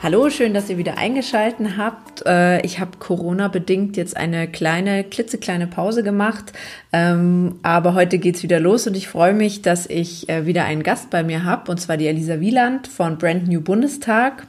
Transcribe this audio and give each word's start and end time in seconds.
Hallo, 0.00 0.30
schön, 0.30 0.54
dass 0.54 0.70
ihr 0.70 0.78
wieder 0.78 0.96
eingeschalten 0.96 1.76
habt. 1.76 2.24
Äh, 2.24 2.64
ich 2.64 2.78
habe 2.78 2.98
Corona-bedingt 3.00 3.96
jetzt 3.96 4.16
eine 4.16 4.46
kleine, 4.46 5.02
klitzekleine 5.02 5.66
Pause 5.66 6.04
gemacht, 6.04 6.52
ähm, 6.92 7.56
aber 7.64 7.94
heute 7.94 8.18
geht's 8.18 8.44
wieder 8.44 8.60
los 8.60 8.86
und 8.86 8.96
ich 8.96 9.08
freue 9.08 9.34
mich, 9.34 9.60
dass 9.60 9.86
ich 9.86 10.28
äh, 10.28 10.46
wieder 10.46 10.64
einen 10.66 10.84
Gast 10.84 11.10
bei 11.10 11.24
mir 11.24 11.42
habe, 11.42 11.68
und 11.68 11.78
zwar 11.80 11.96
die 11.96 12.06
Elisa 12.06 12.38
Wieland 12.38 12.86
von 12.86 13.18
Brand 13.18 13.48
New 13.48 13.60
Bundestag. 13.60 14.46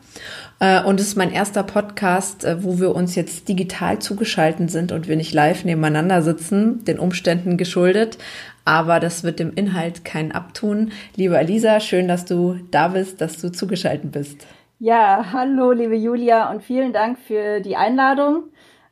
Äh, 0.59 0.83
und 0.83 0.99
es 0.99 1.07
ist 1.07 1.15
mein 1.15 1.31
erster 1.31 1.63
Podcast, 1.63 2.45
wo 2.59 2.79
wir 2.79 2.93
uns 2.93 3.15
jetzt 3.15 3.49
digital 3.49 3.97
zugeschalten 3.97 4.69
sind 4.69 4.91
und 4.91 5.07
wir 5.07 5.15
nicht 5.15 5.33
live 5.33 5.65
nebeneinander 5.65 6.21
sitzen, 6.21 6.85
den 6.85 6.99
Umständen 6.99 7.57
geschuldet. 7.57 8.19
Aber 8.65 8.99
das 8.99 9.23
wird 9.23 9.39
dem 9.39 9.51
Inhalt 9.55 10.05
kein 10.05 10.31
Abtun. 10.31 10.91
Liebe 11.15 11.39
Elisa, 11.39 11.79
schön, 11.79 12.07
dass 12.07 12.25
du 12.25 12.59
da 12.69 12.89
bist, 12.89 13.19
dass 13.19 13.41
du 13.41 13.51
zugeschaltet 13.51 14.11
bist. 14.11 14.45
Ja, 14.81 15.31
hallo, 15.33 15.73
liebe 15.73 15.95
Julia, 15.95 16.49
und 16.49 16.63
vielen 16.63 16.93
Dank 16.93 17.19
für 17.19 17.59
die 17.59 17.75
Einladung. 17.75 18.43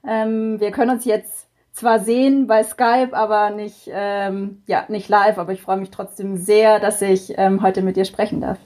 Ähm, 0.06 0.60
wir 0.60 0.72
können 0.72 0.92
uns 0.92 1.06
jetzt 1.06 1.48
zwar 1.72 2.02
sehen 2.02 2.46
bei 2.46 2.62
Skype, 2.66 3.12
aber 3.14 3.52
nicht, 3.52 3.90
ähm, 3.90 4.62
ja, 4.68 4.84
nicht 4.90 5.08
live, 5.08 5.38
aber 5.38 5.54
ich 5.54 5.62
freue 5.62 5.78
mich 5.78 5.90
trotzdem 5.90 6.36
sehr, 6.36 6.82
dass 6.82 7.02
ich 7.02 7.36
ähm, 7.38 7.62
heute 7.62 7.84
mit 7.84 7.96
dir 7.96 8.04
sprechen 8.04 8.42
darf. 8.42 8.58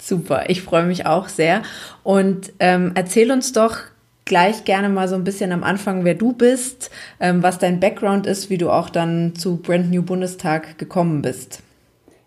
Super, 0.00 0.48
ich 0.48 0.62
freue 0.62 0.84
mich 0.84 1.06
auch 1.06 1.26
sehr. 1.26 1.62
Und 2.04 2.52
ähm, 2.60 2.92
erzähl 2.94 3.32
uns 3.32 3.52
doch 3.52 3.78
gleich 4.24 4.64
gerne 4.64 4.90
mal 4.90 5.08
so 5.08 5.16
ein 5.16 5.24
bisschen 5.24 5.50
am 5.50 5.64
Anfang, 5.64 6.04
wer 6.04 6.14
du 6.14 6.34
bist, 6.34 6.92
ähm, 7.18 7.42
was 7.42 7.58
dein 7.58 7.80
Background 7.80 8.28
ist, 8.28 8.48
wie 8.48 8.58
du 8.58 8.70
auch 8.70 8.90
dann 8.90 9.34
zu 9.34 9.56
Brand 9.56 9.90
New 9.90 10.02
Bundestag 10.02 10.78
gekommen 10.78 11.20
bist. 11.20 11.64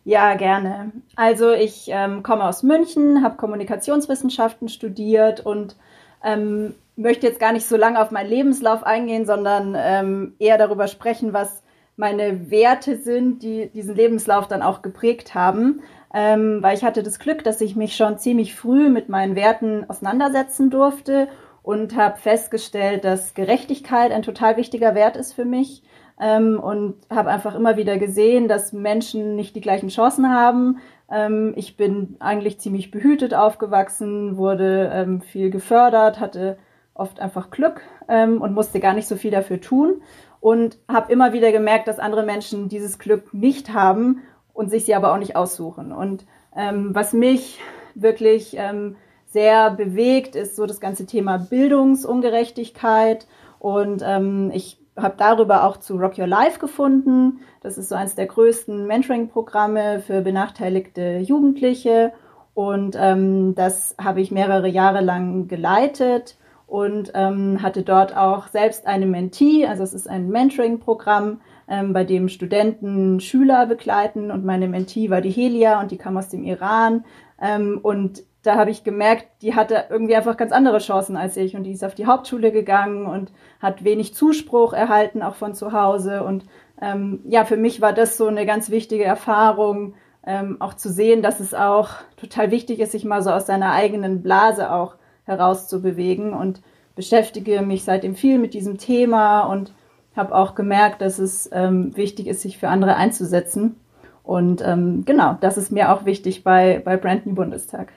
Ja, 0.06 0.36
gerne. 0.36 0.92
Also 1.16 1.52
ich 1.52 1.88
ähm, 1.88 2.22
komme 2.22 2.46
aus 2.46 2.62
München, 2.62 3.24
habe 3.24 3.38
Kommunikationswissenschaften 3.38 4.70
studiert 4.70 5.44
und 5.44 5.76
ähm, 6.24 6.76
möchte 6.96 7.26
jetzt 7.26 7.40
gar 7.40 7.52
nicht 7.52 7.66
so 7.66 7.76
lange 7.76 8.00
auf 8.00 8.12
meinen 8.12 8.30
Lebenslauf 8.30 8.84
eingehen, 8.84 9.26
sondern 9.26 9.76
ähm, 9.76 10.36
eher 10.38 10.60
darüber 10.60 10.88
sprechen, 10.88 11.34
was 11.34 11.64
meine 11.98 12.52
Werte 12.52 12.98
sind, 12.98 13.42
die 13.42 13.68
diesen 13.74 13.96
Lebenslauf 13.96 14.48
dann 14.48 14.62
auch 14.62 14.84
geprägt 14.84 15.34
haben. 15.34 15.82
Ähm, 16.14 16.62
weil 16.62 16.78
ich 16.78 16.84
hatte 16.84 17.02
das 17.02 17.18
Glück, 17.18 17.44
dass 17.44 17.60
ich 17.60 17.76
mich 17.76 17.96
schon 17.96 18.20
ziemlich 18.20 18.54
früh 18.54 18.90
mit 18.90 19.10
meinen 19.10 19.36
Werten 19.36 19.90
auseinandersetzen 19.90 20.70
durfte 20.70 21.28
und 21.64 21.96
habe 21.96 22.18
festgestellt, 22.18 23.04
dass 23.06 23.34
Gerechtigkeit 23.34 24.12
ein 24.12 24.22
total 24.22 24.56
wichtiger 24.56 24.94
Wert 24.94 25.18
ist 25.18 25.34
für 25.34 25.46
mich 25.46 25.82
ähm, 26.20 26.60
und 26.60 26.96
habe 27.10 27.30
einfach 27.30 27.56
immer 27.56 27.78
wieder 27.78 27.98
gesehen, 27.98 28.48
dass 28.48 28.74
Menschen 28.74 29.36
nicht 29.36 29.56
die 29.56 29.62
gleichen 29.62 29.90
Chancen 29.90 30.30
haben. 30.30 30.80
Ähm, 31.12 31.54
ich 31.56 31.78
bin 31.78 32.16
eigentlich 32.20 32.60
ziemlich 32.60 32.92
behütet 32.92 33.34
aufgewachsen, 33.34 34.38
wurde 34.38 34.92
ähm, 34.94 35.22
viel 35.22 35.50
gefördert, 35.50 36.20
hatte 36.20 36.58
oft 36.94 37.20
einfach 37.20 37.50
Glück 37.50 37.82
ähm, 38.08 38.42
und 38.42 38.54
musste 38.54 38.80
gar 38.80 38.94
nicht 38.94 39.08
so 39.08 39.16
viel 39.18 39.32
dafür 39.32 39.60
tun 39.60 40.02
und 40.40 40.78
habe 40.88 41.12
immer 41.12 41.34
wieder 41.34 41.52
gemerkt, 41.52 41.88
dass 41.88 42.00
andere 42.00 42.24
Menschen 42.24 42.70
dieses 42.70 43.00
Glück 43.00 43.34
nicht 43.34 43.74
haben 43.74 44.22
und 44.54 44.70
sich 44.70 44.86
sie 44.86 44.96
aber 44.96 45.12
auch 45.12 45.18
nicht 45.18 45.36
aussuchen. 45.36 45.92
Und 45.92 46.26
ähm, 46.56 46.96
was 46.96 47.14
mich 47.14 47.60
wirklich 47.96 48.56
ähm, 48.58 48.96
sehr 49.26 49.72
bewegt, 49.72 50.36
ist 50.36 50.56
so 50.56 50.66
das 50.66 50.80
ganze 50.80 51.06
Thema 51.06 51.38
Bildungsungerechtigkeit. 51.38 53.28
Und 53.60 54.02
ähm, 54.06 54.52
ich 54.54 54.78
habe 54.98 55.16
darüber 55.18 55.64
auch 55.66 55.78
zu 55.78 55.98
Rock 55.98 56.18
Your 56.18 56.28
Life 56.28 56.60
gefunden. 56.60 57.40
Das 57.62 57.78
ist 57.78 57.90
so 57.90 57.96
eines 57.96 58.16
der 58.16 58.28
größten 58.28 58.88
Mentoring-Programme 58.88 60.00
für 60.00 60.22
benachteiligte 60.22 61.18
Jugendliche. 61.18 62.14
Und 62.54 62.96
ähm, 62.98 63.56
das 63.56 63.96
habe 64.02 64.22
ich 64.22 64.32
mehrere 64.32 64.70
Jahre 64.70 65.02
lang 65.02 65.48
geleitet 65.48 66.38
und 66.68 67.12
ähm, 67.14 67.62
hatte 67.62 67.84
dort 67.84 68.16
auch 68.16 68.48
selbst 68.48 68.88
eine 68.88 69.06
Mentee. 69.06 69.68
Also 69.68 69.84
es 69.84 69.94
ist 69.94 70.10
ein 70.10 70.30
Mentoring-Programm, 70.30 71.42
ähm, 71.68 71.94
bei 71.94 72.04
dem 72.04 72.30
Studenten 72.30 73.20
Schüler 73.20 73.66
begleiten. 73.66 74.32
Und 74.32 74.46
meine 74.46 74.68
Mentee 74.68 75.10
war 75.10 75.22
die 75.22 75.32
Helia 75.32 75.82
und 75.82 75.92
die 75.92 75.98
kam 75.98 76.18
aus 76.18 76.30
dem 76.30 76.44
Iran. 76.44 77.04
Ähm, 77.42 77.80
und 77.82 78.24
da 78.46 78.56
habe 78.56 78.70
ich 78.70 78.84
gemerkt, 78.84 79.26
die 79.42 79.56
hatte 79.56 79.86
irgendwie 79.90 80.16
einfach 80.16 80.38
ganz 80.38 80.52
andere 80.52 80.78
Chancen 80.80 81.18
als 81.18 81.36
ich 81.38 81.56
und 81.56 81.64
die 81.64 81.72
ist 81.72 81.84
auf 81.84 81.96
die 81.96 82.06
Hauptschule 82.06 82.52
gegangen 82.52 83.06
und 83.06 83.32
hat 83.60 83.84
wenig 83.84 84.14
Zuspruch 84.14 84.74
erhalten, 84.74 85.22
auch 85.24 85.36
von 85.36 85.56
zu 85.56 85.72
Hause. 85.72 86.24
Und 86.24 86.46
ähm, 86.82 87.22
ja, 87.28 87.46
für 87.46 87.58
mich 87.58 87.82
war 87.82 87.94
das 87.94 88.18
so 88.18 88.28
eine 88.28 88.46
ganz 88.46 88.70
wichtige 88.70 89.04
Erfahrung, 89.04 89.96
ähm, 90.26 90.58
auch 90.60 90.74
zu 90.74 90.92
sehen, 90.92 91.22
dass 91.22 91.40
es 91.40 91.54
auch 91.54 91.90
total 92.18 92.52
wichtig 92.52 92.80
ist, 92.80 92.92
sich 92.92 93.06
mal 93.06 93.22
so 93.22 93.32
aus 93.32 93.48
seiner 93.48 93.72
eigenen 93.72 94.22
Blase 94.22 94.72
auch 94.72 94.96
herauszubewegen 95.26 96.34
und 96.34 96.62
beschäftige 96.96 97.62
mich 97.62 97.84
seitdem 97.84 98.16
viel 98.16 98.38
mit 98.38 98.54
diesem 98.54 98.78
Thema 98.78 99.42
und 99.42 99.74
habe 100.16 100.36
auch 100.36 100.56
gemerkt, 100.56 101.02
dass 101.02 101.20
es 101.20 101.50
ähm, 101.52 101.96
wichtig 101.98 102.28
ist, 102.28 102.42
sich 102.42 102.58
für 102.58 102.70
andere 102.70 102.96
einzusetzen. 102.96 103.76
Und 104.24 104.62
ähm, 104.66 105.04
genau, 105.06 105.38
das 105.42 105.58
ist 105.58 105.72
mir 105.72 105.92
auch 105.92 106.06
wichtig 106.06 106.44
bei, 106.44 106.82
bei 106.84 106.98
Brand 106.98 107.26
New 107.26 107.36
Bundestag. 107.36 107.92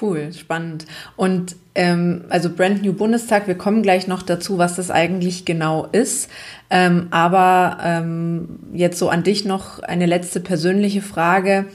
Cool, 0.00 0.32
spannend. 0.32 0.86
Und 1.16 1.56
ähm, 1.74 2.24
also 2.30 2.48
Brand 2.50 2.82
New 2.82 2.94
Bundestag, 2.94 3.46
wir 3.46 3.56
kommen 3.56 3.82
gleich 3.82 4.06
noch 4.06 4.22
dazu, 4.22 4.56
was 4.56 4.76
das 4.76 4.90
eigentlich 4.90 5.44
genau 5.44 5.86
ist. 5.92 6.30
Ähm, 6.70 7.08
aber 7.10 7.78
ähm, 7.84 8.58
jetzt 8.72 8.98
so 8.98 9.10
an 9.10 9.22
dich 9.22 9.44
noch 9.44 9.80
eine 9.80 10.06
letzte 10.06 10.40
persönliche 10.40 11.02
Frage. 11.02 11.66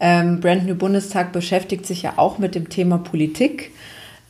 Ähm, 0.00 0.40
Brand 0.40 0.66
New 0.66 0.74
Bundestag 0.74 1.32
beschäftigt 1.32 1.86
sich 1.86 2.02
ja 2.02 2.14
auch 2.16 2.38
mit 2.38 2.56
dem 2.56 2.68
Thema 2.68 2.98
Politik. 2.98 3.70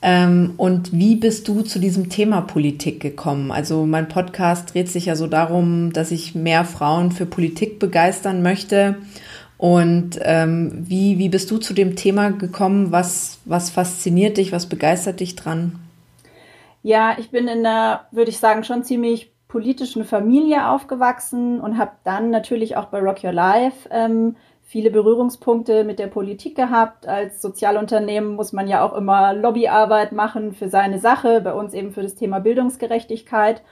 Ähm, 0.03 0.55
und 0.59 0.93
wie 0.93 1.17
bist 1.17 1.49
du 1.49 1.63
zu 1.63 1.79
diesem 1.79 2.11
Thema 2.11 2.43
Politik 2.43 3.01
gekommen? 3.01 3.51
Also 3.51 3.87
mein 3.87 4.09
Podcast 4.09 4.75
dreht 4.75 4.91
sich 4.91 5.07
ja 5.07 5.17
so 5.17 5.27
darum, 5.27 5.93
dass 5.93 6.11
ich 6.11 6.35
mehr 6.35 6.65
Frauen 6.65 7.13
für 7.13 7.25
Politik 7.25 7.79
begeistern 7.79 8.43
möchte. 8.43 8.97
Und 9.63 10.19
ähm, 10.23 10.73
wie, 10.89 11.21
wie 11.21 11.29
bist 11.29 11.49
du 11.53 11.59
zu 11.59 11.73
dem 11.73 11.95
Thema 11.95 12.31
gekommen? 12.31 12.91
Was, 12.91 13.39
was 13.45 13.71
fasziniert 13.71 14.37
dich? 14.37 14.51
Was 14.51 14.67
begeistert 14.67 15.21
dich 15.21 15.37
dran? 15.37 15.79
Ja, 16.83 17.15
ich 17.17 17.31
bin 17.31 17.47
in 17.47 17.65
einer, 17.65 18.09
würde 18.11 18.31
ich 18.31 18.39
sagen, 18.39 18.65
schon 18.65 18.83
ziemlich 18.83 19.31
politischen 19.47 20.05
Familie 20.05 20.69
aufgewachsen 20.69 21.61
und 21.61 21.79
habe 21.79 21.93
dann 22.03 22.31
natürlich 22.31 22.77
auch 22.77 22.87
bei 22.87 22.99
Rock 22.99 23.23
Your 23.23 23.31
Life 23.31 23.89
ähm, 23.93 24.35
viele 24.65 24.91
Berührungspunkte 24.91 25.85
mit 25.85 26.01
der 26.01 26.09
Politik 26.09 26.57
gehabt. 26.57 27.07
Als 27.07 27.41
Sozialunternehmen 27.41 28.35
muss 28.35 28.53
man 28.53 28.67
ja 28.67 28.85
auch 28.85 28.95
immer 28.95 29.33
Lobbyarbeit 29.33 30.11
machen 30.11 30.55
für 30.55 30.71
seine 30.71 30.99
Sache, 30.99 31.41
bei 31.41 31.53
uns 31.53 31.73
eben 31.73 31.93
für 31.93 32.03
das 32.03 32.17
Thema 32.17 32.41
Bildungsgerechtigkeit. 32.41 33.63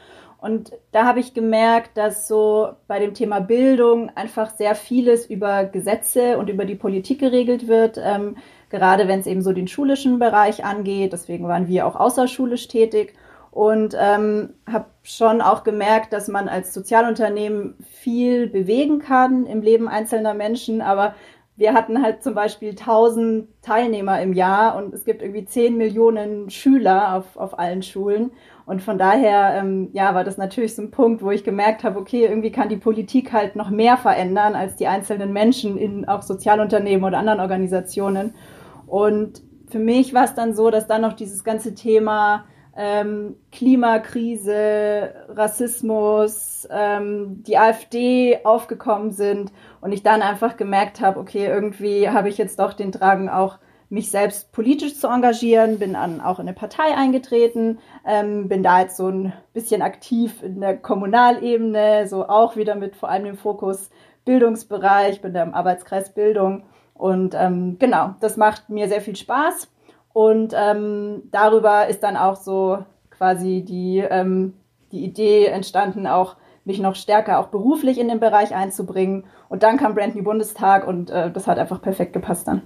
Und 0.40 0.72
da 0.92 1.04
habe 1.04 1.20
ich 1.20 1.34
gemerkt, 1.34 1.96
dass 1.96 2.26
so 2.26 2.70
bei 2.87 2.98
dem 2.98 3.14
Thema 3.14 3.40
Bildung 3.40 4.10
einfach 4.14 4.50
sehr 4.50 4.75
vieles 4.75 5.26
über 5.26 5.64
Gesetze 5.64 6.38
und 6.38 6.48
über 6.48 6.64
die 6.64 6.75
Politik 6.75 7.20
geregelt 7.20 7.69
wird, 7.69 8.00
ähm, 8.02 8.37
gerade 8.70 9.06
wenn 9.06 9.20
es 9.20 9.26
eben 9.26 9.42
so 9.42 9.52
den 9.52 9.69
schulischen 9.69 10.19
Bereich 10.19 10.64
angeht. 10.64 11.12
Deswegen 11.12 11.46
waren 11.46 11.69
wir 11.69 11.87
auch 11.87 11.96
außerschulisch 11.96 12.69
tätig 12.69 13.14
und 13.50 13.94
ähm, 13.98 14.54
habe 14.70 14.87
schon 15.02 15.42
auch 15.42 15.64
gemerkt, 15.64 16.12
dass 16.12 16.28
man 16.28 16.48
als 16.48 16.72
Sozialunternehmen 16.72 17.75
viel 17.90 18.46
bewegen 18.46 19.00
kann 19.00 19.44
im 19.46 19.60
Leben 19.60 19.88
einzelner 19.88 20.34
Menschen, 20.34 20.81
aber 20.81 21.14
wir 21.60 21.75
hatten 21.75 22.02
halt 22.02 22.22
zum 22.22 22.34
Beispiel 22.34 22.70
1000 22.70 23.46
Teilnehmer 23.60 24.22
im 24.22 24.32
Jahr 24.32 24.76
und 24.76 24.94
es 24.94 25.04
gibt 25.04 25.20
irgendwie 25.20 25.44
10 25.44 25.76
Millionen 25.76 26.48
Schüler 26.48 27.16
auf, 27.16 27.37
auf 27.37 27.58
allen 27.58 27.82
Schulen. 27.82 28.31
Und 28.70 28.82
von 28.82 28.99
daher, 28.99 29.56
ähm, 29.56 29.88
ja, 29.94 30.14
war 30.14 30.22
das 30.22 30.38
natürlich 30.38 30.76
so 30.76 30.82
ein 30.82 30.93
Punkt, 30.93 31.25
wo 31.25 31.32
ich 31.32 31.43
gemerkt 31.43 31.82
habe, 31.82 31.99
okay, 31.99 32.26
irgendwie 32.26 32.52
kann 32.52 32.69
die 32.69 32.76
Politik 32.76 33.32
halt 33.32 33.56
noch 33.56 33.69
mehr 33.69 33.96
verändern 33.96 34.55
als 34.55 34.76
die 34.76 34.87
einzelnen 34.87 35.32
Menschen 35.32 35.76
in 35.76 36.06
auch 36.06 36.22
Sozialunternehmen 36.22 37.05
oder 37.05 37.19
anderen 37.19 37.40
Organisationen. 37.40 38.32
Und 38.87 39.43
für 39.69 39.81
mich 39.81 40.14
war 40.14 40.22
es 40.22 40.37
dann 40.37 40.55
so, 40.55 40.70
dass 40.70 40.87
dann 40.87 41.02
noch 41.02 41.14
dieses 41.14 41.43
ganze 41.43 41.75
Thema 41.75 42.44
ähm, 42.76 43.34
Klimakrise, 43.50 45.14
Rassismus, 45.31 46.69
ähm, 46.70 47.43
die 47.43 47.58
AfD 47.58 48.38
aufgekommen 48.44 49.11
sind 49.11 49.50
und 49.81 49.90
ich 49.90 50.05
dann 50.05 50.23
einfach 50.23 50.56
gemerkt 50.56 51.00
habe, 51.00 51.19
okay, 51.19 51.44
irgendwie 51.44 52.08
habe 52.08 52.28
ich 52.28 52.38
jetzt 52.38 52.61
doch 52.61 52.75
den 52.75 52.93
Drang 52.93 53.28
auch 53.28 53.58
mich 53.90 54.10
selbst 54.10 54.52
politisch 54.52 54.98
zu 54.98 55.08
engagieren, 55.08 55.78
bin 55.78 55.94
dann 55.94 56.20
auch 56.20 56.38
in 56.38 56.46
eine 56.48 56.56
Partei 56.56 56.96
eingetreten, 56.96 57.81
ähm, 58.06 58.48
bin 58.48 58.62
da 58.62 58.81
jetzt 58.81 58.96
so 58.96 59.08
ein 59.08 59.32
bisschen 59.52 59.82
aktiv 59.82 60.42
in 60.42 60.60
der 60.60 60.76
Kommunalebene, 60.76 62.06
so 62.06 62.26
auch 62.28 62.56
wieder 62.56 62.76
mit 62.76 62.96
vor 62.96 63.10
allem 63.10 63.25
dem 63.25 63.37
Fokus 63.37 63.90
Bildungsbereich, 64.25 65.20
bin 65.20 65.34
da 65.34 65.42
im 65.42 65.54
Arbeitskreis 65.54 66.14
Bildung 66.14 66.62
und 66.94 67.34
ähm, 67.37 67.76
genau, 67.78 68.14
das 68.20 68.37
macht 68.37 68.70
mir 68.70 68.88
sehr 68.88 69.00
viel 69.00 69.16
Spaß 69.16 69.69
und 70.12 70.54
ähm, 70.56 71.22
darüber 71.32 71.88
ist 71.88 72.02
dann 72.02 72.16
auch 72.16 72.37
so 72.37 72.78
quasi 73.10 73.64
die, 73.66 73.98
ähm, 73.98 74.54
die 74.92 75.04
Idee 75.04 75.46
entstanden, 75.46 76.06
auch 76.06 76.37
mich 76.64 76.78
noch 76.81 76.94
stärker 76.94 77.38
auch 77.38 77.48
beruflich 77.48 77.98
in 77.98 78.08
den 78.08 78.20
Bereich 78.20 78.54
einzubringen. 78.54 79.25
Und 79.48 79.62
dann 79.62 79.76
kam 79.76 79.94
Brand 79.94 80.14
New 80.14 80.22
Bundestag 80.22 80.87
und 80.87 81.10
äh, 81.10 81.31
das 81.31 81.46
hat 81.46 81.58
einfach 81.58 81.82
perfekt 81.82 82.12
gepasst 82.12 82.48
dann. 82.48 82.62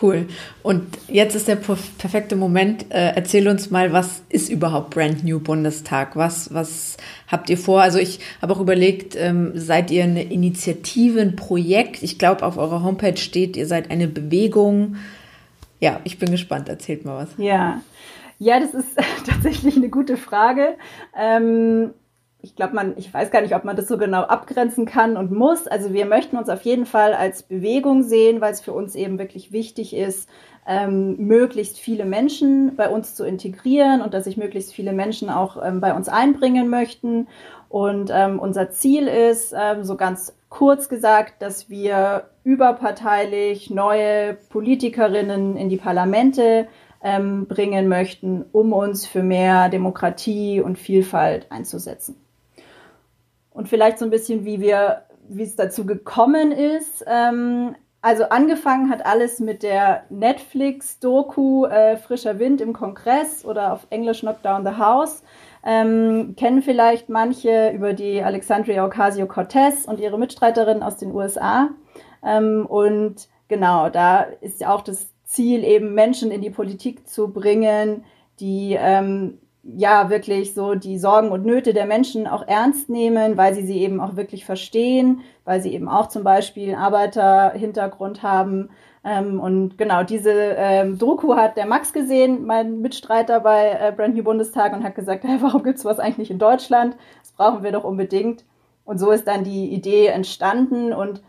Cool. 0.00 0.28
Und 0.62 0.84
jetzt 1.08 1.34
ist 1.34 1.48
der 1.48 1.56
perfekte 1.56 2.36
Moment. 2.36 2.86
Äh, 2.90 3.14
erzähl 3.16 3.48
uns 3.48 3.70
mal, 3.70 3.92
was 3.92 4.22
ist 4.28 4.48
überhaupt 4.48 4.90
Brand 4.90 5.24
New 5.24 5.40
Bundestag? 5.40 6.14
Was, 6.14 6.54
was 6.54 6.96
habt 7.26 7.50
ihr 7.50 7.58
vor? 7.58 7.82
Also 7.82 7.98
ich 7.98 8.20
habe 8.40 8.52
auch 8.52 8.60
überlegt, 8.60 9.16
ähm, 9.16 9.52
seid 9.54 9.90
ihr 9.90 10.04
eine 10.04 10.22
Initiative, 10.22 11.20
ein 11.20 11.34
Projekt? 11.34 12.02
Ich 12.02 12.18
glaube, 12.18 12.44
auf 12.44 12.58
eurer 12.58 12.82
Homepage 12.82 13.16
steht, 13.16 13.56
ihr 13.56 13.66
seid 13.66 13.90
eine 13.90 14.06
Bewegung 14.06 14.96
ja, 15.80 16.00
ich 16.04 16.18
bin 16.18 16.30
gespannt. 16.30 16.68
Erzählt 16.68 17.04
mal 17.04 17.16
was. 17.16 17.30
Ja, 17.36 17.80
ja, 18.38 18.60
das 18.60 18.74
ist 18.74 18.96
tatsächlich 19.26 19.76
eine 19.76 19.88
gute 19.88 20.16
Frage. 20.16 20.76
Ähm, 21.16 21.92
ich 22.40 22.54
glaube, 22.54 22.74
man, 22.74 22.94
ich 22.96 23.12
weiß 23.12 23.30
gar 23.30 23.40
nicht, 23.40 23.54
ob 23.54 23.64
man 23.64 23.74
das 23.74 23.88
so 23.88 23.98
genau 23.98 24.22
abgrenzen 24.22 24.86
kann 24.86 25.16
und 25.16 25.32
muss. 25.32 25.66
Also 25.66 25.92
wir 25.92 26.06
möchten 26.06 26.36
uns 26.36 26.48
auf 26.48 26.62
jeden 26.62 26.86
Fall 26.86 27.12
als 27.12 27.42
Bewegung 27.42 28.04
sehen, 28.04 28.40
weil 28.40 28.52
es 28.52 28.60
für 28.60 28.72
uns 28.72 28.94
eben 28.94 29.18
wirklich 29.18 29.50
wichtig 29.50 29.94
ist, 29.94 30.28
ähm, 30.66 31.16
möglichst 31.16 31.78
viele 31.78 32.04
Menschen 32.04 32.76
bei 32.76 32.88
uns 32.90 33.14
zu 33.14 33.24
integrieren 33.24 34.02
und 34.02 34.14
dass 34.14 34.24
sich 34.24 34.36
möglichst 34.36 34.72
viele 34.72 34.92
Menschen 34.92 35.30
auch 35.30 35.60
ähm, 35.62 35.80
bei 35.80 35.94
uns 35.94 36.08
einbringen 36.08 36.68
möchten. 36.68 37.26
Und 37.68 38.10
ähm, 38.12 38.38
unser 38.38 38.70
Ziel 38.70 39.08
ist, 39.08 39.52
ähm, 39.58 39.82
so 39.82 39.96
ganz 39.96 40.36
kurz 40.48 40.88
gesagt, 40.88 41.42
dass 41.42 41.68
wir 41.68 42.30
überparteilich 42.44 43.68
neue 43.68 44.34
Politikerinnen 44.48 45.56
in 45.56 45.68
die 45.68 45.76
Parlamente 45.76 46.68
ähm, 47.02 47.46
bringen 47.46 47.88
möchten, 47.88 48.44
um 48.52 48.72
uns 48.72 49.06
für 49.06 49.22
mehr 49.22 49.68
Demokratie 49.68 50.60
und 50.60 50.78
Vielfalt 50.78 51.50
einzusetzen. 51.50 52.16
Und 53.50 53.68
vielleicht 53.68 53.98
so 53.98 54.04
ein 54.04 54.10
bisschen, 54.10 54.44
wie 54.44 54.60
wir, 54.60 55.02
wie 55.28 55.42
es 55.42 55.56
dazu 55.56 55.84
gekommen 55.86 56.52
ist. 56.52 57.04
Ähm, 57.06 57.74
also 58.00 58.24
angefangen 58.24 58.90
hat 58.90 59.04
alles 59.04 59.40
mit 59.40 59.62
der 59.62 60.04
Netflix-Doku 60.08 61.66
äh, 61.66 61.96
Frischer 61.96 62.38
Wind 62.38 62.60
im 62.60 62.72
Kongress 62.72 63.44
oder 63.44 63.72
auf 63.72 63.86
Englisch 63.90 64.20
Knock 64.20 64.42
Down 64.42 64.64
the 64.64 64.78
House. 64.78 65.22
Ähm, 65.64 66.34
kennen 66.36 66.62
vielleicht 66.62 67.08
manche 67.08 67.70
über 67.70 67.94
die 67.94 68.22
Alexandria 68.22 68.84
Ocasio-Cortez 68.84 69.86
und 69.86 69.98
ihre 69.98 70.18
Mitstreiterin 70.18 70.82
aus 70.82 70.96
den 70.96 71.12
USA. 71.12 71.70
Ähm, 72.24 72.66
und 72.66 73.28
genau, 73.48 73.88
da 73.88 74.20
ist 74.40 74.60
ja 74.60 74.72
auch 74.72 74.82
das 74.82 75.08
Ziel, 75.24 75.64
eben 75.64 75.94
Menschen 75.94 76.30
in 76.30 76.40
die 76.40 76.50
Politik 76.50 77.08
zu 77.08 77.32
bringen, 77.32 78.04
die 78.38 78.76
ähm, 78.78 79.38
ja 79.76 80.10
wirklich 80.10 80.54
so 80.54 80.74
die 80.74 80.98
Sorgen 80.98 81.30
und 81.30 81.44
Nöte 81.44 81.74
der 81.74 81.86
Menschen 81.86 82.26
auch 82.26 82.46
ernst 82.46 82.88
nehmen, 82.88 83.36
weil 83.36 83.54
sie 83.54 83.66
sie 83.66 83.80
eben 83.80 84.00
auch 84.00 84.16
wirklich 84.16 84.44
verstehen, 84.44 85.20
weil 85.44 85.60
sie 85.60 85.74
eben 85.74 85.88
auch 85.88 86.08
zum 86.08 86.24
Beispiel 86.24 86.74
Arbeiterhintergrund 86.74 88.22
haben. 88.22 88.70
Ähm, 89.04 89.40
und 89.40 89.78
genau 89.78 90.02
diese 90.02 90.32
ähm, 90.32 90.98
Doku 90.98 91.36
hat 91.36 91.56
der 91.56 91.66
Max 91.66 91.92
gesehen, 91.92 92.46
mein 92.46 92.80
Mitstreiter 92.80 93.40
bei 93.40 93.70
äh, 93.80 93.92
Brand 93.94 94.16
New 94.16 94.24
Bundestag, 94.24 94.72
und 94.72 94.84
hat 94.84 94.94
gesagt, 94.94 95.24
hey, 95.26 95.38
warum 95.40 95.62
gibt's 95.62 95.84
was 95.84 95.98
eigentlich 95.98 96.18
nicht 96.18 96.30
in 96.30 96.38
Deutschland? 96.38 96.96
Das 97.20 97.32
brauchen 97.32 97.62
wir 97.62 97.72
doch 97.72 97.84
unbedingt. 97.84 98.44
Und 98.84 98.98
so 98.98 99.10
ist 99.10 99.28
dann 99.28 99.44
die 99.44 99.72
Idee 99.72 100.06
entstanden. 100.06 100.92
Und 100.94 101.22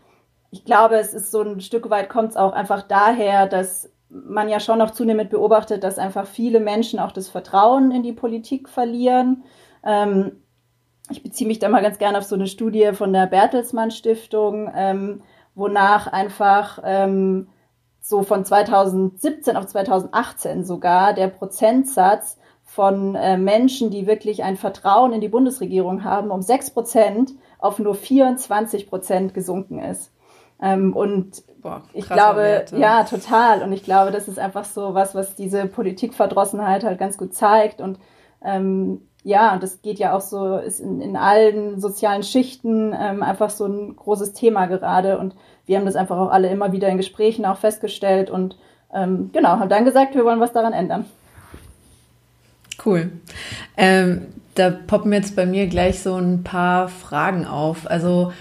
ich 0.50 0.64
glaube, 0.64 0.96
es 0.96 1.12
ist 1.12 1.30
so 1.30 1.42
ein 1.42 1.60
Stück 1.60 1.90
weit 1.90 2.08
kommt 2.08 2.30
es 2.30 2.36
auch 2.36 2.52
einfach 2.52 2.82
daher, 2.82 3.46
dass 3.46 3.90
man 4.10 4.48
ja 4.48 4.60
schon 4.60 4.78
noch 4.78 4.90
zunehmend 4.90 5.30
beobachtet, 5.30 5.84
dass 5.84 5.98
einfach 5.98 6.26
viele 6.26 6.60
Menschen 6.60 6.98
auch 6.98 7.12
das 7.12 7.28
Vertrauen 7.28 7.92
in 7.92 8.02
die 8.02 8.12
Politik 8.12 8.68
verlieren. 8.68 9.44
Ähm, 9.84 10.42
ich 11.10 11.22
beziehe 11.22 11.48
mich 11.48 11.58
da 11.58 11.68
mal 11.68 11.82
ganz 11.82 11.98
gerne 11.98 12.18
auf 12.18 12.24
so 12.24 12.34
eine 12.34 12.46
Studie 12.46 12.90
von 12.92 13.12
der 13.12 13.26
Bertelsmann 13.26 13.90
Stiftung, 13.90 14.70
ähm, 14.74 15.22
wonach 15.54 16.06
einfach 16.06 16.80
ähm, 16.84 17.48
so 18.00 18.22
von 18.22 18.44
2017 18.44 19.56
auf 19.56 19.66
2018 19.66 20.64
sogar 20.64 21.12
der 21.14 21.28
Prozentsatz 21.28 22.38
von 22.64 23.16
äh, 23.16 23.36
Menschen, 23.36 23.90
die 23.90 24.06
wirklich 24.06 24.44
ein 24.44 24.56
Vertrauen 24.56 25.12
in 25.12 25.20
die 25.20 25.28
Bundesregierung 25.28 26.04
haben, 26.04 26.30
um 26.30 26.40
sechs 26.42 26.70
Prozent 26.70 27.34
auf 27.58 27.78
nur 27.78 27.94
24 27.94 28.88
Prozent 28.88 29.34
gesunken 29.34 29.80
ist. 29.80 30.12
Ähm, 30.62 30.94
und 30.94 31.42
Boah, 31.62 31.82
ich 31.92 32.06
glaube, 32.06 32.40
Werte. 32.40 32.76
ja, 32.76 33.04
total. 33.04 33.62
Und 33.62 33.72
ich 33.72 33.82
glaube, 33.82 34.10
das 34.10 34.28
ist 34.28 34.38
einfach 34.38 34.64
so 34.64 34.94
was, 34.94 35.14
was 35.14 35.34
diese 35.34 35.66
Politikverdrossenheit 35.66 36.84
halt 36.84 36.98
ganz 36.98 37.18
gut 37.18 37.34
zeigt. 37.34 37.80
Und 37.80 37.98
ähm, 38.42 39.02
ja, 39.22 39.52
und 39.52 39.62
das 39.62 39.82
geht 39.82 39.98
ja 39.98 40.14
auch 40.14 40.22
so, 40.22 40.56
ist 40.56 40.80
in, 40.80 41.00
in 41.00 41.16
allen 41.16 41.80
sozialen 41.80 42.22
Schichten 42.22 42.94
ähm, 42.98 43.22
einfach 43.22 43.50
so 43.50 43.66
ein 43.66 43.96
großes 43.96 44.32
Thema 44.32 44.66
gerade. 44.66 45.18
Und 45.18 45.34
wir 45.66 45.78
haben 45.78 45.86
das 45.86 45.96
einfach 45.96 46.16
auch 46.16 46.30
alle 46.30 46.48
immer 46.48 46.72
wieder 46.72 46.88
in 46.88 46.96
Gesprächen 46.96 47.44
auch 47.44 47.58
festgestellt 47.58 48.30
und 48.30 48.56
ähm, 48.92 49.30
genau, 49.32 49.50
haben 49.50 49.68
dann 49.68 49.84
gesagt, 49.84 50.14
wir 50.14 50.24
wollen 50.24 50.40
was 50.40 50.52
daran 50.52 50.72
ändern. 50.72 51.04
Cool. 52.84 53.12
Ähm, 53.76 54.26
da 54.54 54.70
poppen 54.70 55.12
jetzt 55.12 55.36
bei 55.36 55.46
mir 55.46 55.68
gleich 55.68 56.02
so 56.02 56.16
ein 56.16 56.42
paar 56.42 56.88
Fragen 56.88 57.46
auf. 57.46 57.88
Also 57.88 58.32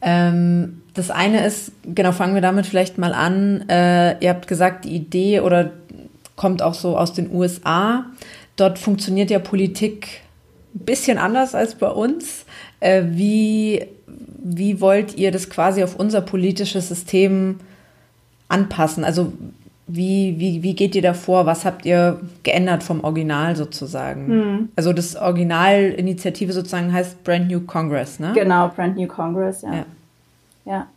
ähm, 0.00 0.82
das 0.98 1.10
eine 1.10 1.46
ist, 1.46 1.72
genau, 1.84 2.12
fangen 2.12 2.34
wir 2.34 2.42
damit 2.42 2.66
vielleicht 2.66 2.98
mal 2.98 3.14
an. 3.14 3.68
Äh, 3.68 4.18
ihr 4.22 4.30
habt 4.30 4.48
gesagt, 4.48 4.84
die 4.84 4.94
Idee 4.96 5.40
oder 5.40 5.70
kommt 6.36 6.62
auch 6.62 6.74
so 6.74 6.96
aus 6.96 7.12
den 7.12 7.32
USA. 7.32 8.06
Dort 8.56 8.78
funktioniert 8.78 9.30
ja 9.30 9.38
Politik 9.38 10.22
ein 10.74 10.84
bisschen 10.84 11.18
anders 11.18 11.54
als 11.54 11.76
bei 11.76 11.88
uns. 11.88 12.44
Äh, 12.80 13.04
wie, 13.10 13.86
wie 14.06 14.80
wollt 14.80 15.16
ihr 15.16 15.30
das 15.30 15.50
quasi 15.50 15.82
auf 15.84 15.96
unser 15.96 16.20
politisches 16.20 16.88
System 16.88 17.60
anpassen? 18.48 19.04
Also 19.04 19.32
wie, 19.86 20.34
wie, 20.38 20.62
wie 20.62 20.74
geht 20.74 20.94
ihr 20.94 21.02
da 21.02 21.14
vor? 21.14 21.46
Was 21.46 21.64
habt 21.64 21.86
ihr 21.86 22.20
geändert 22.42 22.82
vom 22.82 23.04
Original 23.04 23.56
sozusagen? 23.56 24.26
Hm. 24.26 24.68
Also 24.76 24.92
das 24.92 25.16
Originalinitiative 25.16 26.52
sozusagen 26.52 26.92
heißt 26.92 27.24
Brand 27.24 27.50
New 27.50 27.60
Congress, 27.60 28.20
ne? 28.20 28.32
Genau, 28.34 28.68
Brand 28.68 28.96
New 28.96 29.06
Congress, 29.06 29.62
ja. 29.62 29.74
Ja. 29.74 29.86
Ja. 30.68 30.88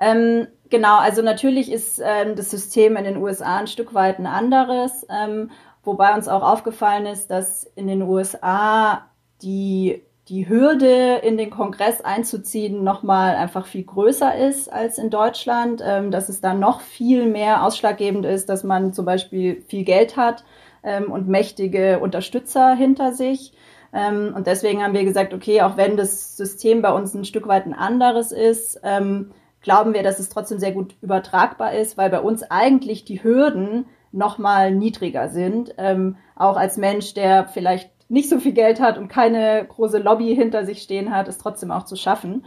Ähm, 0.00 0.48
genau, 0.68 0.98
also 0.98 1.22
natürlich 1.22 1.70
ist 1.70 2.00
ähm, 2.04 2.34
das 2.34 2.50
System 2.50 2.96
in 2.96 3.04
den 3.04 3.16
USA 3.16 3.58
ein 3.58 3.68
Stück 3.68 3.94
weit 3.94 4.18
ein 4.18 4.26
anderes, 4.26 5.06
ähm, 5.08 5.50
wobei 5.84 6.14
uns 6.14 6.28
auch 6.28 6.42
aufgefallen 6.42 7.06
ist, 7.06 7.30
dass 7.30 7.64
in 7.76 7.86
den 7.86 8.02
USA 8.02 9.06
die 9.42 10.02
die 10.28 10.48
Hürde, 10.48 11.16
in 11.16 11.36
den 11.36 11.50
Kongress 11.50 12.00
einzuziehen, 12.00 12.84
nochmal 12.84 13.34
einfach 13.34 13.66
viel 13.66 13.82
größer 13.82 14.34
ist 14.36 14.72
als 14.72 14.96
in 14.96 15.10
Deutschland, 15.10 15.82
ähm, 15.84 16.10
dass 16.12 16.28
es 16.28 16.40
da 16.40 16.54
noch 16.54 16.80
viel 16.80 17.26
mehr 17.26 17.64
ausschlaggebend 17.64 18.24
ist, 18.24 18.48
dass 18.48 18.62
man 18.62 18.92
zum 18.92 19.04
Beispiel 19.04 19.62
viel 19.66 19.84
Geld 19.84 20.16
hat 20.16 20.44
ähm, 20.84 21.10
und 21.10 21.28
mächtige 21.28 21.98
Unterstützer 21.98 22.74
hinter 22.74 23.12
sich. 23.12 23.52
Ähm, 23.92 24.32
und 24.34 24.46
deswegen 24.46 24.82
haben 24.82 24.94
wir 24.94 25.04
gesagt, 25.04 25.34
okay, 25.34 25.62
auch 25.62 25.76
wenn 25.76 25.96
das 25.96 26.36
System 26.36 26.82
bei 26.82 26.92
uns 26.92 27.14
ein 27.14 27.24
Stück 27.24 27.46
weit 27.46 27.66
ein 27.66 27.74
anderes 27.74 28.32
ist, 28.32 28.80
ähm, 28.82 29.32
glauben 29.60 29.94
wir, 29.94 30.02
dass 30.02 30.18
es 30.18 30.28
trotzdem 30.28 30.58
sehr 30.58 30.72
gut 30.72 30.94
übertragbar 31.02 31.74
ist, 31.74 31.96
weil 31.96 32.10
bei 32.10 32.20
uns 32.20 32.42
eigentlich 32.42 33.04
die 33.04 33.22
Hürden 33.22 33.86
nochmal 34.10 34.72
niedriger 34.72 35.28
sind. 35.28 35.74
Ähm, 35.78 36.16
auch 36.36 36.56
als 36.56 36.76
Mensch, 36.76 37.14
der 37.14 37.46
vielleicht 37.46 37.90
nicht 38.08 38.28
so 38.28 38.40
viel 38.40 38.52
Geld 38.52 38.80
hat 38.80 38.98
und 38.98 39.08
keine 39.08 39.64
große 39.66 39.98
Lobby 39.98 40.34
hinter 40.34 40.66
sich 40.66 40.82
stehen 40.82 41.14
hat, 41.14 41.28
es 41.28 41.38
trotzdem 41.38 41.70
auch 41.70 41.84
zu 41.84 41.96
schaffen. 41.96 42.44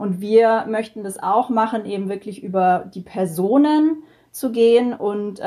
Und 0.00 0.20
wir 0.20 0.64
möchten 0.68 1.04
das 1.04 1.22
auch 1.22 1.50
machen, 1.50 1.84
eben 1.84 2.08
wirklich 2.08 2.42
über 2.42 2.90
die 2.92 3.02
Personen 3.02 4.02
zu 4.32 4.50
gehen 4.50 4.92
und 4.94 5.40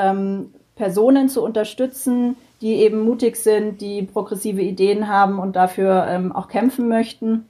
Personen 0.75 1.27
zu 1.27 1.43
unterstützen, 1.43 2.38
die 2.62 2.75
eben 2.75 3.01
mutig 3.01 3.36
sind, 3.38 3.82
die 3.82 4.03
progressive 4.03 4.62
Ideen 4.62 5.08
haben 5.08 5.39
und 5.39 5.56
dafür 5.56 6.06
ähm, 6.08 6.32
auch 6.32 6.48
kämpfen 6.48 6.88
möchten, 6.88 7.46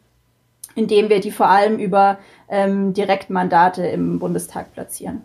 indem 0.75 1.10
wir 1.10 1.20
die 1.20 1.32
vor 1.32 1.48
allem 1.48 1.80
über 1.80 2.18
ähm, 2.50 2.94
Direktmandate 2.94 3.86
im 3.88 4.20
Bundestag 4.20 4.74
platzieren. 4.74 5.22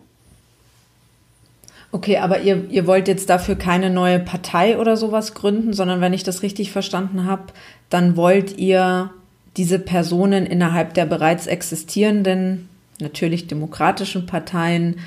Okay, 1.91 2.17
aber 2.17 2.41
ihr, 2.41 2.69
ihr 2.69 2.85
wollt 2.85 3.07
jetzt 3.07 3.29
dafür 3.29 3.55
keine 3.55 3.89
neue 3.89 4.19
Partei 4.19 4.77
oder 4.77 4.97
sowas 4.97 5.33
gründen, 5.33 5.71
sondern 5.71 6.01
wenn 6.01 6.13
ich 6.13 6.23
das 6.23 6.43
richtig 6.43 6.71
verstanden 6.71 7.25
habe, 7.25 7.43
dann 7.89 8.17
wollt 8.17 8.57
ihr 8.57 9.11
diese 9.55 9.79
Personen 9.79 10.45
innerhalb 10.45 10.93
der 10.93 11.05
bereits 11.05 11.47
existierenden, 11.47 12.67
natürlich 12.99 13.47
demokratischen 13.47 14.25
Parteien 14.25 14.99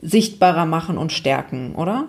sichtbarer 0.00 0.66
machen 0.66 0.98
und 0.98 1.12
stärken, 1.12 1.74
oder? 1.74 2.06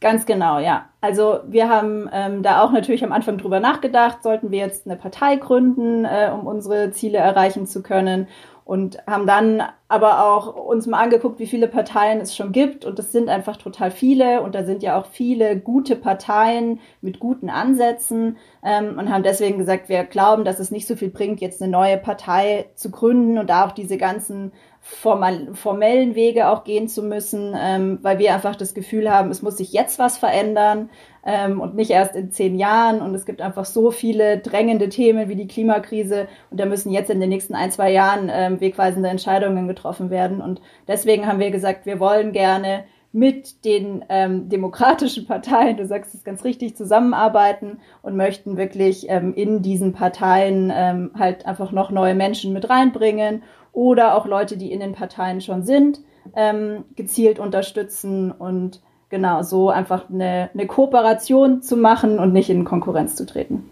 Ganz 0.00 0.26
genau, 0.26 0.60
ja. 0.60 0.88
Also 1.00 1.40
wir 1.48 1.68
haben 1.68 2.08
ähm, 2.12 2.42
da 2.44 2.62
auch 2.62 2.70
natürlich 2.70 3.02
am 3.02 3.10
Anfang 3.10 3.36
drüber 3.38 3.58
nachgedacht, 3.58 4.22
sollten 4.22 4.52
wir 4.52 4.58
jetzt 4.60 4.86
eine 4.86 4.96
Partei 4.96 5.36
gründen, 5.36 6.04
äh, 6.04 6.30
um 6.32 6.46
unsere 6.46 6.92
Ziele 6.92 7.18
erreichen 7.18 7.66
zu 7.66 7.82
können? 7.82 8.28
Und 8.64 8.98
haben 9.06 9.26
dann 9.26 9.62
aber 9.88 10.26
auch 10.26 10.54
uns 10.54 10.86
mal 10.86 11.02
angeguckt, 11.02 11.38
wie 11.38 11.46
viele 11.46 11.68
Parteien 11.68 12.20
es 12.20 12.36
schon 12.36 12.52
gibt. 12.52 12.84
Und 12.84 12.98
es 12.98 13.12
sind 13.12 13.30
einfach 13.30 13.56
total 13.56 13.90
viele. 13.90 14.42
Und 14.42 14.54
da 14.54 14.62
sind 14.62 14.82
ja 14.82 15.00
auch 15.00 15.06
viele 15.06 15.56
gute 15.58 15.96
Parteien 15.96 16.78
mit 17.00 17.18
guten 17.18 17.48
Ansätzen. 17.48 18.36
Ähm, 18.62 18.98
und 18.98 19.10
haben 19.10 19.22
deswegen 19.22 19.58
gesagt, 19.58 19.88
wir 19.88 20.04
glauben, 20.04 20.44
dass 20.44 20.60
es 20.60 20.70
nicht 20.70 20.86
so 20.86 20.96
viel 20.96 21.08
bringt, 21.08 21.40
jetzt 21.40 21.62
eine 21.62 21.72
neue 21.72 21.96
Partei 21.96 22.66
zu 22.74 22.90
gründen 22.90 23.38
und 23.38 23.48
da 23.48 23.66
auch 23.66 23.72
diese 23.72 23.96
ganzen 23.96 24.52
formal, 24.80 25.54
formellen 25.54 26.14
Wege 26.14 26.48
auch 26.48 26.64
gehen 26.64 26.88
zu 26.88 27.02
müssen, 27.02 27.54
ähm, 27.58 27.98
weil 28.02 28.18
wir 28.18 28.34
einfach 28.34 28.56
das 28.56 28.74
Gefühl 28.74 29.10
haben, 29.10 29.30
es 29.30 29.42
muss 29.42 29.56
sich 29.56 29.72
jetzt 29.72 29.98
was 29.98 30.18
verändern 30.18 30.90
ähm, 31.24 31.60
und 31.60 31.74
nicht 31.74 31.90
erst 31.90 32.16
in 32.16 32.30
zehn 32.30 32.58
Jahren. 32.58 33.02
Und 33.02 33.14
es 33.14 33.26
gibt 33.26 33.42
einfach 33.42 33.64
so 33.64 33.90
viele 33.90 34.38
drängende 34.38 34.88
Themen 34.88 35.28
wie 35.28 35.36
die 35.36 35.46
Klimakrise 35.46 36.28
und 36.50 36.58
da 36.58 36.66
müssen 36.66 36.90
jetzt 36.90 37.10
in 37.10 37.20
den 37.20 37.28
nächsten 37.28 37.54
ein, 37.54 37.70
zwei 37.70 37.92
Jahren 37.92 38.30
ähm, 38.32 38.60
wegweisende 38.60 39.08
Entscheidungen 39.08 39.68
getroffen 39.68 40.10
werden. 40.10 40.40
Und 40.40 40.60
deswegen 40.86 41.26
haben 41.26 41.40
wir 41.40 41.50
gesagt, 41.50 41.86
wir 41.86 42.00
wollen 42.00 42.32
gerne 42.32 42.84
mit 43.12 43.64
den 43.64 44.04
ähm, 44.08 44.48
demokratischen 44.48 45.26
Parteien, 45.26 45.76
du 45.76 45.86
sagst 45.86 46.14
es 46.14 46.24
ganz 46.24 46.44
richtig, 46.44 46.76
zusammenarbeiten 46.76 47.80
und 48.02 48.16
möchten 48.16 48.56
wirklich 48.56 49.06
ähm, 49.08 49.32
in 49.34 49.62
diesen 49.62 49.92
Parteien 49.92 50.70
ähm, 50.74 51.10
halt 51.18 51.46
einfach 51.46 51.72
noch 51.72 51.90
neue 51.90 52.14
Menschen 52.14 52.52
mit 52.52 52.68
reinbringen 52.68 53.42
oder 53.72 54.14
auch 54.14 54.26
Leute, 54.26 54.56
die 54.56 54.72
in 54.72 54.80
den 54.80 54.92
Parteien 54.92 55.40
schon 55.40 55.62
sind, 55.62 56.00
ähm, 56.36 56.84
gezielt 56.96 57.38
unterstützen 57.38 58.30
und 58.30 58.80
genau 59.08 59.42
so 59.42 59.70
einfach 59.70 60.10
eine, 60.10 60.50
eine 60.52 60.66
Kooperation 60.66 61.62
zu 61.62 61.76
machen 61.76 62.18
und 62.18 62.32
nicht 62.32 62.50
in 62.50 62.64
Konkurrenz 62.64 63.16
zu 63.16 63.24
treten. 63.24 63.70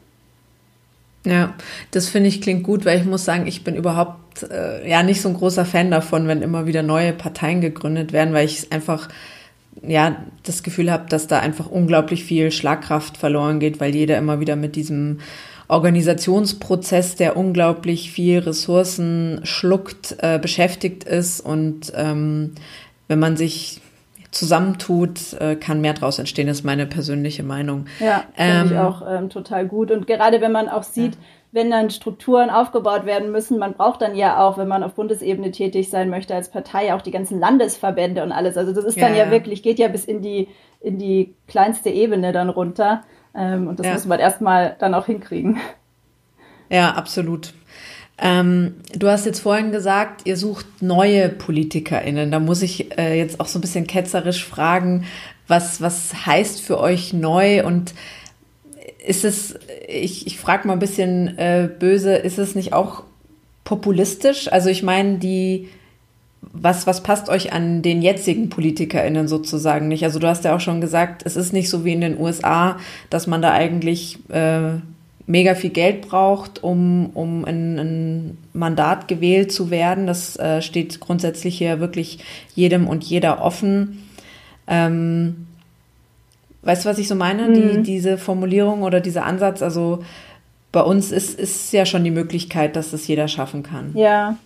Ja, 1.27 1.55
das 1.91 2.09
finde 2.09 2.29
ich 2.29 2.41
klingt 2.41 2.63
gut, 2.63 2.85
weil 2.85 3.01
ich 3.01 3.05
muss 3.05 3.25
sagen, 3.25 3.49
ich 3.49 3.65
bin 3.65 3.75
überhaupt 3.75 4.45
äh, 4.45 4.89
ja 4.89 5.03
nicht 5.03 5.21
so 5.21 5.29
ein 5.29 5.35
großer 5.35 5.65
Fan 5.65 5.91
davon, 5.91 6.29
wenn 6.29 6.41
immer 6.41 6.67
wieder 6.67 6.85
neue 6.85 7.13
Parteien 7.13 7.61
gegründet 7.61 8.13
werden, 8.13 8.33
weil 8.33 8.47
ich 8.47 8.71
einfach 8.71 9.09
ja 9.83 10.25
das 10.45 10.63
Gefühl 10.63 10.93
habe, 10.93 11.07
dass 11.09 11.27
da 11.27 11.41
einfach 11.41 11.67
unglaublich 11.67 12.23
viel 12.23 12.53
Schlagkraft 12.53 13.17
verloren 13.17 13.59
geht, 13.59 13.81
weil 13.81 13.93
jeder 13.93 14.19
immer 14.19 14.39
wieder 14.39 14.55
mit 14.55 14.77
diesem 14.77 15.19
Organisationsprozess, 15.67 17.17
der 17.17 17.37
unglaublich 17.37 18.13
viel 18.13 18.39
Ressourcen 18.39 19.41
schluckt, 19.43 20.17
äh, 20.21 20.39
beschäftigt 20.39 21.03
ist. 21.03 21.41
Und 21.41 21.93
ähm, 21.97 22.53
wenn 23.09 23.19
man 23.19 23.37
sich 23.37 23.81
zusammentut, 24.37 25.33
äh, 25.41 25.57
kann 25.57 25.81
mehr 25.81 25.95
draus 25.95 26.19
entstehen, 26.19 26.49
ist 26.49 26.65
meine 26.65 26.87
persönliche 26.87 27.43
Meinung. 27.43 27.87
Ja, 27.99 28.25
finde 28.35 28.53
ähm, 28.53 28.67
ich 28.67 28.79
auch 28.79 29.03
ähm, 29.09 29.31
total 29.31 29.67
gut. 29.67 29.91
Und 29.91 30.07
gerade 30.07 30.41
wenn 30.41 30.53
man 30.53 30.69
auch 30.69 30.83
sieht, 30.83 31.15
ja. 31.15 31.21
wenn 31.53 31.71
dann 31.71 31.91
Strukturen 31.91 32.51
aufgebaut 32.51 33.07
werden 33.07 33.33
müssen, 33.33 33.59
man 33.59 33.75
braucht 33.75 34.03
dann 34.03 34.15
ja 34.15 34.39
auch, 34.39 34.59
wenn 34.59 34.69
man 34.69 34.83
auf 34.83 34.95
Bundesebene 34.95 35.51
tätig 35.51 35.91
sein 35.91 36.11
möchte 36.11 36.35
als 36.35 36.51
Partei, 36.51 36.95
auch 36.95 37.03
die 37.03 37.11
ganzen 37.11 37.41
Landesverbände 37.41 38.23
und 38.23 38.33
alles. 38.33 38.57
Also 38.57 38.73
das 38.73 38.85
ist 38.85 39.01
dann 39.01 39.15
ja, 39.15 39.25
ja 39.25 39.31
wirklich, 39.31 39.63
geht 39.63 39.79
ja 39.79 39.89
bis 39.89 40.05
in 40.05 40.23
die, 40.23 40.49
in 40.81 40.99
die 40.99 41.35
kleinste 41.49 41.91
Ebene 41.91 42.33
dann 42.33 42.49
runter. 42.49 43.03
Ähm, 43.35 43.69
und 43.69 43.81
das 43.81 43.87
muss 43.93 44.07
man 44.07 44.21
erstmal 44.21 44.77
dann 44.79 44.95
auch 44.95 45.07
hinkriegen. 45.07 45.59
Ja, 46.69 46.91
absolut. 46.95 47.55
Ähm, 48.19 48.77
du 48.95 49.09
hast 49.09 49.27
jetzt 49.27 49.41
vorhin 49.41 49.73
gesagt, 49.73 50.23
ihr 50.25 50.37
sucht 50.37 50.67
neue 50.81 51.29
PolitikerInnen. 51.29 52.31
Da 52.31 52.39
muss 52.41 52.63
ich 52.63 52.97
äh, 52.99 53.19
jetzt 53.19 53.41
auch 53.41 53.47
so 53.47 53.59
ein 53.59 53.61
bisschen 53.61 53.87
ketzerisch 53.87 54.45
fragen, 54.45 55.05
was, 55.49 55.81
was 55.81 56.27
heißt 56.27 56.61
für 56.61 56.81
euch 56.81 57.13
neu 57.13 57.65
und 57.65 57.95
ist 59.07 59.25
es, 59.25 59.55
ich, 59.87 60.27
ich 60.27 60.39
frage 60.39 60.67
mal 60.67 60.75
ein 60.75 60.81
bisschen 60.81 61.39
äh, 61.39 61.69
böse, 61.79 62.15
ist 62.15 62.39
es 62.39 62.55
nicht 62.55 62.73
auch 62.73 63.05
populistisch? 63.63 64.51
Also 64.51 64.69
ich 64.69 64.83
meine, 64.83 65.19
die, 65.19 65.69
was, 66.41 66.87
was 66.87 67.03
passt 67.03 67.29
euch 67.29 67.53
an 67.53 67.83
den 67.83 68.03
jetzigen 68.03 68.49
PolitikerInnen 68.49 69.29
sozusagen 69.29 69.89
nicht? 69.89 70.03
Also 70.05 70.19
du 70.19 70.27
hast 70.27 70.45
ja 70.45 70.57
auch 70.57 70.61
schon 70.61 70.81
gesagt, 70.81 71.23
es 71.25 71.37
ist 71.37 71.53
nicht 71.53 71.69
so 71.69 71.85
wie 71.85 71.93
in 71.93 72.01
den 72.01 72.19
USA, 72.19 72.79
dass 73.11 73.27
man 73.27 73.43
da 73.43 73.53
eigentlich 73.53 74.19
äh, 74.31 74.79
mega 75.27 75.55
viel 75.55 75.71
Geld 75.71 76.09
braucht, 76.09 76.63
um, 76.63 77.11
um 77.15 77.45
ein, 77.45 77.79
ein 77.79 78.39
Mandat 78.53 79.09
gewählt 79.09 79.53
zu 79.53 79.71
werden. 79.71 80.07
Das 80.07 80.37
äh, 80.39 80.63
steht 80.63 81.01
grundsätzlich 81.01 81.59
hier 81.59 81.81
wirklich 81.81 82.21
jedem 82.55 82.87
und 82.87 83.05
jeder 83.05 83.43
offen. 83.43 84.09
Ähm, 84.69 85.47
weißt 86.63 86.85
du, 86.85 86.89
was 86.89 86.99
ich 86.99 87.09
so 87.09 87.15
meine? 87.15 87.49
Mhm. 87.49 87.55
Die, 87.55 87.83
diese 87.83 88.19
Formulierung 88.19 88.83
oder 88.83 89.01
dieser 89.01 89.25
Ansatz, 89.25 89.63
also 89.63 90.05
bei 90.73 90.83
uns 90.83 91.11
ist, 91.11 91.39
ist 91.39 91.73
ja 91.73 91.87
schon 91.87 92.05
die 92.05 92.11
Möglichkeit, 92.11 92.77
dass 92.77 92.91
das 92.91 93.07
jeder 93.07 93.29
schaffen 93.29 93.63
kann. 93.63 93.93
Ja. 93.95 94.37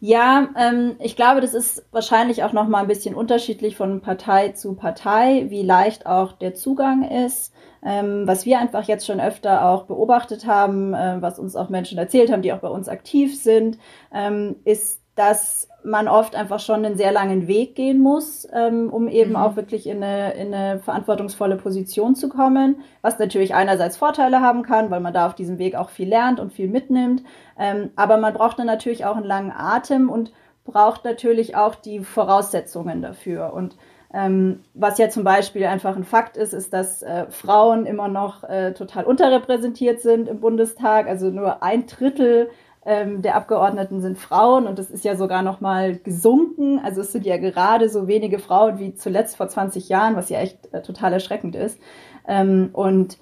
Ja, 0.00 0.48
ähm, 0.56 0.94
ich 1.00 1.16
glaube, 1.16 1.40
das 1.40 1.54
ist 1.54 1.84
wahrscheinlich 1.90 2.44
auch 2.44 2.52
noch 2.52 2.68
mal 2.68 2.82
ein 2.82 2.86
bisschen 2.86 3.16
unterschiedlich 3.16 3.76
von 3.76 4.00
Partei 4.00 4.50
zu 4.50 4.74
Partei, 4.74 5.46
wie 5.48 5.62
leicht 5.62 6.06
auch 6.06 6.32
der 6.32 6.54
Zugang 6.54 7.02
ist. 7.26 7.52
Ähm, 7.84 8.26
was 8.26 8.44
wir 8.46 8.58
einfach 8.58 8.84
jetzt 8.84 9.06
schon 9.06 9.20
öfter 9.20 9.68
auch 9.68 9.84
beobachtet 9.84 10.46
haben, 10.46 10.94
äh, 10.94 11.16
was 11.20 11.38
uns 11.38 11.56
auch 11.56 11.68
Menschen 11.68 11.98
erzählt 11.98 12.32
haben, 12.32 12.42
die 12.42 12.52
auch 12.52 12.58
bei 12.58 12.68
uns 12.68 12.88
aktiv 12.88 13.40
sind, 13.40 13.78
ähm, 14.12 14.56
ist, 14.64 15.00
dass 15.14 15.68
man 15.82 16.06
oft 16.06 16.36
einfach 16.36 16.60
schon 16.60 16.84
einen 16.84 16.96
sehr 16.96 17.12
langen 17.12 17.48
Weg 17.48 17.74
gehen 17.74 17.98
muss, 17.98 18.46
ähm, 18.52 18.88
um 18.90 19.08
eben 19.08 19.30
mhm. 19.30 19.36
auch 19.36 19.56
wirklich 19.56 19.86
in 19.86 20.02
eine, 20.02 20.34
in 20.34 20.54
eine 20.54 20.78
verantwortungsvolle 20.80 21.56
Position 21.56 22.14
zu 22.14 22.28
kommen, 22.28 22.82
was 23.02 23.18
natürlich 23.18 23.54
einerseits 23.54 23.96
Vorteile 23.96 24.40
haben 24.40 24.62
kann, 24.62 24.90
weil 24.90 25.00
man 25.00 25.12
da 25.12 25.26
auf 25.26 25.34
diesem 25.34 25.58
Weg 25.58 25.74
auch 25.74 25.90
viel 25.90 26.08
lernt 26.08 26.40
und 26.40 26.52
viel 26.52 26.68
mitnimmt, 26.68 27.22
ähm, 27.58 27.90
aber 27.96 28.16
man 28.18 28.34
braucht 28.34 28.58
dann 28.58 28.66
natürlich 28.66 29.06
auch 29.06 29.16
einen 29.16 29.26
langen 29.26 29.52
Atem 29.52 30.08
und 30.08 30.32
braucht 30.64 31.04
natürlich 31.04 31.56
auch 31.56 31.74
die 31.74 32.00
Voraussetzungen 32.00 33.02
dafür 33.02 33.52
und 33.54 33.76
ähm, 34.12 34.60
was 34.74 34.98
ja 34.98 35.10
zum 35.10 35.22
Beispiel 35.22 35.64
einfach 35.66 35.94
ein 35.94 36.04
Fakt 36.04 36.36
ist, 36.36 36.54
ist, 36.54 36.72
dass 36.72 37.02
äh, 37.02 37.26
Frauen 37.30 37.84
immer 37.84 38.08
noch 38.08 38.42
äh, 38.44 38.72
total 38.72 39.04
unterrepräsentiert 39.04 40.00
sind 40.00 40.28
im 40.28 40.40
Bundestag. 40.40 41.06
Also 41.06 41.30
nur 41.30 41.62
ein 41.62 41.86
Drittel 41.86 42.48
ähm, 42.86 43.20
der 43.20 43.36
Abgeordneten 43.36 44.00
sind 44.00 44.16
Frauen 44.16 44.66
und 44.66 44.78
das 44.78 44.90
ist 44.90 45.04
ja 45.04 45.14
sogar 45.14 45.42
noch 45.42 45.60
mal 45.60 45.96
gesunken. 45.96 46.80
Also 46.82 47.02
es 47.02 47.12
sind 47.12 47.26
ja 47.26 47.36
gerade 47.36 47.90
so 47.90 48.08
wenige 48.08 48.38
Frauen 48.38 48.78
wie 48.78 48.94
zuletzt 48.94 49.36
vor 49.36 49.48
20 49.48 49.90
Jahren, 49.90 50.16
was 50.16 50.30
ja 50.30 50.40
echt 50.40 50.72
äh, 50.72 50.80
total 50.80 51.12
erschreckend 51.12 51.54
ist. 51.54 51.78
Ähm, 52.26 52.70
und 52.72 53.18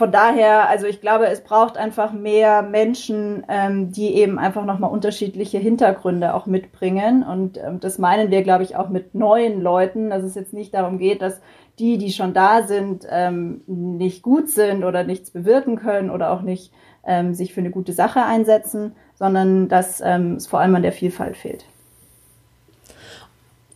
von 0.00 0.10
daher, 0.10 0.66
also 0.70 0.86
ich 0.86 1.02
glaube, 1.02 1.26
es 1.26 1.42
braucht 1.42 1.76
einfach 1.76 2.14
mehr 2.14 2.62
Menschen, 2.62 3.44
ähm, 3.50 3.92
die 3.92 4.14
eben 4.14 4.38
einfach 4.38 4.64
nochmal 4.64 4.90
unterschiedliche 4.90 5.58
Hintergründe 5.58 6.32
auch 6.32 6.46
mitbringen. 6.46 7.22
Und 7.22 7.58
ähm, 7.58 7.80
das 7.80 7.98
meinen 7.98 8.30
wir, 8.30 8.42
glaube 8.42 8.64
ich, 8.64 8.76
auch 8.76 8.88
mit 8.88 9.14
neuen 9.14 9.60
Leuten, 9.60 10.08
dass 10.08 10.22
es 10.22 10.34
jetzt 10.34 10.54
nicht 10.54 10.72
darum 10.72 10.96
geht, 10.96 11.20
dass 11.20 11.42
die, 11.78 11.98
die 11.98 12.12
schon 12.12 12.32
da 12.32 12.66
sind, 12.66 13.06
ähm, 13.10 13.60
nicht 13.66 14.22
gut 14.22 14.48
sind 14.48 14.84
oder 14.84 15.04
nichts 15.04 15.32
bewirken 15.32 15.76
können 15.76 16.08
oder 16.08 16.32
auch 16.32 16.40
nicht 16.40 16.72
ähm, 17.04 17.34
sich 17.34 17.52
für 17.52 17.60
eine 17.60 17.70
gute 17.70 17.92
Sache 17.92 18.22
einsetzen, 18.24 18.92
sondern 19.16 19.68
dass 19.68 20.00
ähm, 20.02 20.36
es 20.36 20.46
vor 20.46 20.60
allem 20.60 20.76
an 20.76 20.82
der 20.82 20.92
Vielfalt 20.92 21.36
fehlt. 21.36 21.66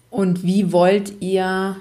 Und 0.09 0.43
wie 0.43 0.73
wollt 0.73 1.21
ihr, 1.21 1.77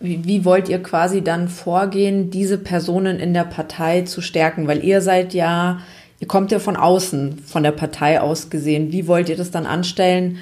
wie, 0.00 0.24
wie 0.24 0.44
wollt 0.44 0.68
ihr 0.68 0.82
quasi 0.82 1.22
dann 1.22 1.48
vorgehen, 1.48 2.30
diese 2.30 2.58
Personen 2.58 3.18
in 3.18 3.34
der 3.34 3.44
Partei 3.44 4.02
zu 4.02 4.20
stärken? 4.20 4.68
Weil 4.68 4.84
ihr 4.84 5.00
seid 5.00 5.34
ja, 5.34 5.80
ihr 6.20 6.28
kommt 6.28 6.52
ja 6.52 6.58
von 6.58 6.76
außen, 6.76 7.38
von 7.38 7.62
der 7.62 7.72
Partei 7.72 8.20
aus 8.20 8.50
gesehen. 8.50 8.92
Wie 8.92 9.06
wollt 9.06 9.28
ihr 9.28 9.36
das 9.36 9.50
dann 9.50 9.66
anstellen, 9.66 10.38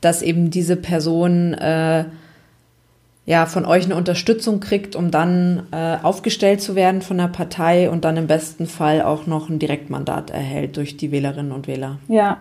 dass 0.00 0.22
eben 0.22 0.50
diese 0.50 0.76
Person 0.76 1.54
äh, 1.54 2.04
ja 3.26 3.46
von 3.46 3.66
euch 3.66 3.84
eine 3.84 3.96
Unterstützung 3.96 4.60
kriegt, 4.60 4.96
um 4.96 5.10
dann 5.10 5.66
äh, 5.70 5.96
aufgestellt 6.02 6.60
zu 6.60 6.74
werden 6.74 7.02
von 7.02 7.18
der 7.18 7.28
Partei 7.28 7.90
und 7.90 8.04
dann 8.04 8.16
im 8.16 8.26
besten 8.26 8.66
Fall 8.66 9.02
auch 9.02 9.26
noch 9.26 9.48
ein 9.48 9.58
Direktmandat 9.58 10.30
erhält 10.30 10.76
durch 10.76 10.96
die 10.96 11.12
Wählerinnen 11.12 11.52
und 11.52 11.66
Wähler? 11.66 11.98
Ja, 12.08 12.38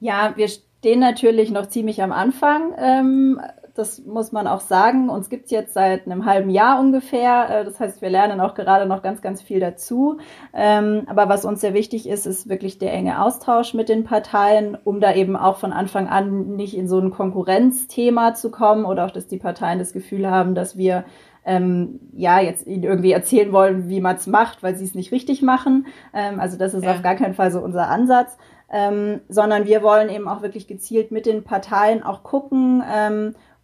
ja, 0.00 0.32
wir 0.36 0.48
stehen 0.48 1.00
natürlich 1.00 1.50
noch 1.50 1.68
ziemlich 1.68 2.02
am 2.02 2.12
Anfang. 2.12 2.72
Ähm, 2.78 3.40
das 3.78 4.04
muss 4.04 4.32
man 4.32 4.46
auch 4.46 4.60
sagen. 4.60 5.08
Uns 5.08 5.28
gibt's 5.28 5.50
jetzt 5.50 5.74
seit 5.74 6.06
einem 6.06 6.24
halben 6.24 6.50
Jahr 6.50 6.80
ungefähr. 6.80 7.48
Äh, 7.48 7.64
das 7.64 7.78
heißt, 7.78 8.02
wir 8.02 8.10
lernen 8.10 8.40
auch 8.40 8.54
gerade 8.54 8.86
noch 8.86 9.02
ganz, 9.02 9.22
ganz 9.22 9.40
viel 9.40 9.60
dazu. 9.60 10.18
Ähm, 10.52 11.04
aber 11.06 11.28
was 11.28 11.44
uns 11.44 11.60
sehr 11.60 11.74
wichtig 11.74 12.08
ist, 12.08 12.26
ist 12.26 12.48
wirklich 12.48 12.78
der 12.78 12.92
enge 12.92 13.22
Austausch 13.22 13.74
mit 13.74 13.88
den 13.88 14.04
Parteien, 14.04 14.76
um 14.84 15.00
da 15.00 15.14
eben 15.14 15.36
auch 15.36 15.58
von 15.58 15.72
Anfang 15.72 16.08
an 16.08 16.56
nicht 16.56 16.76
in 16.76 16.88
so 16.88 16.98
ein 16.98 17.10
Konkurrenzthema 17.10 18.34
zu 18.34 18.50
kommen 18.50 18.84
oder 18.84 19.06
auch, 19.06 19.10
dass 19.10 19.28
die 19.28 19.38
Parteien 19.38 19.78
das 19.78 19.92
Gefühl 19.92 20.28
haben, 20.28 20.54
dass 20.54 20.76
wir 20.76 21.04
ähm, 21.48 22.00
ja, 22.12 22.40
jetzt 22.40 22.66
ihnen 22.66 22.82
irgendwie 22.82 23.12
erzählen 23.12 23.52
wollen, 23.52 23.88
wie 23.88 24.02
man 24.02 24.16
es 24.16 24.26
macht, 24.26 24.62
weil 24.62 24.76
sie 24.76 24.84
es 24.84 24.94
nicht 24.94 25.12
richtig 25.12 25.40
machen. 25.40 25.86
Ähm, 26.12 26.40
also 26.40 26.58
das 26.58 26.74
ist 26.74 26.84
ja. 26.84 26.92
auf 26.92 27.02
gar 27.02 27.14
keinen 27.14 27.34
Fall 27.34 27.50
so 27.50 27.60
unser 27.60 27.88
Ansatz, 27.88 28.36
ähm, 28.70 29.20
sondern 29.30 29.64
wir 29.64 29.82
wollen 29.82 30.10
eben 30.10 30.28
auch 30.28 30.42
wirklich 30.42 30.66
gezielt 30.66 31.10
mit 31.10 31.24
den 31.24 31.44
Parteien 31.44 32.02
auch 32.02 32.22
gucken, 32.22 32.82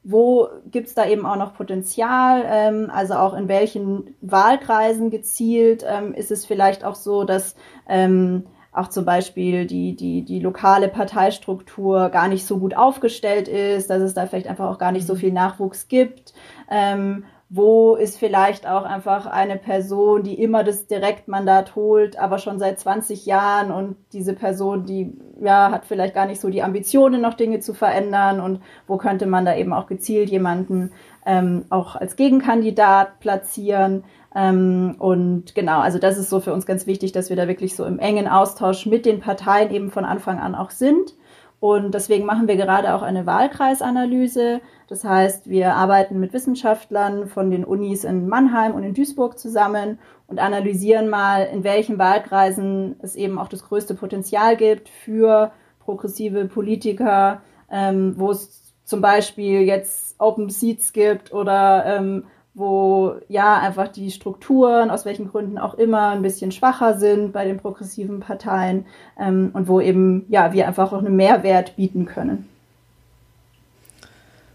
wo 0.05 0.49
gibt's 0.71 0.95
da 0.95 1.07
eben 1.07 1.25
auch 1.25 1.37
noch 1.37 1.55
Potenzial, 1.55 2.45
ähm, 2.47 2.91
also 2.93 3.15
auch 3.15 3.35
in 3.35 3.49
welchen 3.49 4.15
Wahlkreisen 4.21 5.11
gezielt 5.11 5.85
ähm, 5.89 6.13
ist 6.13 6.31
es 6.31 6.45
vielleicht 6.45 6.85
auch 6.85 6.95
so, 6.95 7.25
dass 7.25 7.57
ähm, 7.89 8.45
auch 8.71 8.89
zum 8.89 9.05
Beispiel 9.05 9.67
die, 9.67 9.97
die, 9.97 10.23
die 10.23 10.41
lokale 10.41 10.89
Parteistruktur 10.89 12.11
gar 12.11 12.29
nicht 12.29 12.45
so 12.45 12.59
gut 12.59 12.77
aufgestellt 12.77 13.49
ist, 13.49 13.89
dass 13.89 14.03
es 14.03 14.15
da 14.15 14.27
vielleicht 14.27 14.49
einfach 14.49 14.69
auch 14.69 14.79
gar 14.79 14.93
nicht 14.93 15.07
so 15.07 15.15
mhm. 15.15 15.19
viel 15.19 15.33
Nachwuchs 15.33 15.89
gibt. 15.89 16.35
Ähm, 16.71 17.25
wo 17.57 17.95
ist 17.95 18.19
vielleicht 18.19 18.67
auch 18.67 18.83
einfach 18.83 19.27
eine 19.27 19.57
Person, 19.57 20.25
die 20.25 20.43
immer 20.43 20.65
das 20.65 20.89
Direktmandat 20.89 21.77
holt, 21.77 22.19
aber 22.19 22.39
schon 22.39 22.59
seit 22.59 22.81
20 22.81 23.27
Jahren 23.27 23.71
und 23.71 23.95
diese 24.13 24.33
Person, 24.33 24.87
die 24.87 25.13
ja 25.41 25.71
hat 25.71 25.85
vielleicht 25.85 26.15
gar 26.15 26.27
nicht 26.27 26.41
so 26.41 26.51
die 26.51 26.65
Ambitionen, 26.65 27.21
noch 27.21 27.35
Dinge 27.35 27.61
zu 27.61 27.73
verändern 27.73 28.41
und 28.41 28.61
wo 28.89 28.97
könnte 28.97 29.27
man 29.27 29.45
da 29.45 29.55
eben 29.55 29.73
auch 29.73 29.87
gezielt 29.87 30.31
jemanden 30.31 30.91
ähm, 31.25 31.67
auch 31.71 31.95
als 31.95 32.17
Gegenkandidat 32.17 33.21
platzieren. 33.21 34.03
Ähm, 34.35 34.97
und 34.99 35.55
genau, 35.55 35.79
also 35.79 36.01
das 36.01 36.19
ist 36.19 36.31
so 36.31 36.41
für 36.41 36.53
uns 36.53 36.67
ganz 36.67 36.89
wichtig, 36.89 37.13
dass 37.13 37.31
wir 37.31 37.37
da 37.37 37.47
wirklich 37.47 37.77
so 37.77 37.85
im 37.85 38.01
engen 38.01 38.27
Austausch 38.27 38.85
mit 38.85 39.07
den 39.07 39.21
Parteien 39.21 39.71
eben 39.71 39.93
von 39.93 40.05
Anfang 40.05 40.41
an 40.41 40.57
auch 40.57 40.71
sind. 40.71 41.15
Und 41.61 41.95
deswegen 41.95 42.27
machen 42.27 42.49
wir 42.49 42.57
gerade 42.57 42.95
auch 42.95 43.03
eine 43.03 43.27
Wahlkreisanalyse. 43.27 44.61
Das 44.89 45.05
heißt, 45.05 45.49
wir 45.49 45.75
arbeiten 45.75 46.21
mit 46.21 46.33
Wissenschaftlern 46.33 47.27
von 47.27 47.51
den 47.51 47.65
Unis 47.65 48.05
in 48.05 48.29
Mannheim 48.29 48.75
und 48.75 48.83
in 48.83 48.95
Duisburg 48.95 49.39
zusammen 49.39 49.99
und 50.27 50.39
analysieren 50.39 51.09
mal, 51.09 51.45
in 51.45 51.65
welchen 51.65 51.99
Wahlkreisen 51.99 52.97
es 53.01 53.17
eben 53.17 53.39
auch 53.39 53.49
das 53.49 53.65
größte 53.65 53.95
Potenzial 53.95 54.57
gibt 54.57 54.89
für 54.89 55.53
progressive 55.81 56.47
Politiker, 56.47 57.43
ähm, 57.71 58.15
wo 58.17 58.31
es 58.31 58.75
zum 58.85 59.01
Beispiel 59.01 59.63
jetzt 59.63 60.17
Open 60.19 60.51
Seats 60.51 60.93
gibt 60.93 61.33
oder 61.33 61.85
ähm, 61.87 62.25
wo 62.55 63.17
ja 63.29 63.59
einfach 63.59 63.89
die 63.89 64.11
Strukturen, 64.11 64.91
aus 64.91 65.05
welchen 65.05 65.29
Gründen 65.29 65.59
auch 65.59 65.75
immer, 65.75 66.11
ein 66.11 66.23
bisschen 66.23 66.53
schwacher 66.53 66.97
sind 66.99 67.33
bei 67.33 67.45
den 67.45 67.59
progressiven 67.59 68.21
Parteien 68.21 68.87
ähm, 69.19 69.51
und 69.55 69.67
wo 69.67 69.81
eben 69.81 70.27
ja 70.29 70.53
wir 70.53 70.69
einfach 70.69 70.93
auch 70.93 70.99
einen 70.99 71.17
Mehrwert 71.17 71.75
bieten 71.77 72.07
können. 72.07 72.49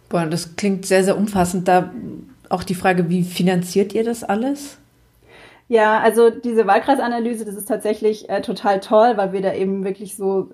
Boah, 0.10 0.26
das 0.26 0.56
klingt 0.56 0.86
sehr, 0.86 1.04
sehr 1.04 1.18
umfassend. 1.18 1.68
Da 1.68 1.92
auch 2.50 2.64
die 2.64 2.76
Frage, 2.76 3.10
wie 3.10 3.24
finanziert 3.24 3.94
ihr 3.94 4.04
das 4.04 4.24
alles? 4.24 4.78
Ja, 5.68 6.00
also 6.00 6.32
diese 6.32 6.66
Wahlkreisanalyse, 6.66 7.46
das 7.46 7.56
ist 7.56 7.68
tatsächlich 7.68 8.28
äh, 8.28 8.42
total 8.42 8.80
toll, 8.80 9.14
weil 9.18 9.34
wir 9.34 9.42
da 9.42 9.54
eben 9.54 9.84
wirklich 9.84 10.16
so 10.16 10.50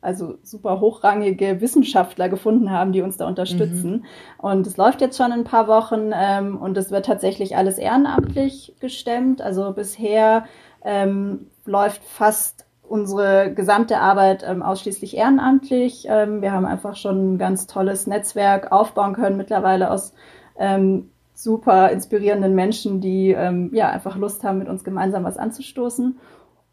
also 0.00 0.38
super 0.42 0.80
hochrangige 0.80 1.60
Wissenschaftler 1.60 2.28
gefunden 2.28 2.70
haben, 2.70 2.92
die 2.92 3.02
uns 3.02 3.16
da 3.16 3.26
unterstützen. 3.26 3.90
Mhm. 3.90 4.04
Und 4.38 4.66
es 4.66 4.76
läuft 4.76 5.00
jetzt 5.00 5.16
schon 5.16 5.32
ein 5.32 5.44
paar 5.44 5.66
Wochen 5.66 6.12
ähm, 6.14 6.56
und 6.56 6.76
es 6.76 6.90
wird 6.90 7.06
tatsächlich 7.06 7.56
alles 7.56 7.78
ehrenamtlich 7.78 8.74
gestemmt. 8.78 9.42
Also 9.42 9.72
bisher 9.72 10.44
ähm, 10.84 11.48
läuft 11.64 12.02
fast 12.04 12.64
unsere 12.88 13.52
gesamte 13.54 13.98
Arbeit 13.98 14.44
ähm, 14.46 14.62
ausschließlich 14.62 15.16
ehrenamtlich. 15.16 16.06
Ähm, 16.08 16.42
wir 16.42 16.52
haben 16.52 16.66
einfach 16.66 16.96
schon 16.96 17.34
ein 17.34 17.38
ganz 17.38 17.66
tolles 17.66 18.06
Netzwerk 18.06 18.72
aufbauen 18.72 19.14
können 19.14 19.36
mittlerweile 19.36 19.90
aus 19.90 20.12
ähm, 20.58 21.10
super 21.34 21.90
inspirierenden 21.90 22.54
Menschen, 22.54 23.00
die 23.00 23.30
ähm, 23.30 23.70
ja 23.72 23.90
einfach 23.90 24.16
Lust 24.16 24.42
haben, 24.42 24.58
mit 24.58 24.68
uns 24.68 24.82
gemeinsam 24.82 25.24
was 25.24 25.36
anzustoßen. 25.36 26.18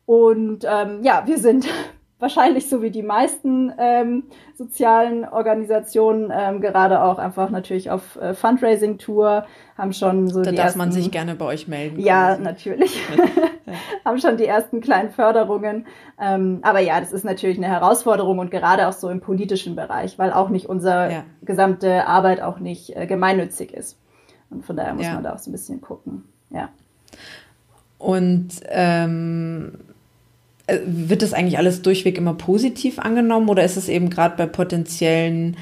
Und 0.05 0.65
ähm, 0.67 0.99
ja, 1.03 1.23
wir 1.25 1.37
sind 1.37 1.67
wahrscheinlich 2.19 2.69
so 2.69 2.81
wie 2.81 2.91
die 2.91 3.03
meisten 3.03 3.73
ähm, 3.77 4.23
sozialen 4.55 5.25
Organisationen 5.25 6.31
ähm, 6.35 6.61
gerade 6.61 7.03
auch 7.03 7.17
einfach 7.17 7.49
natürlich 7.49 7.91
auf 7.91 8.15
äh, 8.15 8.33
Fundraising-Tour, 8.33 9.45
haben 9.77 9.93
schon 9.93 10.27
so 10.27 10.41
da 10.41 10.51
die 10.51 10.55
darf 10.55 10.67
ersten, 10.67 10.79
man 10.79 10.91
sich 10.91 11.11
gerne 11.11 11.35
bei 11.35 11.45
euch 11.45 11.67
melden. 11.67 11.99
Ja, 11.99 12.37
natürlich. 12.37 13.01
haben 14.05 14.19
schon 14.19 14.37
die 14.37 14.45
ersten 14.45 14.81
kleinen 14.81 15.09
Förderungen. 15.09 15.87
Ähm, 16.19 16.59
aber 16.61 16.79
ja, 16.79 16.99
das 16.99 17.11
ist 17.11 17.25
natürlich 17.25 17.57
eine 17.57 17.67
Herausforderung 17.67 18.39
und 18.39 18.51
gerade 18.51 18.87
auch 18.87 18.93
so 18.93 19.09
im 19.09 19.19
politischen 19.19 19.75
Bereich, 19.75 20.17
weil 20.17 20.31
auch 20.31 20.49
nicht 20.49 20.67
unsere 20.67 21.11
ja. 21.11 21.23
gesamte 21.43 22.07
Arbeit 22.07 22.41
auch 22.41 22.59
nicht 22.59 22.95
äh, 22.95 23.07
gemeinnützig 23.07 23.73
ist. 23.73 23.97
Und 24.49 24.65
von 24.65 24.75
daher 24.75 24.93
muss 24.93 25.05
ja. 25.05 25.15
man 25.15 25.23
da 25.23 25.33
auch 25.33 25.39
so 25.39 25.49
ein 25.49 25.53
bisschen 25.53 25.81
gucken. 25.81 26.23
Ja. 26.49 26.69
Und 27.97 28.49
ähm, 28.69 29.73
äh, 29.73 29.94
wird 30.85 31.21
das 31.21 31.33
eigentlich 31.33 31.57
alles 31.57 31.81
durchweg 31.81 32.17
immer 32.17 32.33
positiv 32.33 32.99
angenommen 32.99 33.49
oder 33.49 33.63
ist 33.63 33.77
es 33.77 33.89
eben 33.89 34.09
gerade 34.09 34.35
bei 34.35 34.45
potenziellen 34.45 35.57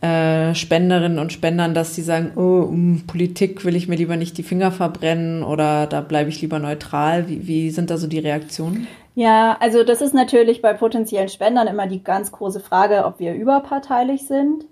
äh, 0.00 0.54
Spenderinnen 0.54 1.18
und 1.18 1.32
Spendern, 1.32 1.74
dass 1.74 1.94
sie 1.94 2.02
sagen, 2.02 2.32
oh, 2.36 2.62
um 2.68 3.04
Politik 3.06 3.64
will 3.64 3.74
ich 3.74 3.88
mir 3.88 3.96
lieber 3.96 4.16
nicht 4.16 4.36
die 4.36 4.42
Finger 4.42 4.70
verbrennen 4.70 5.42
oder 5.42 5.86
da 5.86 6.00
bleibe 6.02 6.30
ich 6.30 6.40
lieber 6.42 6.58
neutral? 6.58 7.28
Wie, 7.28 7.46
wie 7.46 7.70
sind 7.70 7.90
da 7.90 7.96
so 7.96 8.06
die 8.06 8.18
Reaktionen? 8.18 8.86
Ja, 9.14 9.56
also 9.60 9.84
das 9.84 10.02
ist 10.02 10.12
natürlich 10.12 10.60
bei 10.60 10.72
potenziellen 10.72 11.28
Spendern 11.28 11.68
immer 11.68 11.86
die 11.86 12.02
ganz 12.02 12.32
große 12.32 12.60
Frage, 12.60 13.04
ob 13.04 13.18
wir 13.20 13.34
überparteilich 13.34 14.26
sind 14.26 14.64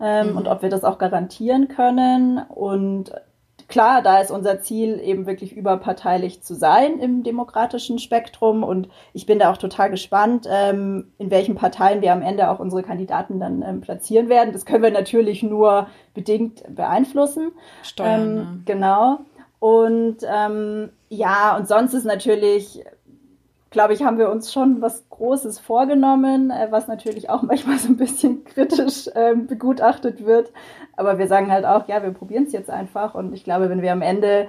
ähm, 0.00 0.30
mhm. 0.30 0.36
und 0.38 0.48
ob 0.48 0.62
wir 0.62 0.70
das 0.70 0.84
auch 0.84 0.98
garantieren 0.98 1.68
können. 1.68 2.38
Und 2.48 3.12
klar, 3.70 4.02
da 4.02 4.20
ist 4.20 4.30
unser 4.30 4.60
Ziel 4.60 5.00
eben 5.00 5.26
wirklich 5.26 5.56
überparteilich 5.56 6.42
zu 6.42 6.54
sein 6.54 6.98
im 6.98 7.22
demokratischen 7.22 7.98
Spektrum 7.98 8.62
und 8.62 8.88
ich 9.14 9.24
bin 9.24 9.38
da 9.38 9.50
auch 9.50 9.56
total 9.56 9.90
gespannt, 9.90 10.46
ähm, 10.50 11.12
in 11.16 11.30
welchen 11.30 11.54
Parteien 11.54 12.02
wir 12.02 12.12
am 12.12 12.20
Ende 12.20 12.50
auch 12.50 12.58
unsere 12.58 12.82
Kandidaten 12.82 13.40
dann 13.40 13.62
ähm, 13.62 13.80
platzieren 13.80 14.28
werden. 14.28 14.52
Das 14.52 14.66
können 14.66 14.82
wir 14.82 14.90
natürlich 14.90 15.42
nur 15.42 15.86
bedingt 16.12 16.62
beeinflussen. 16.74 17.52
Steuern. 17.82 18.20
Ähm, 18.20 18.36
ja. 18.36 18.74
Genau. 18.74 19.18
Und 19.60 20.18
ähm, 20.22 20.90
ja, 21.08 21.56
und 21.56 21.68
sonst 21.68 21.94
ist 21.94 22.04
natürlich 22.04 22.82
glaube 23.70 23.94
ich, 23.94 24.02
haben 24.02 24.18
wir 24.18 24.30
uns 24.30 24.52
schon 24.52 24.82
was 24.82 25.08
Großes 25.08 25.58
vorgenommen, 25.58 26.50
äh, 26.50 26.68
was 26.70 26.88
natürlich 26.88 27.30
auch 27.30 27.42
manchmal 27.44 27.78
so 27.78 27.88
ein 27.88 27.96
bisschen 27.96 28.44
kritisch 28.44 29.08
ähm, 29.14 29.46
begutachtet 29.46 30.26
wird. 30.26 30.52
Aber 31.00 31.18
wir 31.18 31.28
sagen 31.28 31.50
halt 31.50 31.64
auch, 31.64 31.88
ja, 31.88 32.02
wir 32.02 32.10
probieren 32.10 32.44
es 32.44 32.52
jetzt 32.52 32.68
einfach. 32.68 33.14
Und 33.14 33.32
ich 33.32 33.42
glaube, 33.42 33.70
wenn 33.70 33.80
wir 33.80 33.90
am 33.90 34.02
Ende 34.02 34.48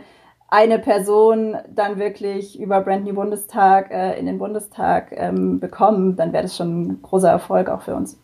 eine 0.50 0.80
Person 0.80 1.56
dann 1.74 1.98
wirklich 1.98 2.60
über 2.60 2.82
Brand 2.82 3.06
New 3.06 3.14
Bundestag 3.14 3.90
äh, 3.90 4.20
in 4.20 4.26
den 4.26 4.38
Bundestag 4.38 5.14
ähm, 5.14 5.62
bekommen, 5.62 6.18
dann 6.18 6.34
wäre 6.34 6.44
das 6.44 6.58
schon 6.58 6.82
ein 6.82 7.02
großer 7.02 7.30
Erfolg 7.30 7.70
auch 7.70 7.84
für 7.84 7.96
uns. 7.96 8.20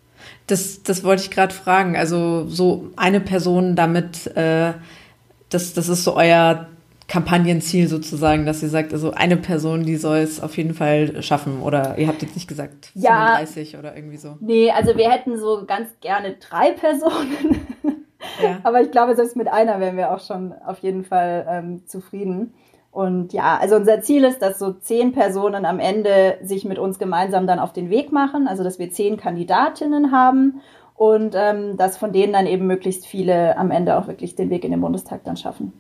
Das, 0.46 0.84
das 0.84 1.06
wollte 1.06 1.24
ich 1.24 1.32
gerade 1.32 1.54
fragen. 1.54 1.96
Also 1.96 2.46
so 2.48 2.90
eine 2.98 3.22
Person 3.22 3.78
damit, 3.78 4.28
äh, 4.36 4.74
das, 5.50 5.74
das 5.74 5.88
ist 5.88 6.04
so 6.04 6.18
euer 6.18 6.68
Kampagnenziel 7.08 7.88
sozusagen, 7.88 8.46
dass 8.46 8.62
ihr 8.62 8.68
sagt, 8.68 8.92
also 8.92 9.12
eine 9.12 9.38
Person, 9.38 9.86
die 9.86 9.96
soll 9.96 10.18
es 10.18 10.42
auf 10.42 10.58
jeden 10.58 10.74
Fall 10.74 11.24
schaffen 11.24 11.62
oder 11.62 11.98
ihr 11.98 12.10
habt 12.10 12.22
jetzt 12.22 12.36
nicht 12.36 12.50
gesagt 12.50 12.92
ja, 12.94 13.38
35 13.38 13.78
oder 13.78 13.96
irgendwie 13.96 14.18
so. 14.18 14.36
Nee, 14.42 14.70
also 14.72 14.98
wir 14.98 15.10
hätten 15.10 15.40
so 15.40 15.64
ganz 15.66 15.88
gerne 16.02 16.36
drei 16.42 16.74
Personen. 16.74 17.66
Ja. 18.42 18.60
Aber 18.64 18.82
ich 18.82 18.92
glaube, 18.92 19.16
selbst 19.16 19.36
mit 19.36 19.48
einer 19.48 19.80
wären 19.80 19.98
wir 19.98 20.12
auch 20.12 20.20
schon 20.20 20.54
auf 20.66 20.80
jeden 20.80 21.04
Fall 21.04 21.46
ähm, 21.50 21.88
zufrieden. 21.88 22.54
Und 22.92 23.32
ja, 23.32 23.58
also 23.58 23.76
unser 23.76 24.02
Ziel 24.02 24.24
ist, 24.24 24.42
dass 24.42 24.58
so 24.58 24.74
zehn 24.74 25.12
Personen 25.12 25.66
am 25.66 25.80
Ende 25.80 26.38
sich 26.42 26.66
mit 26.66 26.80
uns 26.80 26.98
gemeinsam 26.98 27.46
dann 27.46 27.60
auf 27.60 27.74
den 27.74 27.90
Weg 27.90 28.12
machen, 28.12 28.48
also 28.48 28.64
dass 28.64 28.80
wir 28.80 28.92
zehn 28.92 29.18
Kandidatinnen 29.18 30.12
haben 30.12 30.62
und 30.96 31.36
ähm, 31.38 31.78
dass 31.78 31.98
von 31.98 32.12
denen 32.12 32.34
dann 32.34 32.48
eben 32.48 32.66
möglichst 32.66 33.06
viele 33.06 33.56
am 33.58 33.70
Ende 33.70 33.98
auch 33.98 34.08
wirklich 34.08 34.36
den 34.36 34.50
Weg 34.50 34.64
in 34.64 34.72
den 34.72 34.82
Bundestag 34.82 35.24
dann 35.26 35.38
schaffen. 35.38 35.74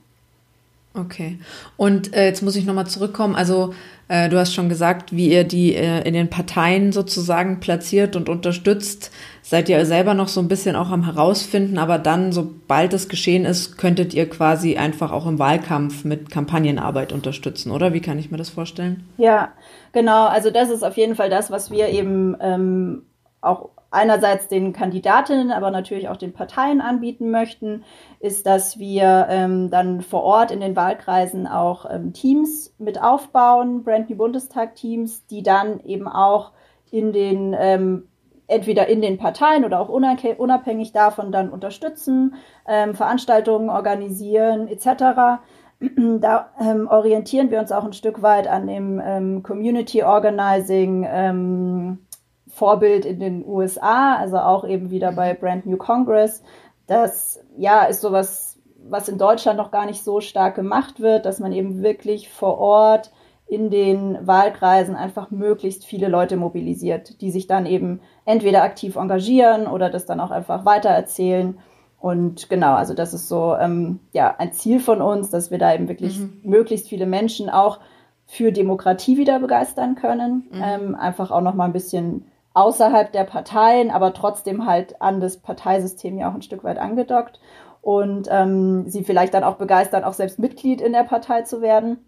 Okay. 0.94 1.40
Und 1.76 2.14
äh, 2.14 2.26
jetzt 2.26 2.42
muss 2.42 2.56
ich 2.56 2.66
nochmal 2.66 2.88
zurückkommen. 2.88 3.36
Also 3.36 3.74
äh, 4.08 4.30
du 4.30 4.38
hast 4.38 4.54
schon 4.54 4.70
gesagt, 4.70 5.16
wie 5.16 5.32
ihr 5.32 5.44
die 5.44 5.76
äh, 5.76 6.02
in 6.08 6.14
den 6.14 6.30
Parteien 6.30 6.92
sozusagen 6.92 7.60
platziert 7.60 8.16
und 8.16 8.30
unterstützt. 8.30 9.12
Seid 9.50 9.70
ihr 9.70 9.86
selber 9.86 10.14
noch 10.14 10.28
so 10.28 10.42
ein 10.42 10.50
bisschen 10.50 10.76
auch 10.76 10.92
am 10.92 11.06
herausfinden, 11.06 11.78
aber 11.78 12.00
dann, 12.00 12.34
sobald 12.34 12.92
es 12.92 13.08
geschehen 13.08 13.46
ist, 13.46 13.78
könntet 13.78 14.14
ihr 14.14 14.30
quasi 14.30 14.76
einfach 14.76 15.14
auch 15.14 15.26
im 15.26 15.40
Wahlkampf 15.40 16.04
mit 16.04 16.30
Kampagnenarbeit 16.30 17.14
unterstützen, 17.14 17.72
oder? 17.72 17.94
Wie 17.94 18.02
kann 18.02 18.20
ich 18.20 18.30
mir 18.30 18.36
das 18.36 18.50
vorstellen? 18.50 19.08
Ja, 19.16 19.54
genau. 19.94 20.26
Also 20.26 20.52
das 20.52 20.70
ist 20.70 20.84
auf 20.84 20.98
jeden 20.98 21.16
Fall 21.16 21.30
das, 21.30 21.50
was 21.50 21.72
wir 21.72 21.88
eben 21.88 22.36
ähm, 22.42 23.04
auch 23.40 23.70
einerseits 23.90 24.50
den 24.50 24.74
Kandidatinnen, 24.74 25.52
aber 25.52 25.72
natürlich 25.72 26.10
auch 26.10 26.18
den 26.18 26.34
Parteien 26.34 26.82
anbieten 26.82 27.32
möchten, 27.32 27.86
ist, 28.20 28.46
dass 28.46 28.80
wir 28.80 29.28
ähm, 29.30 29.70
dann 29.70 30.02
vor 30.02 30.24
Ort 30.24 30.52
in 30.52 30.60
den 30.60 30.76
Wahlkreisen 30.76 31.48
auch 31.48 31.90
ähm, 31.90 32.12
Teams 32.12 32.74
mit 32.80 33.02
aufbauen, 33.02 33.86
Brand 33.86 34.10
New 34.10 34.18
Bundestag 34.18 34.76
Teams, 34.76 35.26
die 35.28 35.42
dann 35.42 35.80
eben 35.86 36.10
auch 36.10 36.52
in 36.92 37.14
den 37.14 37.56
ähm, 37.58 38.10
entweder 38.48 38.88
in 38.88 39.02
den 39.02 39.18
Parteien 39.18 39.66
oder 39.66 39.80
auch 39.80 39.90
unabhängig 39.90 40.92
davon 40.94 41.32
dann 41.32 41.50
unterstützen, 41.50 42.36
ähm, 42.68 42.96
Veranstaltungen 42.96 43.70
organisieren 43.70 44.68
etc. 44.68 45.42
Da 46.20 46.50
ähm, 46.60 46.88
orientieren 46.90 47.52
wir 47.52 47.60
uns 47.60 47.72
auch 47.72 47.84
ein 47.84 47.94
Stück 47.94 48.24
weit 48.24 48.48
an 48.48 48.66
dem 48.66 49.00
ähm, 49.04 49.44
Community 49.44 50.02
Organizing 50.02 51.06
ähm, 51.08 52.00
Vorbild 52.48 53.06
in 53.06 53.20
den 53.20 53.46
USA, 53.46 54.16
also 54.16 54.40
auch 54.40 54.68
eben 54.68 54.90
wieder 54.90 55.12
bei. 55.12 55.36
Brand 55.36 55.68
New 55.68 55.78
Congress. 55.78 56.42
Das 56.88 57.40
ja 57.58 57.84
ist 57.84 58.02
sowas, 58.02 58.58
was 58.90 59.08
in 59.08 59.20
Deutschland 59.20 59.58
noch 59.58 59.70
gar 59.70 59.86
nicht 59.86 60.04
so 60.04 60.20
stark 60.20 60.56
gemacht 60.56 61.00
wird, 61.00 61.28
dass 61.28 61.40
man 61.40 61.52
eben 61.52 61.84
wirklich 61.84 62.30
vor 62.30 62.58
Ort 62.58 63.12
in 63.48 63.70
den 63.70 64.18
Wahlkreisen 64.26 64.96
einfach 64.96 65.32
möglichst 65.32 65.86
viele 65.86 66.10
Leute 66.10 66.36
mobilisiert, 66.36 67.22
die 67.22 67.32
sich 67.32 67.48
dann 67.48 67.66
eben 67.66 68.02
entweder 68.26 68.64
aktiv 68.64 68.98
engagieren 68.98 69.68
oder 69.68 69.90
das 69.90 70.06
dann 70.06 70.20
auch 70.20 70.32
einfach 70.32 70.66
weitererzählen. 70.66 71.58
Und 72.00 72.50
genau, 72.50 72.74
also 72.74 72.94
das 72.94 73.14
ist 73.14 73.30
so 73.30 73.56
ähm, 73.56 74.00
ja 74.12 74.36
ein 74.38 74.52
Ziel 74.52 74.80
von 74.80 75.02
uns, 75.02 75.30
dass 75.30 75.50
wir 75.50 75.58
da 75.58 75.74
eben 75.74 75.88
wirklich 75.88 76.20
mhm. 76.20 76.42
möglichst 76.44 76.90
viele 76.90 77.06
Menschen 77.06 77.50
auch 77.50 77.80
für 78.26 78.52
Demokratie 78.52 79.18
wieder 79.18 79.40
begeistern 79.40 79.96
können. 79.96 80.48
Mhm. 80.52 80.62
Ähm, 80.64 80.96
einfach 80.96 81.32
auch 81.32 81.42
noch 81.42 81.54
mal 81.54 81.66
ein 81.66 81.74
bisschen 81.74 82.26
außerhalb 82.54 83.12
der 83.12 83.24
Parteien, 83.24 83.92
aber 83.92 84.14
trotzdem 84.14 84.66
halt 84.66 85.02
an 85.02 85.22
das 85.22 85.38
Parteisystem 85.38 86.18
ja 86.18 86.30
auch 86.30 86.34
ein 86.34 86.42
Stück 86.42 86.64
weit 86.64 86.80
angedockt 86.80 87.40
und 87.82 88.28
ähm, 88.30 88.90
sie 88.90 89.04
vielleicht 89.04 89.34
dann 89.34 89.44
auch 89.44 89.56
begeistern, 89.56 90.04
auch 90.04 90.14
selbst 90.14 90.40
Mitglied 90.40 90.82
in 90.82 90.92
der 90.92 91.04
Partei 91.04 91.44
zu 91.44 91.62
werden. 91.62 92.00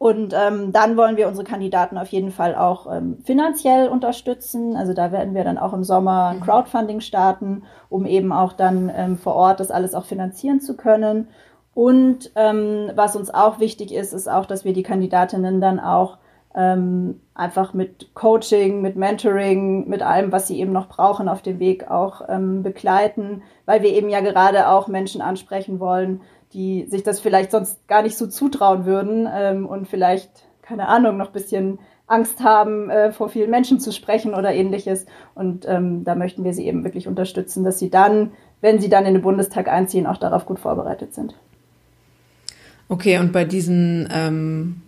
Und 0.00 0.32
ähm, 0.32 0.72
dann 0.72 0.96
wollen 0.96 1.18
wir 1.18 1.28
unsere 1.28 1.46
Kandidaten 1.46 1.98
auf 1.98 2.08
jeden 2.08 2.30
Fall 2.30 2.54
auch 2.54 2.90
ähm, 2.90 3.18
finanziell 3.22 3.86
unterstützen. 3.86 4.74
Also 4.74 4.94
da 4.94 5.12
werden 5.12 5.34
wir 5.34 5.44
dann 5.44 5.58
auch 5.58 5.74
im 5.74 5.84
Sommer 5.84 6.32
mhm. 6.32 6.40
Crowdfunding 6.40 7.00
starten, 7.02 7.64
um 7.90 8.06
eben 8.06 8.32
auch 8.32 8.54
dann 8.54 8.90
ähm, 8.96 9.18
vor 9.18 9.34
Ort 9.34 9.60
das 9.60 9.70
alles 9.70 9.94
auch 9.94 10.06
finanzieren 10.06 10.62
zu 10.62 10.74
können. 10.74 11.28
Und 11.74 12.32
ähm, 12.34 12.90
was 12.94 13.14
uns 13.14 13.28
auch 13.28 13.60
wichtig 13.60 13.92
ist, 13.92 14.14
ist 14.14 14.26
auch, 14.26 14.46
dass 14.46 14.64
wir 14.64 14.72
die 14.72 14.84
Kandidatinnen 14.84 15.60
dann 15.60 15.78
auch 15.78 16.16
ähm, 16.54 17.20
einfach 17.34 17.74
mit 17.74 18.14
Coaching, 18.14 18.80
mit 18.80 18.96
Mentoring, 18.96 19.86
mit 19.86 20.00
allem, 20.00 20.32
was 20.32 20.48
sie 20.48 20.60
eben 20.60 20.72
noch 20.72 20.88
brauchen 20.88 21.28
auf 21.28 21.42
dem 21.42 21.58
Weg 21.58 21.90
auch 21.90 22.22
ähm, 22.26 22.62
begleiten, 22.62 23.42
weil 23.66 23.82
wir 23.82 23.90
eben 23.90 24.08
ja 24.08 24.20
gerade 24.20 24.68
auch 24.68 24.88
Menschen 24.88 25.20
ansprechen 25.20 25.78
wollen, 25.78 26.22
die 26.52 26.86
sich 26.88 27.02
das 27.02 27.20
vielleicht 27.20 27.50
sonst 27.50 27.86
gar 27.88 28.02
nicht 28.02 28.16
so 28.16 28.26
zutrauen 28.26 28.84
würden 28.84 29.28
ähm, 29.32 29.66
und 29.66 29.86
vielleicht, 29.86 30.30
keine 30.62 30.88
Ahnung, 30.88 31.16
noch 31.16 31.30
bisschen 31.30 31.78
Angst 32.06 32.40
haben, 32.40 32.90
äh, 32.90 33.12
vor 33.12 33.28
vielen 33.28 33.50
Menschen 33.50 33.78
zu 33.78 33.92
sprechen 33.92 34.34
oder 34.34 34.52
ähnliches. 34.52 35.06
Und 35.34 35.64
ähm, 35.68 36.04
da 36.04 36.16
möchten 36.16 36.42
wir 36.42 36.52
sie 36.52 36.66
eben 36.66 36.82
wirklich 36.82 37.06
unterstützen, 37.06 37.62
dass 37.62 37.78
sie 37.78 37.88
dann, 37.88 38.32
wenn 38.60 38.80
sie 38.80 38.88
dann 38.88 39.06
in 39.06 39.14
den 39.14 39.22
Bundestag 39.22 39.68
einziehen, 39.68 40.06
auch 40.06 40.16
darauf 40.16 40.44
gut 40.44 40.58
vorbereitet 40.58 41.14
sind. 41.14 41.34
Okay, 42.88 43.18
und 43.18 43.32
bei 43.32 43.44
diesen 43.44 44.08
ähm, 44.12 44.82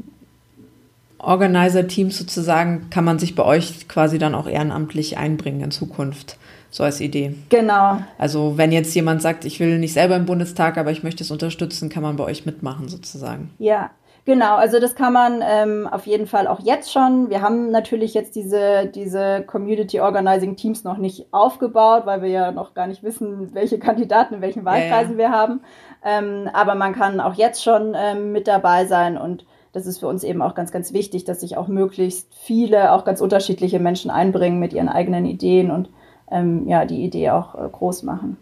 Organizer-Teams 1.18 2.18
sozusagen 2.18 2.90
kann 2.90 3.04
man 3.04 3.20
sich 3.20 3.36
bei 3.36 3.44
euch 3.44 3.86
quasi 3.86 4.18
dann 4.18 4.34
auch 4.34 4.48
ehrenamtlich 4.48 5.16
einbringen 5.16 5.60
in 5.60 5.70
Zukunft. 5.70 6.36
So 6.72 6.84
als 6.84 7.00
Idee. 7.00 7.34
Genau. 7.50 7.98
Also 8.16 8.56
wenn 8.56 8.72
jetzt 8.72 8.94
jemand 8.94 9.20
sagt, 9.20 9.44
ich 9.44 9.60
will 9.60 9.78
nicht 9.78 9.92
selber 9.92 10.16
im 10.16 10.24
Bundestag, 10.26 10.78
aber 10.78 10.90
ich 10.90 11.02
möchte 11.02 11.22
es 11.22 11.30
unterstützen, 11.30 11.90
kann 11.90 12.02
man 12.02 12.16
bei 12.16 12.24
euch 12.24 12.46
mitmachen 12.46 12.88
sozusagen. 12.88 13.50
Ja, 13.58 13.90
Genau, 14.24 14.54
also 14.54 14.78
das 14.78 14.94
kann 14.94 15.12
man 15.12 15.42
ähm, 15.42 15.88
auf 15.90 16.06
jeden 16.06 16.28
Fall 16.28 16.46
auch 16.46 16.60
jetzt 16.60 16.92
schon. 16.92 17.28
Wir 17.28 17.42
haben 17.42 17.72
natürlich 17.72 18.14
jetzt 18.14 18.36
diese, 18.36 18.86
diese 18.86 19.42
Community 19.42 19.98
Organizing 19.98 20.54
Teams 20.54 20.84
noch 20.84 20.96
nicht 20.96 21.26
aufgebaut, 21.32 22.06
weil 22.06 22.22
wir 22.22 22.28
ja 22.28 22.52
noch 22.52 22.72
gar 22.72 22.86
nicht 22.86 23.02
wissen, 23.02 23.52
welche 23.52 23.80
Kandidaten 23.80 24.34
in 24.34 24.40
welchen 24.40 24.64
Wahlkreisen 24.64 25.18
ja, 25.18 25.24
ja. 25.24 25.30
wir 25.30 25.36
haben. 25.36 25.60
Ähm, 26.04 26.48
aber 26.52 26.76
man 26.76 26.94
kann 26.94 27.18
auch 27.18 27.34
jetzt 27.34 27.64
schon 27.64 27.94
ähm, 27.96 28.30
mit 28.30 28.46
dabei 28.46 28.86
sein 28.86 29.18
und 29.18 29.44
das 29.72 29.86
ist 29.86 29.98
für 29.98 30.06
uns 30.06 30.22
eben 30.22 30.40
auch 30.40 30.54
ganz, 30.54 30.70
ganz 30.70 30.92
wichtig, 30.92 31.24
dass 31.24 31.40
sich 31.40 31.56
auch 31.56 31.66
möglichst 31.66 32.32
viele, 32.32 32.92
auch 32.92 33.04
ganz 33.04 33.20
unterschiedliche 33.20 33.80
Menschen 33.80 34.10
einbringen 34.10 34.60
mit 34.60 34.72
ihren 34.72 34.88
eigenen 34.88 35.24
Ideen 35.24 35.72
und 35.72 35.88
ähm, 36.30 36.66
ja, 36.68 36.84
die 36.84 37.02
Idee 37.04 37.30
auch 37.30 37.54
äh, 37.54 37.68
groß 37.70 38.02
machen. 38.02 38.36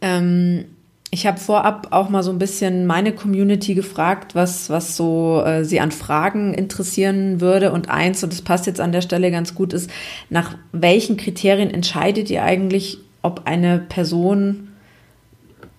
Ähm, 0.00 0.66
ich 1.12 1.26
habe 1.26 1.38
vorab 1.38 1.88
auch 1.90 2.08
mal 2.08 2.22
so 2.22 2.30
ein 2.30 2.38
bisschen 2.38 2.86
meine 2.86 3.12
Community 3.12 3.74
gefragt, 3.74 4.36
was, 4.36 4.70
was 4.70 4.96
so 4.96 5.42
äh, 5.44 5.64
sie 5.64 5.80
an 5.80 5.90
Fragen 5.90 6.54
interessieren 6.54 7.40
würde. 7.40 7.72
Und 7.72 7.90
eins, 7.90 8.22
und 8.22 8.32
das 8.32 8.42
passt 8.42 8.66
jetzt 8.66 8.80
an 8.80 8.92
der 8.92 9.00
Stelle 9.00 9.30
ganz 9.32 9.54
gut, 9.56 9.72
ist, 9.72 9.90
nach 10.28 10.56
welchen 10.70 11.16
Kriterien 11.16 11.70
entscheidet 11.70 12.30
ihr 12.30 12.44
eigentlich, 12.44 12.98
ob 13.22 13.42
eine 13.46 13.78
Person 13.78 14.68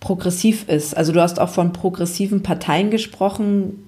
progressiv 0.01 0.67
ist. 0.67 0.97
Also 0.97 1.13
du 1.13 1.21
hast 1.21 1.39
auch 1.39 1.49
von 1.49 1.71
progressiven 1.71 2.43
Parteien 2.43 2.91
gesprochen. 2.91 3.87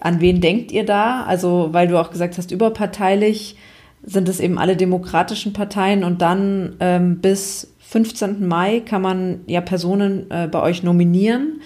An 0.00 0.20
wen 0.20 0.40
denkt 0.40 0.72
ihr 0.72 0.84
da? 0.84 1.24
Also, 1.24 1.68
weil 1.70 1.86
du 1.86 2.00
auch 2.00 2.10
gesagt 2.10 2.36
hast, 2.36 2.50
überparteilich 2.50 3.56
sind 4.02 4.28
es 4.28 4.40
eben 4.40 4.58
alle 4.58 4.76
demokratischen 4.76 5.52
Parteien 5.52 6.04
und 6.04 6.22
dann 6.22 6.76
ähm, 6.80 7.18
bis 7.18 7.74
15. 7.80 8.46
Mai 8.46 8.80
kann 8.80 9.02
man 9.02 9.40
ja 9.46 9.60
Personen 9.60 10.30
äh, 10.30 10.46
bei 10.46 10.62
euch 10.62 10.82
nominieren, 10.82 11.60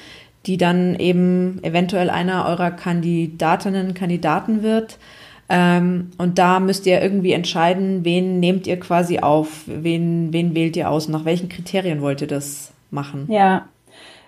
die 0.47 0.57
dann 0.57 0.97
eben 0.97 1.63
eventuell 1.63 2.11
einer 2.11 2.47
eurer 2.47 2.71
Kandidatinnen, 2.71 3.95
Kandidaten 3.95 4.63
wird. 4.63 4.99
Ähm, 5.49 6.11
und 6.19 6.39
da 6.39 6.61
müsst 6.61 6.87
ihr 6.87 7.03
irgendwie 7.03 7.33
entscheiden, 7.33 8.05
wen 8.05 8.41
nehmt 8.41 8.67
ihr 8.67 8.79
quasi 8.79 9.19
auf, 9.19 9.65
wen, 9.67 10.33
wen 10.33 10.55
wählt 10.55 10.77
ihr 10.77 10.91
aus, 10.91 11.09
nach 11.09 11.25
welchen 11.25 11.49
Kriterien 11.49 12.01
wollt 12.01 12.21
ihr 12.21 12.29
das 12.29 12.73
machen. 12.91 13.27
Ja, 13.29 13.67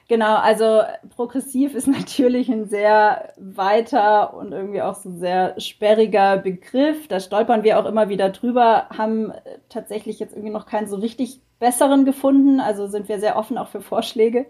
Genau, 0.08 0.36
also 0.36 0.82
progressiv 1.16 1.74
ist 1.74 1.86
natürlich 1.88 2.50
ein 2.50 2.66
sehr 2.66 3.32
weiter 3.38 4.34
und 4.34 4.52
irgendwie 4.52 4.82
auch 4.82 4.94
so 4.94 5.10
sehr 5.10 5.58
sperriger 5.60 6.36
Begriff. 6.38 7.08
Da 7.08 7.20
stolpern 7.20 7.64
wir 7.64 7.78
auch 7.78 7.86
immer 7.86 8.08
wieder 8.08 8.30
drüber, 8.30 8.88
haben 8.90 9.32
tatsächlich 9.68 10.18
jetzt 10.18 10.32
irgendwie 10.32 10.52
noch 10.52 10.66
keinen 10.66 10.88
so 10.88 10.96
richtig 10.96 11.40
besseren 11.58 12.04
gefunden. 12.04 12.60
Also 12.60 12.86
sind 12.86 13.08
wir 13.08 13.18
sehr 13.18 13.36
offen 13.36 13.56
auch 13.56 13.68
für 13.68 13.80
Vorschläge. 13.80 14.46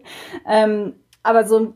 Ähm, 0.46 0.94
aber 1.22 1.46
so 1.46 1.74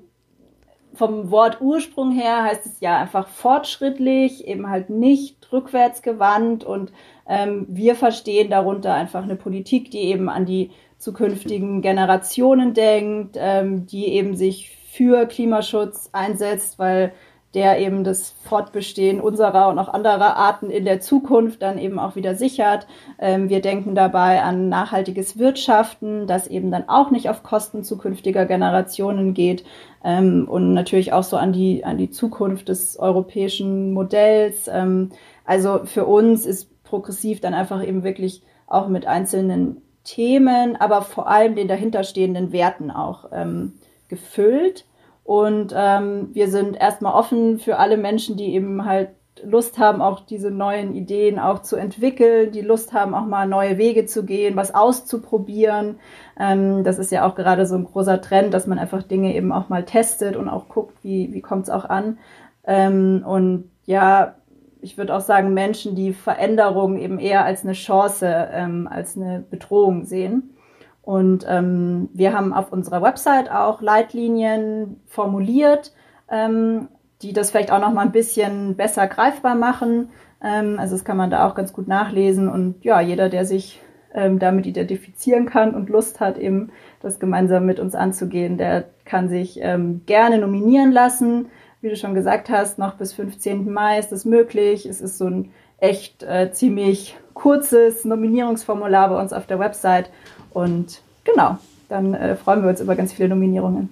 vom 0.95 1.31
Wort 1.31 1.61
Ursprung 1.61 2.11
her 2.11 2.43
heißt 2.43 2.67
es 2.67 2.81
ja 2.81 2.99
einfach 2.99 3.29
fortschrittlich, 3.29 4.47
eben 4.47 4.69
halt 4.69 4.91
nicht 4.91 5.53
rückwärtsgewandt 5.53 6.65
und 6.65 6.93
ähm, 7.29 7.67
wir 7.69 7.95
verstehen 7.95 8.51
darunter 8.51 8.95
einfach 8.95 9.23
eine 9.23 9.37
Politik, 9.37 9.91
die 9.91 10.01
eben 10.01 10.29
an 10.29 10.45
die 10.45 10.71
zukünftigen 10.99 11.81
Generationen 11.81 12.75
denkt, 12.75 13.37
ähm, 13.39 13.87
die 13.87 14.09
eben 14.09 14.37
sich 14.37 14.77
für 14.91 15.27
Klimaschutz 15.27 16.11
einsetzt, 16.13 16.79
weil 16.79 17.13
der 17.55 17.81
eben 17.81 18.05
das 18.05 18.35
Fortbestehen 18.45 19.21
unserer 19.21 19.69
und 19.69 19.79
auch 19.79 19.89
anderer 19.89 20.37
Arten 20.37 20.69
in 20.71 20.85
der 20.85 21.01
Zukunft 21.01 21.63
dann 21.63 21.79
eben 21.79 21.99
auch 21.99 22.15
wieder 22.15 22.35
sichert. 22.35 22.87
Ähm, 23.19 23.49
wir 23.49 23.63
denken 23.63 23.95
dabei 23.95 24.43
an 24.43 24.69
nachhaltiges 24.69 25.39
Wirtschaften, 25.39 26.27
das 26.27 26.47
eben 26.47 26.71
dann 26.71 26.89
auch 26.89 27.11
nicht 27.11 27.31
auf 27.31 27.43
Kosten 27.43 27.85
zukünftiger 27.85 28.45
Generationen 28.45 29.33
geht 29.33 29.65
ähm, 30.05 30.47
und 30.47 30.75
natürlich 30.75 31.15
auch 31.15 31.23
so 31.23 31.39
an 31.39 31.53
die, 31.53 31.85
an 31.85 31.97
die 31.97 32.11
Zukunft 32.11 32.69
des 32.69 32.99
europäischen 32.99 33.95
Modells. 33.95 34.69
Ähm, 34.69 35.11
also 35.47 35.81
für 35.85 36.05
uns 36.05 36.45
ist 36.45 36.85
progressiv 36.85 37.41
dann 37.41 37.55
einfach 37.55 37.87
eben 37.87 38.03
wirklich 38.03 38.43
auch 38.67 38.89
mit 38.89 39.07
einzelnen 39.07 39.81
Themen, 40.09 40.77
aber 40.77 41.03
vor 41.03 41.29
allem 41.29 41.55
den 41.55 41.69
dahinterstehenden 41.69 42.51
Werten 42.51 42.91
auch 42.91 43.27
ähm, 43.31 43.75
gefüllt. 44.09 44.87
Und 45.23 45.75
ähm, 45.77 46.31
wir 46.33 46.49
sind 46.49 46.81
erstmal 46.81 47.13
offen 47.13 47.59
für 47.59 47.79
alle 47.79 47.99
Menschen, 47.99 48.39
die 48.39 48.55
eben 48.55 48.87
halt 48.87 49.11
Lust 49.45 49.79
haben, 49.79 50.01
auch 50.01 50.21
diese 50.21 50.51
neuen 50.51 50.95
Ideen 50.95 51.39
auch 51.39 51.61
zu 51.61 51.77
entwickeln, 51.77 52.53
die 52.53 52.63
Lust 52.63 52.95
haben, 52.95 53.15
auch 53.15 53.27
mal 53.27 53.47
neue 53.47 53.77
Wege 53.77 54.07
zu 54.07 54.25
gehen, 54.25 54.57
was 54.57 54.75
auszuprobieren. 54.75 56.01
Ähm, 56.41 56.85
das 56.85 56.99
ist 56.99 57.13
ja 57.13 57.29
auch 57.29 57.35
gerade 57.35 57.67
so 57.67 57.75
ein 57.75 57.85
großer 57.85 58.23
Trend, 58.23 58.55
dass 58.55 58.67
man 58.67 58.79
einfach 58.79 59.03
Dinge 59.03 59.35
eben 59.35 59.53
auch 59.53 59.69
mal 59.69 59.85
testet 59.85 60.37
und 60.37 60.49
auch 60.49 60.69
guckt, 60.69 60.97
wie, 61.03 61.35
wie 61.35 61.43
kommt 61.43 61.65
es 61.65 61.71
auch 61.71 61.85
an. 61.85 62.19
Ähm, 62.65 63.23
und 63.27 63.71
ja, 63.85 64.37
ich 64.81 64.99
würde 64.99 65.15
auch 65.15 65.21
sagen, 65.21 65.55
Menschen, 65.55 65.95
die 65.95 66.13
Veränderung 66.13 66.99
eben 66.99 67.19
eher 67.19 67.45
als 67.45 67.65
eine 67.65 67.73
Chance, 67.73 68.49
ähm, 68.53 68.89
als 68.91 69.17
eine 69.17 69.45
Bedrohung 69.51 70.05
sehen. 70.05 70.55
Und 71.03 71.47
ähm, 71.49 72.11
wir 72.13 72.35
haben 72.35 72.53
auf 72.53 72.71
unserer 72.71 73.03
Website 73.03 73.51
auch 73.51 73.81
Leitlinien 73.81 75.01
formuliert, 75.07 75.93
ähm, 76.31 76.89
die 77.23 77.33
das 77.33 77.51
vielleicht 77.51 77.73
auch 77.73 77.81
noch 77.81 77.93
mal 77.93 78.03
ein 78.03 78.13
bisschen 78.13 78.77
besser 78.77 79.07
greifbar 79.07 79.55
machen. 79.55 80.11
Ähm, 80.43 80.77
also 80.79 80.95
das 80.95 81.05
kann 81.05 81.17
man 81.17 81.31
da 81.31 81.49
auch 81.49 81.55
ganz 81.55 81.73
gut 81.73 81.89
nachlesen. 81.89 82.49
Und 82.49 82.85
ja, 82.85 83.01
jeder, 83.01 83.29
der 83.29 83.47
sich 83.47 83.81
ähm, 84.15 84.39
damit 84.39 84.67
identifizieren 84.67 85.47
kann 85.47 85.75
und 85.75 85.89
Lust 85.89 86.21
hat, 86.21 86.39
eben 86.39 86.71
das 87.01 87.19
gemeinsam 87.19 87.67
mit 87.67 87.81
uns 87.81 87.95
anzugehen, 87.95 88.59
der 88.59 88.85
kann 89.05 89.29
sich 89.29 89.59
ähm, 89.63 90.03
gerne 90.07 90.39
nominieren 90.39 90.93
lassen. 90.93 91.49
Wie 91.81 91.89
du 91.89 91.97
schon 91.97 92.15
gesagt 92.15 92.49
hast, 92.49 92.79
noch 92.79 92.95
bis 92.95 93.13
15. 93.13 93.73
Mai 93.73 93.99
ist 93.99 94.13
es 94.13 94.25
möglich. 94.25 94.85
Es 94.85 95.01
ist 95.01 95.19
so 95.19 95.27
ein 95.27 95.53
echt 95.79 96.25
äh, 96.25 96.51
ziemlich 96.53 97.17
kurzes 97.35 98.05
Nominierungsformular 98.05 99.11
bei 99.11 99.21
uns 99.21 99.33
auf 99.33 99.47
der 99.47 99.61
Website. 99.61 100.11
Und 100.51 101.03
genau, 101.25 101.59
dann 101.89 102.15
äh, 102.15 102.35
freuen 102.35 102.63
wir 102.63 102.71
uns 102.71 102.81
über 102.81 102.97
ganz 102.97 103.13
viele 103.13 103.29
Nominierungen. 103.29 103.91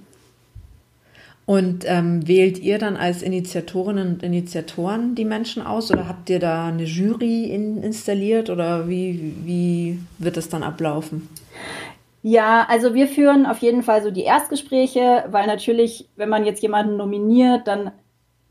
Und 1.46 1.84
ähm, 1.86 2.26
wählt 2.26 2.58
ihr 2.58 2.78
dann 2.78 2.96
als 2.96 3.22
Initiatorinnen 3.22 4.14
und 4.14 4.22
Initiatoren 4.24 5.14
die 5.14 5.24
Menschen 5.24 5.64
aus 5.64 5.92
oder 5.92 6.08
habt 6.08 6.28
ihr 6.28 6.40
da 6.40 6.66
eine 6.66 6.82
Jury 6.82 7.44
in, 7.44 7.84
installiert 7.84 8.50
oder 8.50 8.88
wie, 8.88 9.32
wie 9.44 10.00
wird 10.18 10.36
das 10.36 10.48
dann 10.48 10.64
ablaufen? 10.64 11.28
Ja, 12.28 12.66
also 12.68 12.92
wir 12.92 13.06
führen 13.06 13.46
auf 13.46 13.58
jeden 13.58 13.84
Fall 13.84 14.02
so 14.02 14.10
die 14.10 14.24
Erstgespräche, 14.24 15.26
weil 15.30 15.46
natürlich, 15.46 16.10
wenn 16.16 16.28
man 16.28 16.44
jetzt 16.44 16.60
jemanden 16.60 16.96
nominiert, 16.96 17.68
dann 17.68 17.92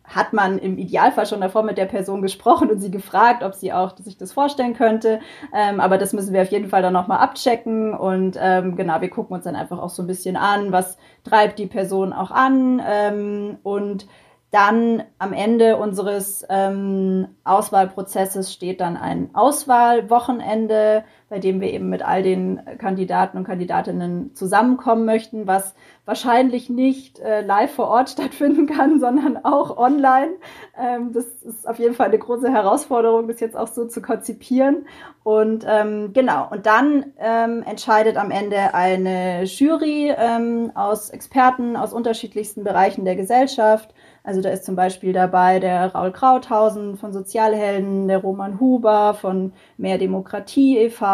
hat 0.05 0.31
man 0.31 0.59
im 0.59 0.77
Idealfall 0.77 1.25
schon 1.25 1.41
davor 1.41 1.61
mit 1.63 1.77
der 1.77 1.83
Person 1.83 2.21
gesprochen 2.21 2.71
und 2.71 2.79
sie 2.79 2.89
gefragt, 2.89 3.43
ob 3.43 3.53
sie 3.53 3.73
auch 3.73 3.97
sich 3.97 4.17
das 4.17 4.31
vorstellen 4.31 4.75
könnte. 4.75 5.19
Ähm, 5.53 5.81
aber 5.81 5.97
das 5.97 6.13
müssen 6.13 6.31
wir 6.31 6.43
auf 6.43 6.51
jeden 6.51 6.69
Fall 6.69 6.83
dann 6.83 6.93
nochmal 6.93 7.17
abchecken. 7.17 7.93
Und 7.93 8.37
ähm, 8.39 8.77
genau, 8.77 9.01
wir 9.01 9.09
gucken 9.09 9.35
uns 9.35 9.43
dann 9.43 9.57
einfach 9.57 9.79
auch 9.79 9.89
so 9.89 10.03
ein 10.03 10.07
bisschen 10.07 10.37
an, 10.37 10.71
was 10.71 10.97
treibt 11.25 11.59
die 11.59 11.67
Person 11.67 12.13
auch 12.13 12.31
an. 12.31 12.81
Ähm, 12.87 13.57
und 13.63 14.07
dann 14.51 15.03
am 15.19 15.33
Ende 15.33 15.75
unseres 15.75 16.45
ähm, 16.49 17.27
Auswahlprozesses 17.43 18.53
steht 18.53 18.79
dann 18.79 18.95
ein 18.95 19.31
Auswahlwochenende, 19.33 21.03
bei 21.27 21.39
dem 21.39 21.59
wir 21.59 21.73
eben 21.73 21.89
mit 21.89 22.03
all 22.03 22.21
den 22.21 22.61
Kandidaten 22.77 23.37
und 23.37 23.45
Kandidatinnen 23.45 24.35
zusammenkommen 24.35 25.05
möchten, 25.05 25.47
was 25.47 25.73
wahrscheinlich 26.05 26.69
nicht 26.69 27.19
äh, 27.19 27.41
live 27.41 27.73
vor 27.73 27.87
Ort 27.87 28.09
stattfinden 28.11 28.67
kann, 28.67 28.99
sondern 28.99 29.43
auch 29.43 29.77
online. 29.77 30.33
Ähm, 30.79 31.13
das 31.13 31.25
ist 31.43 31.67
auf 31.67 31.79
jeden 31.79 31.95
Fall 31.95 32.07
eine 32.09 32.19
große 32.19 32.51
Herausforderung, 32.51 33.27
das 33.27 33.39
jetzt 33.39 33.57
auch 33.57 33.67
so 33.67 33.85
zu 33.85 34.01
konzipieren. 34.01 34.85
Und 35.23 35.65
ähm, 35.67 36.13
genau, 36.13 36.47
und 36.51 36.67
dann 36.67 37.13
ähm, 37.17 37.63
entscheidet 37.63 38.17
am 38.17 38.29
Ende 38.29 38.75
eine 38.75 39.45
Jury 39.45 40.13
ähm, 40.15 40.71
aus 40.75 41.09
Experten 41.09 41.75
aus 41.75 41.91
unterschiedlichsten 41.91 42.63
Bereichen 42.63 43.03
der 43.03 43.15
Gesellschaft 43.15 43.95
also 44.25 44.41
da 44.41 44.49
ist 44.49 44.65
zum 44.65 44.75
Beispiel 44.75 45.13
dabei 45.13 45.59
der 45.59 45.93
Raul 45.93 46.11
Krauthausen 46.11 46.97
von 46.97 47.13
Sozialhelden, 47.13 48.07
der 48.07 48.17
Roman 48.17 48.59
Huber 48.59 49.13
von 49.13 49.53
Mehr 49.77 49.99
Demokratie 49.99 50.79
e.V. 50.79 51.05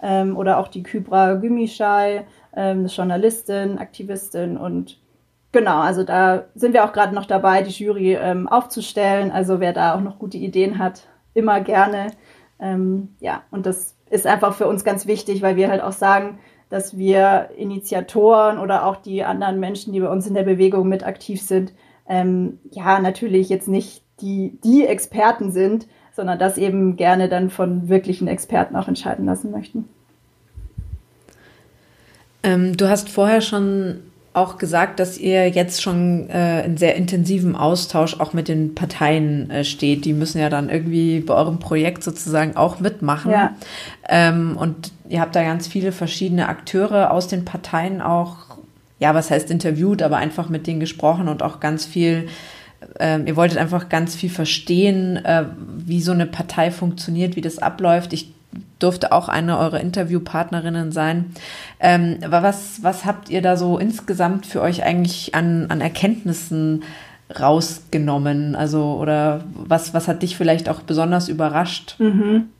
Ähm, 0.00 0.36
oder 0.36 0.58
auch 0.58 0.68
die 0.68 0.82
Kybra 0.82 1.34
Gümischai, 1.34 2.26
ähm, 2.54 2.86
Journalistin, 2.86 3.78
Aktivistin 3.78 4.56
und 4.56 4.98
genau, 5.52 5.80
also 5.80 6.04
da 6.04 6.44
sind 6.54 6.72
wir 6.72 6.84
auch 6.84 6.92
gerade 6.92 7.14
noch 7.14 7.26
dabei, 7.26 7.62
die 7.62 7.70
Jury 7.70 8.14
ähm, 8.14 8.48
aufzustellen. 8.48 9.30
Also 9.30 9.60
wer 9.60 9.72
da 9.72 9.94
auch 9.94 10.00
noch 10.00 10.18
gute 10.18 10.38
Ideen 10.38 10.78
hat, 10.78 11.02
immer 11.34 11.60
gerne. 11.60 12.08
Ähm, 12.60 13.14
ja, 13.20 13.42
und 13.50 13.66
das 13.66 13.96
ist 14.10 14.26
einfach 14.26 14.54
für 14.54 14.66
uns 14.66 14.84
ganz 14.84 15.06
wichtig, 15.06 15.42
weil 15.42 15.56
wir 15.56 15.68
halt 15.68 15.82
auch 15.82 15.92
sagen, 15.92 16.38
dass 16.70 16.98
wir 16.98 17.50
Initiatoren 17.56 18.58
oder 18.58 18.84
auch 18.86 18.96
die 18.96 19.24
anderen 19.24 19.58
Menschen, 19.60 19.92
die 19.92 20.00
bei 20.00 20.08
uns 20.08 20.26
in 20.26 20.34
der 20.34 20.42
Bewegung 20.42 20.88
mit 20.88 21.04
aktiv 21.04 21.40
sind, 21.40 21.72
ähm, 22.08 22.58
ja, 22.70 23.00
natürlich 23.00 23.48
jetzt 23.48 23.68
nicht 23.68 24.02
die, 24.20 24.58
die 24.64 24.86
Experten 24.86 25.52
sind, 25.52 25.86
sondern 26.18 26.36
das 26.40 26.58
eben 26.58 26.96
gerne 26.96 27.28
dann 27.28 27.48
von 27.48 27.88
wirklichen 27.88 28.26
Experten 28.26 28.74
auch 28.74 28.88
entscheiden 28.88 29.24
lassen 29.24 29.52
möchten. 29.52 29.84
Ähm, 32.42 32.76
du 32.76 32.88
hast 32.88 33.08
vorher 33.08 33.40
schon 33.40 34.00
auch 34.32 34.58
gesagt, 34.58 34.98
dass 34.98 35.16
ihr 35.16 35.48
jetzt 35.48 35.80
schon 35.80 36.28
äh, 36.28 36.64
in 36.66 36.76
sehr 36.76 36.96
intensivem 36.96 37.54
Austausch 37.54 38.18
auch 38.18 38.32
mit 38.32 38.48
den 38.48 38.74
Parteien 38.74 39.48
äh, 39.50 39.62
steht. 39.62 40.04
Die 40.04 40.12
müssen 40.12 40.40
ja 40.40 40.48
dann 40.48 40.70
irgendwie 40.70 41.20
bei 41.20 41.34
eurem 41.34 41.60
Projekt 41.60 42.02
sozusagen 42.02 42.56
auch 42.56 42.80
mitmachen. 42.80 43.30
Ja. 43.30 43.54
Ähm, 44.08 44.56
und 44.56 44.90
ihr 45.08 45.20
habt 45.20 45.36
da 45.36 45.44
ganz 45.44 45.68
viele 45.68 45.92
verschiedene 45.92 46.48
Akteure 46.48 47.12
aus 47.12 47.28
den 47.28 47.44
Parteien 47.44 48.02
auch 48.02 48.48
ja, 48.98 49.14
was 49.14 49.30
heißt 49.30 49.50
interviewt, 49.50 50.02
aber 50.02 50.16
einfach 50.16 50.48
mit 50.48 50.66
denen 50.66 50.80
gesprochen 50.80 51.28
und 51.28 51.42
auch 51.42 51.60
ganz 51.60 51.86
viel, 51.86 52.28
äh, 52.98 53.20
ihr 53.20 53.36
wolltet 53.36 53.58
einfach 53.58 53.88
ganz 53.88 54.14
viel 54.14 54.30
verstehen, 54.30 55.16
äh, 55.24 55.44
wie 55.56 56.00
so 56.00 56.12
eine 56.12 56.26
Partei 56.26 56.70
funktioniert, 56.70 57.36
wie 57.36 57.40
das 57.40 57.58
abläuft. 57.58 58.12
Ich 58.12 58.32
durfte 58.78 59.12
auch 59.12 59.28
eine 59.28 59.58
eurer 59.58 59.80
Interviewpartnerinnen 59.80 60.92
sein. 60.92 61.34
Ähm, 61.80 62.18
was, 62.26 62.82
was 62.82 63.04
habt 63.04 63.28
ihr 63.28 63.42
da 63.42 63.56
so 63.56 63.78
insgesamt 63.78 64.46
für 64.46 64.60
euch 64.62 64.84
eigentlich 64.84 65.34
an, 65.34 65.66
an 65.68 65.80
Erkenntnissen 65.80 66.84
rausgenommen? 67.38 68.54
Also, 68.54 68.96
oder 69.00 69.44
was, 69.54 69.94
was 69.94 70.08
hat 70.08 70.22
dich 70.22 70.36
vielleicht 70.36 70.68
auch 70.68 70.80
besonders 70.82 71.28
überrascht? 71.28 71.96
Mhm. 71.98 72.50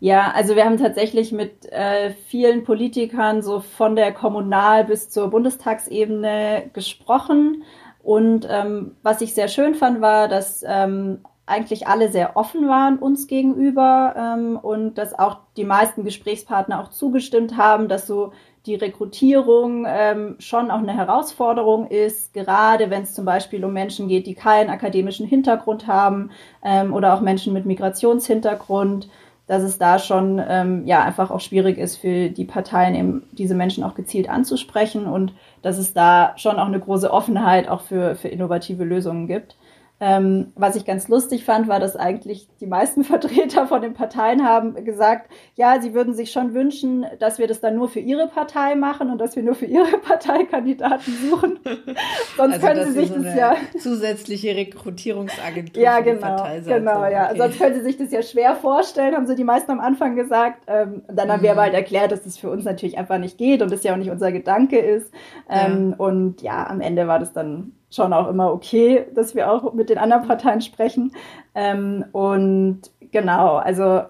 Ja, 0.00 0.32
also 0.32 0.56
wir 0.56 0.64
haben 0.64 0.78
tatsächlich 0.78 1.32
mit 1.32 1.70
äh, 1.72 2.10
vielen 2.28 2.64
Politikern 2.64 3.42
so 3.42 3.60
von 3.60 3.96
der 3.96 4.12
Kommunal- 4.12 4.84
bis 4.84 5.08
zur 5.08 5.30
Bundestagsebene 5.30 6.64
gesprochen. 6.72 7.62
Und 8.04 8.46
ähm, 8.50 8.96
was 9.02 9.22
ich 9.22 9.34
sehr 9.34 9.48
schön 9.48 9.74
fand, 9.74 10.02
war, 10.02 10.28
dass 10.28 10.62
ähm, 10.66 11.20
eigentlich 11.46 11.88
alle 11.88 12.10
sehr 12.10 12.36
offen 12.36 12.68
waren 12.68 12.98
uns 12.98 13.26
gegenüber 13.26 14.14
ähm, 14.16 14.58
und 14.60 14.94
dass 14.94 15.18
auch 15.18 15.38
die 15.56 15.64
meisten 15.64 16.04
Gesprächspartner 16.04 16.80
auch 16.80 16.90
zugestimmt 16.90 17.56
haben, 17.56 17.88
dass 17.88 18.06
so 18.06 18.32
die 18.66 18.74
Rekrutierung 18.74 19.86
ähm, 19.86 20.36
schon 20.38 20.70
auch 20.70 20.78
eine 20.78 20.96
Herausforderung 20.96 21.86
ist, 21.86 22.32
gerade 22.32 22.90
wenn 22.90 23.02
es 23.02 23.14
zum 23.14 23.24
Beispiel 23.24 23.64
um 23.64 23.72
Menschen 23.72 24.08
geht, 24.08 24.26
die 24.26 24.34
keinen 24.34 24.70
akademischen 24.70 25.26
Hintergrund 25.26 25.86
haben 25.86 26.30
ähm, 26.62 26.94
oder 26.94 27.14
auch 27.14 27.20
Menschen 27.20 27.52
mit 27.52 27.66
Migrationshintergrund 27.66 29.08
dass 29.46 29.62
es 29.62 29.78
da 29.78 29.98
schon 29.98 30.42
ähm, 30.46 30.86
ja 30.86 31.02
einfach 31.02 31.30
auch 31.30 31.40
schwierig 31.40 31.76
ist 31.78 31.96
für 31.96 32.30
die 32.30 32.44
Parteien 32.44 32.94
eben 32.94 33.22
diese 33.32 33.54
Menschen 33.54 33.84
auch 33.84 33.94
gezielt 33.94 34.28
anzusprechen. 34.28 35.06
Und 35.06 35.34
dass 35.64 35.78
es 35.78 35.94
da 35.94 36.34
schon 36.36 36.58
auch 36.58 36.66
eine 36.66 36.78
große 36.78 37.10
Offenheit 37.10 37.68
auch 37.68 37.80
für, 37.80 38.16
für 38.16 38.28
innovative 38.28 38.84
Lösungen 38.84 39.26
gibt. 39.26 39.56
Ähm, 40.06 40.52
was 40.54 40.76
ich 40.76 40.84
ganz 40.84 41.08
lustig 41.08 41.46
fand, 41.46 41.66
war, 41.66 41.80
dass 41.80 41.96
eigentlich 41.96 42.46
die 42.60 42.66
meisten 42.66 43.04
Vertreter 43.04 43.66
von 43.66 43.80
den 43.80 43.94
Parteien 43.94 44.46
haben 44.46 44.84
gesagt, 44.84 45.30
ja, 45.54 45.80
sie 45.80 45.94
würden 45.94 46.12
sich 46.12 46.30
schon 46.30 46.52
wünschen, 46.52 47.06
dass 47.20 47.38
wir 47.38 47.46
das 47.46 47.60
dann 47.60 47.74
nur 47.76 47.88
für 47.88 48.00
ihre 48.00 48.28
Partei 48.28 48.74
machen 48.74 49.08
und 49.08 49.16
dass 49.16 49.34
wir 49.34 49.42
nur 49.42 49.54
für 49.54 49.64
ihre 49.64 49.96
Parteikandidaten 50.02 51.10
suchen. 51.10 51.58
Sonst 52.36 52.54
also, 52.54 52.66
können 52.66 52.84
sie 52.84 53.00
sich 53.00 53.12
das 53.14 53.34
ja 53.34 53.56
zusätzliche 53.78 54.54
Rekrutierungsagentur 54.54 55.82
ja, 55.82 56.00
genau, 56.00 56.48
genau, 56.66 57.06
ja. 57.06 57.30
Okay. 57.30 57.38
Sonst 57.38 57.58
können 57.58 57.74
sie 57.76 57.82
sich 57.82 57.96
das 57.96 58.10
ja 58.10 58.22
schwer 58.22 58.56
vorstellen, 58.56 59.14
haben 59.14 59.26
sie 59.26 59.36
die 59.36 59.44
meisten 59.44 59.70
am 59.70 59.80
Anfang 59.80 60.16
gesagt. 60.16 60.64
Ähm, 60.66 61.02
dann 61.08 61.32
haben 61.32 61.40
mhm. 61.40 61.44
wir 61.44 61.52
aber 61.52 61.62
halt 61.62 61.74
erklärt, 61.74 62.12
dass 62.12 62.24
das 62.24 62.36
für 62.36 62.50
uns 62.50 62.66
natürlich 62.66 62.98
einfach 62.98 63.16
nicht 63.16 63.38
geht 63.38 63.62
und 63.62 63.72
das 63.72 63.82
ja 63.82 63.94
auch 63.94 63.98
nicht 63.98 64.10
unser 64.10 64.32
Gedanke 64.32 64.78
ist. 64.78 65.10
Ähm, 65.48 65.90
ja. 65.92 65.96
Und 65.96 66.42
ja, 66.42 66.66
am 66.66 66.82
Ende 66.82 67.08
war 67.08 67.18
das 67.18 67.32
dann 67.32 67.72
schon 67.94 68.12
auch 68.12 68.28
immer 68.28 68.52
okay, 68.52 69.06
dass 69.14 69.34
wir 69.34 69.50
auch 69.50 69.72
mit 69.72 69.90
den 69.90 69.98
anderen 69.98 70.26
Parteien 70.26 70.60
sprechen. 70.60 71.12
Ähm, 71.54 72.04
und 72.12 72.82
genau, 73.12 73.56
also 73.56 74.02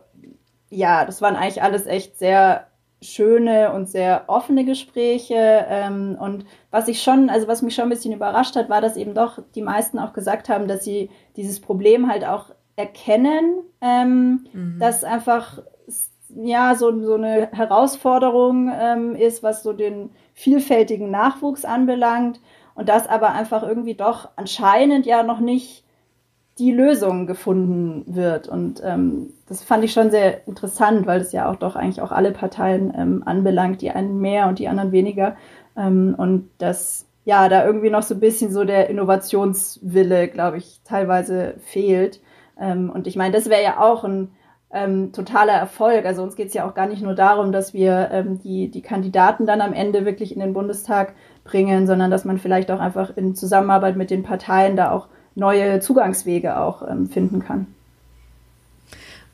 ja, 0.70 1.04
das 1.04 1.22
waren 1.22 1.36
eigentlich 1.36 1.62
alles 1.62 1.86
echt 1.86 2.18
sehr 2.18 2.66
schöne 3.00 3.72
und 3.72 3.88
sehr 3.88 4.24
offene 4.26 4.64
Gespräche. 4.64 5.66
Ähm, 5.68 6.16
und 6.18 6.46
was 6.70 6.88
ich 6.88 7.02
schon, 7.02 7.28
also 7.28 7.46
was 7.46 7.62
mich 7.62 7.74
schon 7.74 7.84
ein 7.84 7.90
bisschen 7.90 8.14
überrascht 8.14 8.56
hat, 8.56 8.68
war, 8.68 8.80
dass 8.80 8.96
eben 8.96 9.14
doch 9.14 9.38
die 9.54 9.62
meisten 9.62 9.98
auch 9.98 10.12
gesagt 10.12 10.48
haben, 10.48 10.66
dass 10.66 10.84
sie 10.84 11.10
dieses 11.36 11.60
Problem 11.60 12.10
halt 12.10 12.24
auch 12.24 12.50
erkennen, 12.76 13.62
ähm, 13.80 14.46
mhm. 14.52 14.78
dass 14.80 15.04
einfach 15.04 15.58
ja 16.34 16.74
so, 16.74 17.00
so 17.04 17.14
eine 17.14 17.50
Herausforderung 17.52 18.72
ähm, 18.74 19.14
ist, 19.14 19.42
was 19.42 19.62
so 19.62 19.72
den 19.72 20.10
vielfältigen 20.32 21.10
Nachwuchs 21.10 21.64
anbelangt 21.64 22.40
und 22.74 22.88
das 22.88 23.08
aber 23.08 23.32
einfach 23.32 23.62
irgendwie 23.62 23.94
doch 23.94 24.30
anscheinend 24.36 25.06
ja 25.06 25.22
noch 25.22 25.40
nicht 25.40 25.84
die 26.58 26.72
Lösung 26.72 27.26
gefunden 27.26 28.04
wird. 28.06 28.48
Und 28.48 28.80
ähm, 28.84 29.32
das 29.48 29.62
fand 29.62 29.84
ich 29.84 29.92
schon 29.92 30.10
sehr 30.10 30.46
interessant, 30.46 31.06
weil 31.06 31.20
es 31.20 31.32
ja 31.32 31.50
auch 31.50 31.56
doch 31.56 31.74
eigentlich 31.74 32.00
auch 32.00 32.12
alle 32.12 32.30
Parteien 32.30 32.92
ähm, 32.96 33.22
anbelangt, 33.26 33.80
die 33.80 33.90
einen 33.90 34.20
mehr 34.20 34.46
und 34.48 34.58
die 34.58 34.68
anderen 34.68 34.92
weniger. 34.92 35.36
Ähm, 35.76 36.14
und 36.16 36.50
dass 36.58 37.06
ja 37.24 37.48
da 37.48 37.64
irgendwie 37.64 37.90
noch 37.90 38.02
so 38.02 38.14
ein 38.14 38.20
bisschen 38.20 38.52
so 38.52 38.64
der 38.64 38.88
Innovationswille, 38.88 40.28
glaube 40.28 40.58
ich, 40.58 40.80
teilweise 40.84 41.54
fehlt. 41.64 42.20
Ähm, 42.60 42.90
und 42.90 43.08
ich 43.08 43.16
meine, 43.16 43.34
das 43.34 43.48
wäre 43.48 43.62
ja 43.62 43.80
auch 43.80 44.04
ein 44.04 44.30
ähm, 44.72 45.12
totaler 45.12 45.52
Erfolg. 45.52 46.04
Also 46.04 46.22
uns 46.22 46.36
geht 46.36 46.48
es 46.48 46.54
ja 46.54 46.68
auch 46.68 46.74
gar 46.74 46.86
nicht 46.86 47.02
nur 47.02 47.14
darum, 47.14 47.52
dass 47.52 47.74
wir 47.74 48.10
ähm, 48.12 48.40
die, 48.42 48.70
die 48.70 48.82
Kandidaten 48.82 49.46
dann 49.46 49.60
am 49.60 49.72
Ende 49.72 50.04
wirklich 50.04 50.32
in 50.32 50.40
den 50.40 50.52
Bundestag 50.52 51.14
bringen, 51.44 51.86
sondern 51.86 52.10
dass 52.10 52.24
man 52.24 52.38
vielleicht 52.38 52.70
auch 52.70 52.80
einfach 52.80 53.16
in 53.16 53.34
Zusammenarbeit 53.34 53.96
mit 53.96 54.10
den 54.10 54.22
Parteien 54.22 54.76
da 54.76 54.90
auch 54.90 55.08
neue 55.34 55.80
Zugangswege 55.80 56.58
auch 56.58 56.82
ähm, 56.88 57.08
finden 57.08 57.40
kann. 57.40 57.66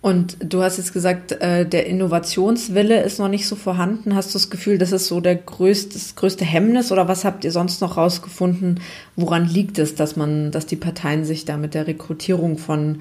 Und 0.03 0.39
du 0.41 0.63
hast 0.63 0.79
jetzt 0.79 0.95
gesagt, 0.95 1.33
äh, 1.33 1.67
der 1.67 1.87
Innovationswille 1.87 3.03
ist 3.03 3.19
noch 3.19 3.29
nicht 3.29 3.47
so 3.47 3.55
vorhanden. 3.55 4.15
Hast 4.15 4.31
du 4.31 4.39
das 4.39 4.49
Gefühl, 4.49 4.79
das 4.79 4.93
ist 4.93 5.09
so 5.09 5.21
der 5.21 5.37
größte, 5.37 5.93
das 5.93 6.17
größte 6.17 6.45
Hemmnis 6.45 6.91
oder 6.91 7.07
was 7.07 7.27
habt 7.27 7.45
ihr 7.45 7.53
sonst 7.53 7.83
noch 7.83 7.99
rausgefunden? 7.99 8.81
Woran 9.17 9.47
liegt 9.47 9.79
es, 9.79 9.95
dass 9.95 10.17
man, 10.17 10.53
dass 10.53 10.65
die 10.65 10.77
Parteien 10.77 11.25
sich 11.27 11.45
da 11.45 11.59
mit 11.59 11.75
der 11.75 11.87
Rekrutierung 11.87 12.57
von 12.57 13.01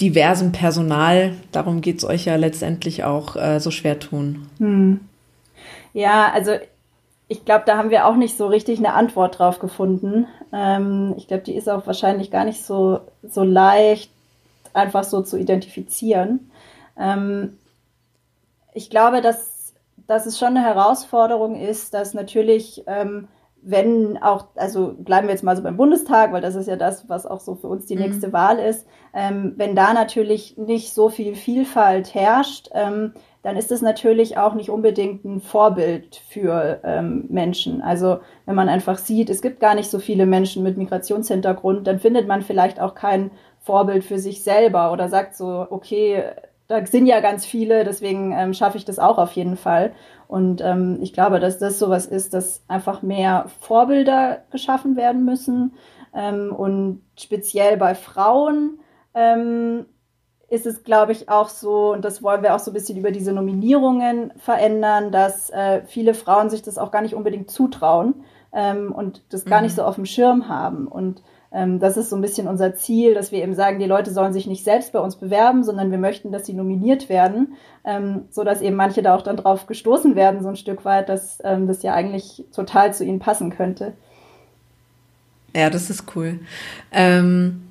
diversem 0.00 0.52
Personal, 0.52 1.34
darum 1.52 1.80
geht 1.80 1.98
es 1.98 2.04
euch 2.04 2.24
ja 2.24 2.36
letztendlich 2.36 3.04
auch, 3.04 3.36
äh, 3.36 3.60
so 3.60 3.70
schwer 3.70 4.00
tun? 4.00 4.48
Hm. 4.58 5.00
Ja, 5.92 6.32
also 6.32 6.52
ich 7.28 7.44
glaube, 7.44 7.64
da 7.66 7.78
haben 7.78 7.90
wir 7.90 8.06
auch 8.06 8.16
nicht 8.16 8.36
so 8.36 8.46
richtig 8.46 8.78
eine 8.78 8.92
Antwort 8.92 9.38
drauf 9.38 9.58
gefunden. 9.58 10.26
Ähm, 10.52 11.14
ich 11.16 11.28
glaube, 11.28 11.44
die 11.44 11.54
ist 11.54 11.68
auch 11.68 11.86
wahrscheinlich 11.86 12.30
gar 12.30 12.44
nicht 12.44 12.64
so, 12.64 13.00
so 13.22 13.44
leicht 13.44 14.10
einfach 14.72 15.04
so 15.04 15.22
zu 15.22 15.38
identifizieren. 15.38 16.50
Ähm, 16.98 17.58
ich 18.74 18.90
glaube, 18.90 19.20
dass, 19.20 19.72
dass 20.06 20.26
es 20.26 20.38
schon 20.38 20.56
eine 20.56 20.62
Herausforderung 20.62 21.56
ist, 21.56 21.94
dass 21.94 22.12
natürlich 22.12 22.82
ähm, 22.86 23.28
wenn 23.66 24.18
auch, 24.18 24.46
also 24.56 24.94
bleiben 24.98 25.26
wir 25.26 25.32
jetzt 25.34 25.42
mal 25.42 25.56
so 25.56 25.62
beim 25.62 25.76
Bundestag, 25.76 26.32
weil 26.32 26.42
das 26.42 26.54
ist 26.54 26.68
ja 26.68 26.76
das, 26.76 27.08
was 27.08 27.26
auch 27.26 27.40
so 27.40 27.54
für 27.54 27.68
uns 27.68 27.86
die 27.86 27.96
mhm. 27.96 28.02
nächste 28.02 28.32
Wahl 28.32 28.58
ist, 28.58 28.86
ähm, 29.14 29.54
wenn 29.56 29.74
da 29.74 29.94
natürlich 29.94 30.58
nicht 30.58 30.92
so 30.92 31.08
viel 31.08 31.34
Vielfalt 31.34 32.14
herrscht, 32.14 32.68
ähm, 32.74 33.14
dann 33.42 33.56
ist 33.56 33.72
es 33.72 33.82
natürlich 33.82 34.38
auch 34.38 34.54
nicht 34.54 34.70
unbedingt 34.70 35.24
ein 35.24 35.40
Vorbild 35.40 36.16
für 36.28 36.80
ähm, 36.84 37.24
Menschen. 37.28 37.82
Also 37.82 38.18
wenn 38.46 38.54
man 38.54 38.68
einfach 38.68 38.98
sieht, 38.98 39.30
es 39.30 39.42
gibt 39.42 39.60
gar 39.60 39.74
nicht 39.74 39.90
so 39.90 39.98
viele 39.98 40.26
Menschen 40.26 40.62
mit 40.62 40.76
Migrationshintergrund, 40.76 41.86
dann 41.86 42.00
findet 42.00 42.26
man 42.26 42.42
vielleicht 42.42 42.80
auch 42.80 42.94
kein 42.94 43.30
Vorbild 43.60 44.04
für 44.04 44.18
sich 44.18 44.42
selber 44.42 44.92
oder 44.92 45.08
sagt 45.08 45.36
so, 45.36 45.66
okay, 45.70 46.22
da 46.66 46.84
sind 46.86 47.06
ja 47.06 47.20
ganz 47.20 47.44
viele, 47.44 47.84
deswegen 47.84 48.32
ähm, 48.32 48.54
schaffe 48.54 48.78
ich 48.78 48.84
das 48.84 48.98
auch 48.98 49.18
auf 49.18 49.32
jeden 49.32 49.56
Fall. 49.56 49.92
Und 50.28 50.62
ähm, 50.62 50.98
ich 51.02 51.12
glaube, 51.12 51.40
dass 51.40 51.58
das 51.58 51.78
sowas 51.78 52.06
ist, 52.06 52.32
dass 52.32 52.62
einfach 52.68 53.02
mehr 53.02 53.46
Vorbilder 53.60 54.44
geschaffen 54.50 54.96
werden 54.96 55.24
müssen. 55.24 55.74
Ähm, 56.14 56.54
und 56.54 57.02
speziell 57.18 57.76
bei 57.76 57.94
Frauen 57.94 58.80
ähm, 59.14 59.86
ist 60.48 60.66
es, 60.66 60.84
glaube 60.84 61.12
ich, 61.12 61.28
auch 61.28 61.48
so, 61.48 61.92
und 61.92 62.04
das 62.04 62.22
wollen 62.22 62.42
wir 62.42 62.54
auch 62.54 62.58
so 62.60 62.70
ein 62.70 62.74
bisschen 62.74 62.98
über 62.98 63.10
diese 63.10 63.32
Nominierungen 63.32 64.32
verändern, 64.36 65.10
dass 65.12 65.50
äh, 65.50 65.82
viele 65.86 66.14
Frauen 66.14 66.48
sich 66.48 66.62
das 66.62 66.78
auch 66.78 66.90
gar 66.90 67.02
nicht 67.02 67.14
unbedingt 67.14 67.50
zutrauen 67.50 68.24
ähm, 68.52 68.92
und 68.92 69.22
das 69.30 69.44
gar 69.44 69.58
mhm. 69.58 69.66
nicht 69.66 69.76
so 69.76 69.82
auf 69.82 69.96
dem 69.96 70.06
Schirm 70.06 70.48
haben. 70.48 70.86
Und 70.86 71.22
das 71.78 71.96
ist 71.96 72.10
so 72.10 72.16
ein 72.16 72.22
bisschen 72.22 72.48
unser 72.48 72.74
Ziel, 72.74 73.14
dass 73.14 73.30
wir 73.30 73.42
eben 73.42 73.54
sagen, 73.54 73.78
die 73.78 73.86
Leute 73.86 74.12
sollen 74.12 74.32
sich 74.32 74.48
nicht 74.48 74.64
selbst 74.64 74.92
bei 74.92 74.98
uns 74.98 75.16
bewerben, 75.16 75.62
sondern 75.62 75.92
wir 75.92 75.98
möchten, 75.98 76.32
dass 76.32 76.46
sie 76.46 76.52
nominiert 76.52 77.08
werden, 77.08 77.54
ähm, 77.84 78.22
so 78.30 78.42
dass 78.42 78.60
eben 78.60 78.74
manche 78.74 79.02
da 79.02 79.14
auch 79.14 79.22
dann 79.22 79.36
drauf 79.36 79.66
gestoßen 79.66 80.16
werden, 80.16 80.42
so 80.42 80.48
ein 80.48 80.56
Stück 80.56 80.84
weit, 80.84 81.08
dass 81.08 81.38
ähm, 81.44 81.68
das 81.68 81.84
ja 81.84 81.94
eigentlich 81.94 82.44
total 82.52 82.92
zu 82.92 83.04
ihnen 83.04 83.20
passen 83.20 83.50
könnte. 83.50 83.92
Ja, 85.54 85.70
das 85.70 85.90
ist 85.90 86.16
cool. 86.16 86.40
Ähm, 86.90 87.62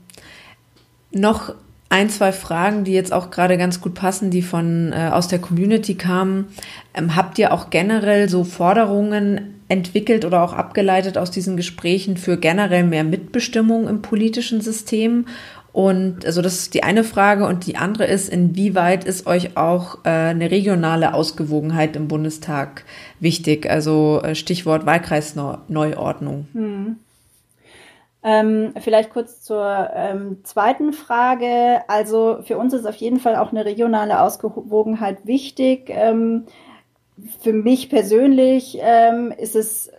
noch 1.12 1.54
ein, 1.94 2.10
zwei 2.10 2.32
Fragen, 2.32 2.86
die 2.86 2.92
jetzt 2.92 3.14
auch 3.14 3.30
gerade 3.30 3.56
ganz 3.56 3.80
gut 3.80 3.94
passen, 3.94 4.32
die 4.32 4.42
von 4.42 4.92
äh, 4.94 5.12
aus 5.14 5.28
der 5.28 5.38
Community 5.38 5.94
kamen. 5.94 6.48
Ähm, 6.96 7.16
habt 7.16 7.38
ihr 7.38 7.54
auch 7.54 7.70
generell 7.70 8.30
so 8.30 8.44
Forderungen 8.44 9.62
entwickelt 9.68 10.26
oder 10.26 10.42
auch 10.42 10.54
abgeleitet 10.54 11.20
aus 11.20 11.30
diesen 11.30 11.56
Gesprächen 11.56 12.18
für 12.18 12.38
generell 12.38 12.84
mehr 12.84 13.04
Mitbestimmung 13.04 13.88
im 13.88 14.02
politischen 14.02 14.60
System? 14.60 15.28
Und 15.72 16.26
also 16.26 16.42
das 16.42 16.56
ist 16.56 16.74
die 16.74 16.82
eine 16.82 17.04
Frage 17.04 17.46
und 17.46 17.68
die 17.68 17.76
andere 17.76 18.06
ist, 18.06 18.28
inwieweit 18.28 19.04
ist 19.04 19.28
euch 19.28 19.56
auch 19.56 20.00
äh, 20.04 20.10
eine 20.10 20.50
regionale 20.50 21.14
Ausgewogenheit 21.14 21.96
im 21.96 22.08
Bundestag 22.08 22.86
wichtig? 23.20 23.70
Also 23.70 24.20
äh, 24.24 24.34
Stichwort 24.34 24.88
Wahlkreisneuordnung. 24.88 26.48
Hm. 26.54 26.96
Ähm, 28.24 28.74
vielleicht 28.80 29.10
kurz 29.10 29.42
zur 29.42 29.90
ähm, 29.94 30.44
zweiten 30.44 30.94
Frage. 30.94 31.82
Also 31.88 32.40
für 32.44 32.58
uns 32.58 32.74
ist 32.74 32.86
auf 32.86 32.96
jeden 32.96 33.20
Fall 33.20 33.36
auch 33.36 33.52
eine 33.52 33.66
regionale 33.66 34.22
Ausgewogenheit 34.22 35.26
wichtig. 35.26 35.90
Ähm, 35.90 36.46
für 37.42 37.54
mich 37.54 37.90
persönlich 37.90 38.78
ähm, 38.82 39.34
ist 39.38 39.56
es 39.56 39.92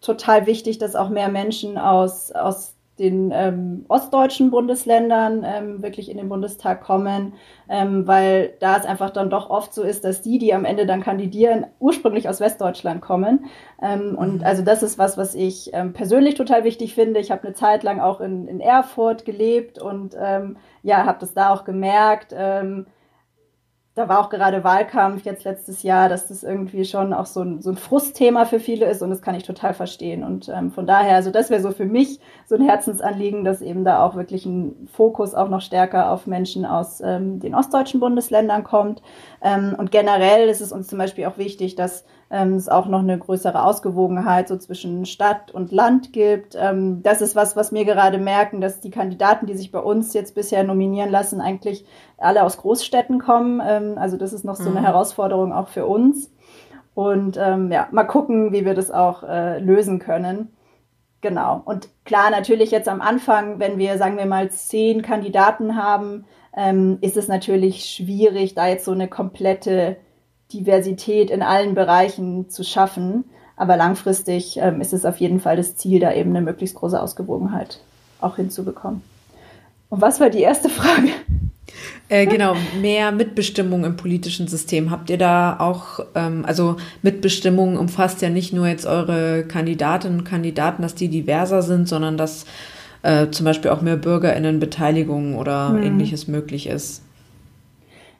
total 0.00 0.46
wichtig, 0.46 0.78
dass 0.78 0.96
auch 0.96 1.08
mehr 1.08 1.28
Menschen 1.28 1.78
aus, 1.78 2.32
aus 2.32 2.74
den 2.98 3.30
ähm, 3.32 3.84
ostdeutschen 3.88 4.50
Bundesländern 4.50 5.44
ähm, 5.46 5.82
wirklich 5.82 6.10
in 6.10 6.16
den 6.16 6.28
Bundestag 6.28 6.82
kommen, 6.82 7.34
ähm, 7.68 8.06
weil 8.06 8.54
da 8.60 8.76
es 8.76 8.84
einfach 8.84 9.10
dann 9.10 9.30
doch 9.30 9.50
oft 9.50 9.72
so 9.72 9.82
ist, 9.82 10.04
dass 10.04 10.22
die, 10.22 10.38
die 10.38 10.54
am 10.54 10.64
Ende 10.64 10.86
dann 10.86 11.02
kandidieren, 11.02 11.66
ursprünglich 11.78 12.28
aus 12.28 12.40
Westdeutschland 12.40 13.00
kommen. 13.00 13.46
Ähm, 13.80 14.16
und 14.16 14.38
mhm. 14.38 14.44
also 14.44 14.62
das 14.62 14.82
ist 14.82 14.98
was, 14.98 15.16
was 15.16 15.34
ich 15.34 15.70
ähm, 15.72 15.92
persönlich 15.92 16.34
total 16.34 16.64
wichtig 16.64 16.94
finde. 16.94 17.20
Ich 17.20 17.30
habe 17.30 17.44
eine 17.44 17.54
Zeit 17.54 17.82
lang 17.82 18.00
auch 18.00 18.20
in, 18.20 18.48
in 18.48 18.60
Erfurt 18.60 19.24
gelebt 19.24 19.80
und 19.80 20.16
ähm, 20.20 20.56
ja, 20.82 21.04
habe 21.04 21.18
das 21.20 21.34
da 21.34 21.50
auch 21.50 21.64
gemerkt. 21.64 22.34
Da 23.98 24.08
war 24.08 24.20
auch 24.20 24.30
gerade 24.30 24.62
Wahlkampf 24.62 25.24
jetzt 25.24 25.42
letztes 25.42 25.82
Jahr, 25.82 26.08
dass 26.08 26.28
das 26.28 26.44
irgendwie 26.44 26.84
schon 26.84 27.12
auch 27.12 27.26
so 27.26 27.42
ein, 27.42 27.60
so 27.60 27.70
ein 27.70 27.76
Frustthema 27.76 28.44
für 28.44 28.60
viele 28.60 28.86
ist 28.86 29.02
und 29.02 29.10
das 29.10 29.22
kann 29.22 29.34
ich 29.34 29.42
total 29.42 29.74
verstehen. 29.74 30.22
Und 30.22 30.48
ähm, 30.48 30.70
von 30.70 30.86
daher, 30.86 31.16
also 31.16 31.32
das 31.32 31.50
wäre 31.50 31.60
so 31.60 31.72
für 31.72 31.84
mich 31.84 32.20
so 32.46 32.54
ein 32.54 32.62
Herzensanliegen, 32.62 33.42
dass 33.42 33.60
eben 33.60 33.84
da 33.84 34.04
auch 34.04 34.14
wirklich 34.14 34.46
ein 34.46 34.86
Fokus 34.92 35.34
auch 35.34 35.48
noch 35.48 35.62
stärker 35.62 36.12
auf 36.12 36.28
Menschen 36.28 36.64
aus 36.64 37.00
ähm, 37.04 37.40
den 37.40 37.56
ostdeutschen 37.56 37.98
Bundesländern 37.98 38.62
kommt. 38.62 39.02
Ähm, 39.42 39.74
und 39.76 39.90
generell 39.90 40.48
ist 40.48 40.60
es 40.60 40.70
uns 40.70 40.86
zum 40.86 40.98
Beispiel 40.98 41.26
auch 41.26 41.36
wichtig, 41.36 41.74
dass 41.74 42.04
ähm, 42.30 42.54
es 42.54 42.68
auch 42.68 42.86
noch 42.86 43.00
eine 43.00 43.18
größere 43.18 43.62
Ausgewogenheit 43.62 44.48
so 44.48 44.56
zwischen 44.56 45.06
Stadt 45.06 45.50
und 45.50 45.72
Land 45.72 46.12
gibt. 46.12 46.56
Ähm, 46.60 47.02
das 47.02 47.22
ist 47.22 47.34
was, 47.34 47.56
was 47.56 47.72
wir 47.72 47.84
gerade 47.84 48.18
merken, 48.18 48.60
dass 48.60 48.80
die 48.80 48.90
Kandidaten, 48.90 49.46
die 49.46 49.56
sich 49.56 49.72
bei 49.72 49.80
uns 49.80 50.12
jetzt 50.12 50.34
bisher 50.34 50.64
nominieren 50.64 51.10
lassen, 51.10 51.40
eigentlich 51.40 51.86
alle 52.18 52.42
aus 52.42 52.58
Großstädten 52.58 53.18
kommen. 53.18 53.62
Ähm, 53.66 53.96
also 53.96 54.16
das 54.16 54.32
ist 54.32 54.44
noch 54.44 54.56
so 54.56 54.68
eine 54.68 54.80
mhm. 54.80 54.84
Herausforderung 54.84 55.52
auch 55.52 55.68
für 55.68 55.86
uns. 55.86 56.30
Und 56.94 57.38
ähm, 57.40 57.72
ja, 57.72 57.88
mal 57.92 58.04
gucken, 58.04 58.52
wie 58.52 58.64
wir 58.64 58.74
das 58.74 58.90
auch 58.90 59.22
äh, 59.22 59.58
lösen 59.60 59.98
können. 59.98 60.52
Genau. 61.20 61.62
Und 61.64 61.88
klar, 62.04 62.30
natürlich 62.30 62.70
jetzt 62.70 62.88
am 62.88 63.00
Anfang, 63.00 63.58
wenn 63.58 63.78
wir, 63.78 63.98
sagen 63.98 64.18
wir 64.18 64.26
mal, 64.26 64.50
zehn 64.50 65.02
Kandidaten 65.02 65.76
haben, 65.76 66.26
ähm, 66.56 66.98
ist 67.00 67.16
es 67.16 67.28
natürlich 67.28 67.84
schwierig, 67.84 68.54
da 68.54 68.68
jetzt 68.68 68.84
so 68.84 68.92
eine 68.92 69.08
komplette 69.08 69.96
Diversität 70.52 71.30
in 71.30 71.42
allen 71.42 71.74
Bereichen 71.74 72.48
zu 72.48 72.64
schaffen. 72.64 73.24
Aber 73.56 73.76
langfristig 73.76 74.58
ähm, 74.58 74.80
ist 74.80 74.92
es 74.92 75.04
auf 75.04 75.16
jeden 75.18 75.40
Fall 75.40 75.56
das 75.56 75.76
Ziel, 75.76 76.00
da 76.00 76.12
eben 76.12 76.30
eine 76.30 76.42
möglichst 76.42 76.76
große 76.76 77.00
Ausgewogenheit 77.00 77.80
auch 78.20 78.36
hinzubekommen. 78.36 79.02
Und 79.88 80.00
was 80.00 80.20
war 80.20 80.30
die 80.30 80.42
erste 80.42 80.68
Frage? 80.68 81.08
Äh, 82.08 82.26
genau, 82.26 82.54
mehr 82.80 83.12
Mitbestimmung 83.12 83.84
im 83.84 83.96
politischen 83.96 84.48
System. 84.48 84.90
Habt 84.90 85.10
ihr 85.10 85.18
da 85.18 85.58
auch, 85.58 86.00
ähm, 86.14 86.44
also 86.46 86.76
Mitbestimmung 87.02 87.76
umfasst 87.76 88.22
ja 88.22 88.30
nicht 88.30 88.52
nur 88.52 88.66
jetzt 88.66 88.86
eure 88.86 89.44
Kandidatinnen 89.44 90.20
und 90.20 90.24
Kandidaten, 90.24 90.82
dass 90.82 90.94
die 90.94 91.08
diverser 91.08 91.62
sind, 91.62 91.88
sondern 91.88 92.16
dass 92.16 92.46
äh, 93.02 93.28
zum 93.30 93.44
Beispiel 93.44 93.70
auch 93.70 93.82
mehr 93.82 93.96
BürgerInnenbeteiligung 93.96 95.36
oder 95.36 95.70
hm. 95.70 95.82
ähnliches 95.82 96.28
möglich 96.28 96.66
ist. 96.66 97.02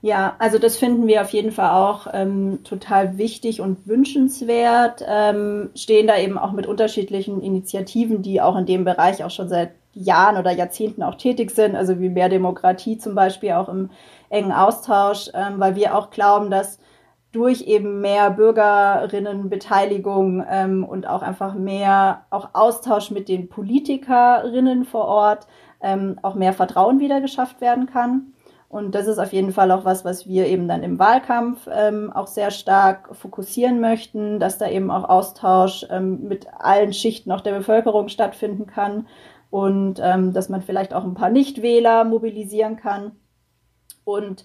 Ja, 0.01 0.37
also 0.39 0.59
das 0.59 0.77
finden 0.77 1.09
wir 1.09 1.23
auf 1.23 1.31
jeden 1.31 1.51
Fall 1.51 1.71
auch 1.71 2.07
ähm, 2.13 2.61
total 2.63 3.19
wichtig 3.19 3.61
und 3.61 3.89
wünschenswert. 3.89 5.03
Ähm, 5.07 5.71
stehen 5.75 6.07
da 6.07 6.17
eben 6.19 6.39
auch 6.39 6.53
mit 6.53 6.69
unterschiedlichen 6.69 7.43
Initiativen, 7.43 8.23
die 8.23 8.41
auch 8.41 8.57
in 8.57 8.67
dem 8.67 8.85
Bereich 8.85 9.25
auch 9.25 9.31
schon 9.31 9.49
seit 9.49 9.73
Jahren 9.95 10.37
oder 10.37 10.53
Jahrzehnten 10.53 11.03
auch 11.03 11.17
tätig 11.17 11.51
sind, 11.51 11.75
also 11.75 11.99
wie 11.99 12.11
mehr 12.11 12.29
Demokratie 12.29 12.99
zum 12.99 13.17
Beispiel 13.17 13.51
auch 13.53 13.69
im 13.69 13.91
engen 14.31 14.53
Austausch, 14.53 15.31
ähm, 15.35 15.59
weil 15.59 15.75
wir 15.75 15.97
auch 15.97 16.11
glauben, 16.11 16.51
dass 16.51 16.79
durch 17.33 17.63
eben 17.63 18.01
mehr 18.01 18.31
Bürgerinnenbeteiligung 18.31 20.45
ähm, 20.49 20.85
und 20.85 21.09
auch 21.09 21.23
einfach 21.23 21.55
mehr 21.55 22.23
auch 22.31 22.51
Austausch 22.55 23.11
mit 23.11 23.29
den 23.29 23.49
Politikerinnen 23.49 24.85
vor 24.85 25.07
Ort 25.07 25.49
ähm, 25.81 26.21
auch 26.23 26.37
mehr 26.37 26.53
Vertrauen 26.53 27.01
wieder 27.01 27.21
geschafft 27.21 27.61
werden 27.61 27.87
kann. 27.87 28.33
Und 28.69 28.95
das 28.95 29.07
ist 29.07 29.19
auf 29.19 29.33
jeden 29.33 29.53
Fall 29.53 29.71
auch 29.71 29.87
was, 29.87 30.05
was 30.05 30.27
wir 30.27 30.47
eben 30.47 30.69
dann 30.69 30.83
im 30.83 30.99
Wahlkampf 30.99 31.67
ähm, 31.73 32.13
auch 32.13 32.27
sehr 32.27 32.51
stark 32.51 33.17
fokussieren 33.17 33.81
möchten, 33.81 34.39
dass 34.41 34.59
da 34.59 34.69
eben 34.69 34.91
auch 34.91 35.09
Austausch 35.09 35.87
ähm, 35.89 36.29
mit 36.29 36.47
allen 36.59 36.93
Schichten 36.93 37.33
auch 37.33 37.41
der 37.41 37.53
Bevölkerung 37.53 38.09
stattfinden 38.09 38.67
kann 38.67 39.07
und 39.49 40.01
ähm, 40.03 40.35
dass 40.35 40.51
man 40.51 40.61
vielleicht 40.61 40.93
auch 40.93 41.05
ein 41.05 41.15
paar 41.15 41.31
Nichtwähler 41.31 42.05
mobilisieren 42.05 42.77
kann. 42.77 43.13
Und 44.05 44.45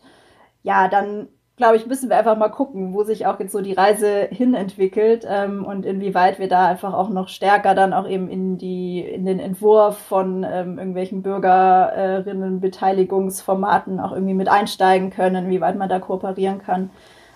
ja, 0.64 0.88
dann 0.88 1.28
glaube 1.56 1.78
ich, 1.78 1.86
müssen 1.86 2.10
wir 2.10 2.18
einfach 2.18 2.36
mal 2.38 2.50
gucken, 2.50 2.94
wo 2.94 3.04
sich 3.04 3.28
auch 3.28 3.40
jetzt 3.40 3.52
so 3.52 3.62
die 3.62 3.74
Reise 3.74 4.28
hin 4.32 4.56
entwickelt 4.56 5.24
ähm, 5.30 5.66
und 5.66 5.86
inwieweit 5.86 6.40
wir 6.40 6.48
da 6.48 6.66
einfach 6.68 6.94
auch 6.94 7.10
noch 7.10 7.28
stärker 7.30 7.76
dann 7.76 7.94
auch 7.94 8.10
eben 8.10 8.28
in 8.28 8.58
die 8.58 9.02
in 9.02 9.24
den 9.26 9.40
Entwurf 9.40 9.98
von 9.98 10.44
ähm, 10.44 10.80
irgendwelchen 10.80 11.22
Bürgerinnenbeteiligungsformaten 11.22 14.00
auch 14.00 14.14
irgendwie 14.14 14.34
mit 14.34 14.48
einsteigen 14.48 15.12
können, 15.12 15.46
inwieweit 15.46 15.78
man 15.78 15.90
da 15.90 16.00
kooperieren 16.00 16.58
kann. 16.60 16.90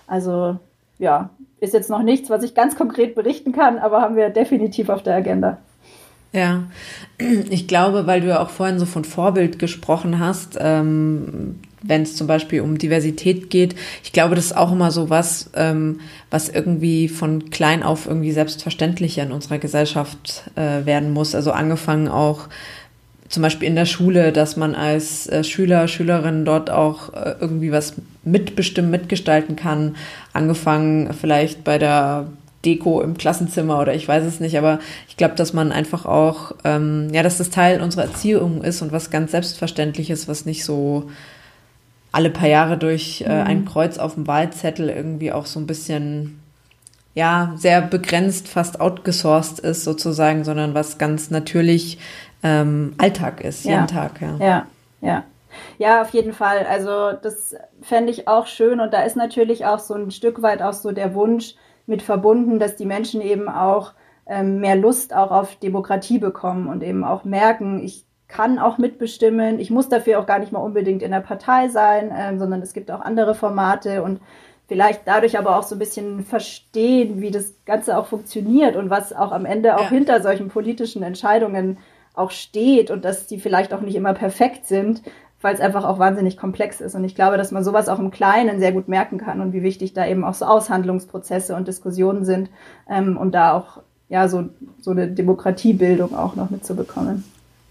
Also 0.08 0.58
ja, 0.98 1.30
ist 1.60 1.74
jetzt 1.74 1.90
noch 1.90 2.02
nichts, 2.02 2.30
was 2.32 2.44
ich 2.44 2.56
ganz 2.56 2.76
konkret 2.76 3.14
berichten 3.14 3.52
kann, 3.52 3.78
aber 3.78 4.02
haben 4.02 4.16
wir 4.16 4.30
definitiv 4.30 4.90
auf 4.90 5.04
der 5.04 5.16
Agenda. 5.16 5.58
Ja, 6.34 6.64
ich 7.20 7.68
glaube, 7.68 8.08
weil 8.08 8.22
du 8.22 8.28
ja 8.28 8.42
auch 8.42 8.50
vorhin 8.50 8.80
so 8.80 8.86
von 8.86 9.06
Vorbild 9.06 9.60
gesprochen 9.60 10.20
hast, 10.20 10.58
ähm, 10.60 11.62
wenn 11.82 12.02
es 12.02 12.16
zum 12.16 12.28
Beispiel 12.28 12.62
um 12.62 12.78
Diversität 12.78 13.50
geht. 13.50 13.76
Ich 14.04 14.12
glaube, 14.12 14.36
das 14.36 14.46
ist 14.46 14.58
auch 14.58 14.72
immer 14.72 14.92
so 14.92 15.10
was, 15.10 15.52
ähm, 15.56 16.00
was 16.32 16.50
irgendwie 16.50 17.08
von 17.08 17.50
klein 17.50 17.84
auf 17.84 18.08
irgendwie 18.08 18.32
selbstverständlicher 18.32 19.24
in 19.24 19.32
unserer 19.32 19.60
Gesellschaft 19.60 20.44
äh, 20.56 20.86
werden 20.86 21.14
muss. 21.14 21.36
Also 21.36 21.52
angefangen 21.52 22.08
auch 22.08 22.48
zum 23.30 23.44
Beispiel 23.44 23.68
in 23.68 23.76
der 23.76 23.86
Schule, 23.86 24.32
dass 24.32 24.56
man 24.56 24.74
als 24.74 25.28
äh, 25.28 25.44
Schüler, 25.44 25.88
Schülerin 25.88 26.46
dort 26.46 26.70
auch 26.70 27.14
äh, 27.14 27.36
irgendwie 27.40 27.72
was 27.72 27.94
mitbestimmen, 28.24 28.90
mitgestalten 28.90 29.56
kann. 29.56 29.96
Angefangen 30.34 31.14
vielleicht 31.14 31.64
bei 31.64 31.78
der 31.78 32.28
Deko 32.66 33.02
im 33.02 33.18
Klassenzimmer 33.18 33.80
oder 33.80 33.94
ich 33.94 34.08
weiß 34.08 34.26
es 34.26 34.40
nicht, 34.40 34.58
aber 34.58 34.80
ich 35.08 35.18
glaube, 35.18 35.36
dass 35.36 35.54
man 35.54 35.72
einfach 35.72 36.06
auch, 36.06 36.54
ähm, 36.64 37.10
ja, 37.14 37.22
dass 37.22 37.38
das 37.38 37.50
Teil 37.50 37.82
unserer 37.82 38.04
Erziehung 38.04 38.64
ist 38.64 38.82
und 38.82 38.92
was 38.92 39.10
ganz 39.10 39.32
Selbstverständliches, 39.32 40.28
was 40.28 40.46
nicht 40.46 40.64
so 40.64 41.10
alle 42.12 42.30
paar 42.30 42.48
Jahre 42.48 42.78
durch 42.78 43.22
äh, 43.22 43.30
ein 43.30 43.62
mhm. 43.62 43.66
Kreuz 43.66 43.98
auf 43.98 44.16
dem 44.16 44.28
Wahlzettel 44.28 44.90
irgendwie 44.90 45.32
auch 45.32 45.46
so 45.46 45.60
ein 45.60 45.68
bisschen 45.68 46.40
ja 47.14 47.54
sehr 47.56 47.82
begrenzt, 47.82 48.48
fast 48.48 48.80
outgesourced 48.80 49.60
ist 49.60 49.84
sozusagen, 49.84 50.44
sondern 50.44 50.74
was 50.74 50.98
ganz 50.98 51.32
natürlich 51.32 51.98
ähm, 52.44 52.94
Alltag 52.98 53.42
ist, 53.42 53.66
ja. 53.66 53.72
jeden 53.72 53.88
Tag. 53.88 54.22
Ja. 54.22 54.38
ja, 54.40 54.66
ja. 55.02 55.24
Ja, 55.80 56.02
auf 56.02 56.10
jeden 56.12 56.34
Fall. 56.34 56.66
Also 56.70 57.14
das 57.14 57.56
fände 57.82 58.12
ich 58.12 58.28
auch 58.28 58.48
schön 58.48 58.80
und 58.80 58.94
da 58.94 59.02
ist 59.02 59.16
natürlich 59.16 59.66
auch 59.66 59.80
so 59.80 59.96
ein 59.96 60.12
Stück 60.12 60.42
weit 60.42 60.62
auch 60.62 60.74
so 60.74 60.92
der 60.92 61.16
Wunsch 61.16 61.56
mit 61.88 62.02
verbunden, 62.02 62.60
dass 62.60 62.76
die 62.76 62.86
Menschen 62.86 63.22
eben 63.22 63.50
auch 63.50 63.94
ähm, 64.28 64.60
mehr 64.60 64.76
Lust 64.76 65.16
auch 65.16 65.32
auf 65.32 65.56
Demokratie 65.56 66.20
bekommen 66.20 66.68
und 66.68 66.84
eben 66.84 67.04
auch 67.04 67.24
merken, 67.24 67.82
ich 67.84 68.06
kann 68.28 68.60
auch 68.60 68.78
mitbestimmen. 68.78 69.60
Ich 69.60 69.70
muss 69.70 69.90
dafür 69.90 70.20
auch 70.20 70.26
gar 70.26 70.40
nicht 70.40 70.52
mal 70.52 70.60
unbedingt 70.60 71.02
in 71.02 71.12
der 71.12 71.22
Partei 71.22 71.70
sein, 71.70 72.12
ähm, 72.16 72.40
sondern 72.40 72.62
es 72.62 72.74
gibt 72.74 72.92
auch 72.92 73.02
andere 73.02 73.36
Formate 73.36 74.04
und 74.04 74.20
vielleicht 74.68 75.02
dadurch 75.06 75.38
aber 75.38 75.58
auch 75.58 75.64
so 75.64 75.76
ein 75.76 75.80
bisschen 75.80 76.26
verstehen, 76.26 77.22
wie 77.22 77.32
das 77.32 77.54
Ganze 77.66 77.98
auch 77.98 78.08
funktioniert 78.08 78.76
und 78.76 78.90
was 78.90 79.14
auch 79.14 79.32
am 79.32 79.46
Ende 79.46 79.78
auch 79.78 79.84
ja. 79.84 79.90
hinter 79.90 80.22
solchen 80.22 80.50
politischen 80.50 81.04
Entscheidungen 81.04 81.78
auch 82.14 82.32
steht 82.32 82.92
und 82.92 83.06
dass 83.06 83.28
die 83.28 83.40
vielleicht 83.40 83.74
auch 83.74 83.82
nicht 83.82 83.96
immer 83.96 84.14
perfekt 84.14 84.66
sind, 84.66 85.04
weil 85.40 85.54
es 85.54 85.62
einfach 85.62 85.86
auch 85.86 86.00
wahnsinnig 86.00 86.36
komplex 86.36 86.82
ist. 86.82 86.96
Und 86.96 87.04
ich 87.04 87.16
glaube, 87.16 87.38
dass 87.38 87.52
man 87.52 87.64
sowas 87.64 87.90
auch 87.90 88.00
im 88.00 88.12
Kleinen 88.12 88.60
sehr 88.60 88.72
gut 88.72 88.88
merken 88.88 89.20
kann 89.20 89.40
und 89.40 89.54
wie 89.54 89.64
wichtig 89.64 89.94
da 89.94 90.06
eben 90.06 90.24
auch 90.24 90.34
so 90.34 90.46
Aushandlungsprozesse 90.46 91.56
und 91.56 91.68
Diskussionen 91.68 92.26
sind, 92.26 92.50
ähm, 92.90 93.18
um 93.18 93.32
da 93.32 93.54
auch 93.54 93.82
ja 94.10 94.28
so, 94.28 94.50
so 94.82 94.92
eine 94.92 95.08
Demokratiebildung 95.08 96.16
auch 96.16 96.36
noch 96.36 96.50
mitzubekommen. 96.50 97.24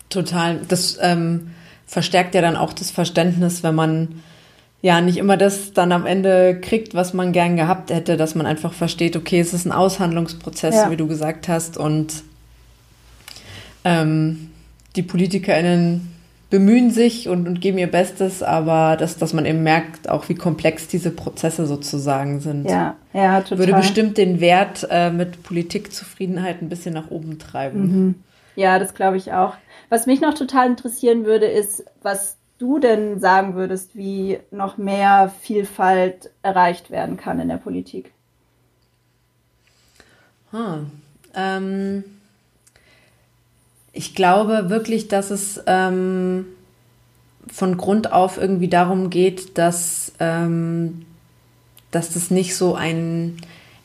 Total. 0.09 0.61
Das 0.69 0.99
ähm, 1.01 1.49
verstärkt 1.87 2.35
ja 2.35 2.41
dann 2.41 2.57
auch 2.57 2.73
das 2.73 2.91
Verständnis, 2.91 3.63
wenn 3.63 3.75
man 3.75 4.23
ja 4.83 5.01
nicht 5.01 5.17
immer 5.17 5.37
das 5.37 5.73
dann 5.73 5.93
am 5.93 6.07
Ende 6.07 6.61
kriegt, 6.61 6.95
was 6.95 7.15
man 7.15 7.33
gern 7.33 7.57
gehabt 7.57 7.91
hätte, 7.91 8.17
dass 8.17 8.35
man 8.35 8.47
einfach 8.47 8.73
versteht, 8.73 9.17
okay, 9.17 9.41
es 9.41 9.53
ist 9.53 9.67
ein 9.67 9.73
Aushandlungsprozess, 9.73 10.75
ja. 10.75 10.91
wie 10.91 10.97
du 10.97 11.07
gesagt 11.07 11.49
hast, 11.49 11.77
und 11.77 12.23
ähm, 13.85 14.51
die 14.95 15.03
PolitikerInnen 15.03 16.13
bemühen 16.51 16.91
sich 16.91 17.29
und, 17.29 17.49
und 17.49 17.61
geben 17.61 17.79
ihr 17.79 17.91
Bestes, 17.91 18.43
aber 18.43 18.97
dass, 18.97 19.19
dass 19.19 19.33
man 19.33 19.47
eben 19.47 19.63
merkt, 19.63 20.09
auch 20.09 20.29
wie 20.29 20.35
komplex 20.35 20.87
diese 20.87 21.11
Prozesse 21.11 21.67
sozusagen 21.67 22.41
sind. 22.41 22.71
Ja, 22.71 22.95
ja, 23.13 23.41
total. 23.41 23.59
Würde 23.59 23.75
bestimmt 23.75 24.17
den 24.17 24.41
Wert 24.41 24.87
äh, 24.91 25.11
mit 25.11 25.43
Politikzufriedenheit 25.43 26.63
ein 26.63 26.69
bisschen 26.69 26.95
nach 26.95 27.11
oben 27.11 27.39
treiben. 27.39 27.81
Mhm. 27.81 28.15
Ja, 28.55 28.79
das 28.79 28.95
glaube 28.95 29.17
ich 29.17 29.33
auch. 29.33 29.55
Was 29.89 30.07
mich 30.07 30.20
noch 30.20 30.34
total 30.34 30.66
interessieren 30.66 31.24
würde, 31.24 31.47
ist, 31.47 31.84
was 32.03 32.37
du 32.59 32.78
denn 32.78 33.20
sagen 33.20 33.55
würdest, 33.55 33.95
wie 33.95 34.39
noch 34.51 34.78
mehr 34.78 35.32
Vielfalt 35.41 36.30
erreicht 36.43 36.91
werden 36.91 37.16
kann 37.16 37.39
in 37.41 37.49
der 37.49 37.59
Politik. 37.59 38.12
Hm. 40.51 40.91
Ähm, 41.34 42.05
ich 43.93 44.14
glaube 44.14 44.70
wirklich, 44.70 45.09
dass 45.09 45.30
es 45.30 45.62
ähm, 45.66 46.47
von 47.47 47.76
Grund 47.76 48.12
auf 48.12 48.39
irgendwie 48.39 48.68
darum 48.68 49.11
geht, 49.11 49.59
dass, 49.59 50.12
ähm, 50.18 51.07
dass 51.91 52.12
das 52.12 52.30
nicht 52.30 52.57
so 52.57 52.74
ein 52.74 53.37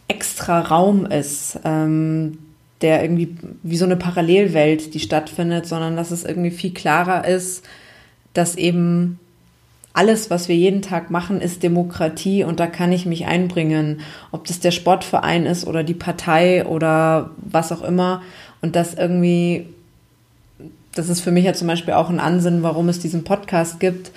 extra 0.08 0.60
Raum 0.62 1.06
ist, 1.06 1.60
ähm, 1.64 2.38
der 2.82 3.04
irgendwie 3.04 3.36
wie 3.64 3.78
so 3.78 3.86
eine 3.86 3.96
Parallelwelt, 3.96 4.94
die 4.94 5.00
stattfindet, 5.00 5.66
sondern 5.66 5.96
dass 5.96 6.12
es 6.12 6.24
irgendwie 6.24 6.52
viel 6.52 6.74
klarer 6.74 7.28
ist, 7.28 7.64
dass 8.34 8.56
eben 8.56 9.20
alles, 9.94 10.30
was 10.30 10.48
wir 10.48 10.56
jeden 10.56 10.82
Tag 10.82 11.12
machen, 11.12 11.42
ist 11.42 11.64
Demokratie 11.64 12.44
und 12.44 12.60
da 12.60 12.68
kann 12.68 12.92
ich 12.92 13.06
mich 13.06 13.26
einbringen, 13.26 14.02
ob 14.32 14.46
das 14.46 14.60
der 14.60 14.72
Sportverein 14.72 15.46
ist 15.46 15.68
oder 15.68 15.84
die 15.84 15.94
Partei 15.94 16.66
oder 16.66 17.32
was 17.38 17.72
auch 17.72 17.82
immer. 17.82 18.22
Und 18.62 18.76
das 18.76 18.94
irgendwie, 18.94 19.68
das 20.96 21.10
ist 21.10 21.22
für 21.22 21.32
mich 21.32 21.44
ja 21.44 21.54
zum 21.54 21.68
Beispiel 21.68 21.94
auch 21.94 22.10
ein 22.10 22.22
Ansinn, 22.22 22.64
warum 22.64 22.88
es 22.88 23.00
diesen 23.00 23.24
Podcast 23.24 23.80
gibt, 23.80 24.12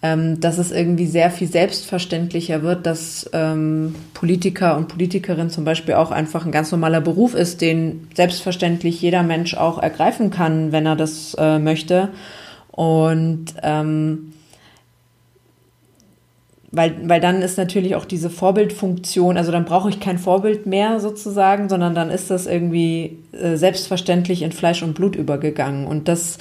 ähm, 0.00 0.40
dass 0.40 0.58
es 0.58 0.70
irgendwie 0.70 1.06
sehr 1.06 1.30
viel 1.30 1.48
selbstverständlicher 1.48 2.62
wird, 2.62 2.86
dass 2.86 3.28
ähm, 3.32 3.94
Politiker 4.14 4.76
und 4.76 4.86
Politikerinnen 4.88 5.50
zum 5.50 5.64
Beispiel 5.64 5.94
auch 5.94 6.12
einfach 6.12 6.46
ein 6.46 6.52
ganz 6.52 6.70
normaler 6.70 7.00
Beruf 7.00 7.34
ist, 7.34 7.60
den 7.60 8.08
selbstverständlich 8.14 9.02
jeder 9.02 9.24
Mensch 9.24 9.54
auch 9.54 9.82
ergreifen 9.82 10.30
kann, 10.30 10.70
wenn 10.70 10.86
er 10.86 10.94
das 10.94 11.34
äh, 11.38 11.58
möchte. 11.58 12.10
Und 12.70 13.46
ähm, 13.62 14.32
weil, 16.70 17.08
weil 17.08 17.20
dann 17.20 17.42
ist 17.42 17.58
natürlich 17.58 17.96
auch 17.96 18.04
diese 18.04 18.30
Vorbildfunktion, 18.30 19.36
also 19.36 19.50
dann 19.50 19.64
brauche 19.64 19.88
ich 19.88 20.00
kein 20.00 20.18
Vorbild 20.18 20.66
mehr 20.66 21.00
sozusagen, 21.00 21.68
sondern 21.68 21.94
dann 21.94 22.10
ist 22.10 22.30
das 22.30 22.46
irgendwie 22.46 23.18
äh, 23.32 23.56
selbstverständlich 23.56 24.42
in 24.42 24.52
Fleisch 24.52 24.82
und 24.82 24.94
Blut 24.94 25.16
übergegangen. 25.16 25.86
Und 25.86 26.08
das 26.08 26.38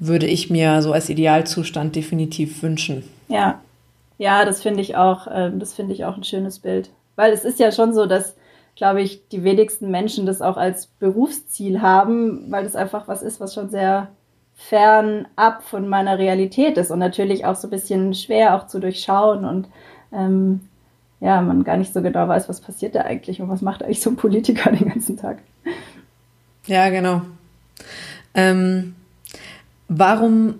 würde 0.00 0.26
ich 0.26 0.50
mir 0.50 0.82
so 0.82 0.92
als 0.92 1.08
Idealzustand 1.08 1.94
definitiv 1.94 2.62
wünschen. 2.62 3.04
Ja, 3.28 3.60
ja, 4.18 4.44
das 4.44 4.62
finde 4.62 4.80
ich 4.80 4.96
auch, 4.96 5.26
äh, 5.28 5.50
das 5.54 5.74
finde 5.74 5.94
ich 5.94 6.04
auch 6.04 6.16
ein 6.16 6.24
schönes 6.24 6.58
Bild. 6.58 6.90
Weil 7.16 7.32
es 7.32 7.44
ist 7.44 7.60
ja 7.60 7.70
schon 7.70 7.94
so, 7.94 8.06
dass, 8.06 8.34
glaube 8.76 9.02
ich, 9.02 9.28
die 9.28 9.44
wenigsten 9.44 9.90
Menschen 9.90 10.26
das 10.26 10.42
auch 10.42 10.56
als 10.56 10.86
Berufsziel 10.86 11.80
haben, 11.80 12.50
weil 12.50 12.64
das 12.64 12.76
einfach 12.76 13.08
was 13.08 13.22
ist, 13.22 13.40
was 13.40 13.54
schon 13.54 13.70
sehr 13.70 14.08
fernab 14.56 15.62
von 15.62 15.88
meiner 15.88 16.18
Realität 16.18 16.76
ist 16.76 16.90
und 16.90 16.98
natürlich 16.98 17.46
auch 17.46 17.56
so 17.56 17.66
ein 17.66 17.70
bisschen 17.70 18.14
schwer 18.14 18.54
auch 18.54 18.66
zu 18.66 18.78
durchschauen 18.78 19.44
und 19.46 19.68
ähm, 20.12 20.60
ja, 21.20 21.40
man 21.40 21.64
gar 21.64 21.78
nicht 21.78 21.92
so 21.92 22.02
genau 22.02 22.28
weiß, 22.28 22.48
was 22.48 22.60
passiert 22.60 22.94
da 22.94 23.02
eigentlich 23.02 23.40
und 23.40 23.48
was 23.48 23.62
macht 23.62 23.82
eigentlich 23.82 24.02
so 24.02 24.10
ein 24.10 24.16
Politiker 24.16 24.70
den 24.72 24.88
ganzen 24.88 25.16
Tag. 25.16 25.38
Ja, 26.66 26.90
genau. 26.90 27.22
Ähm, 28.34 28.94
Warum 29.92 30.54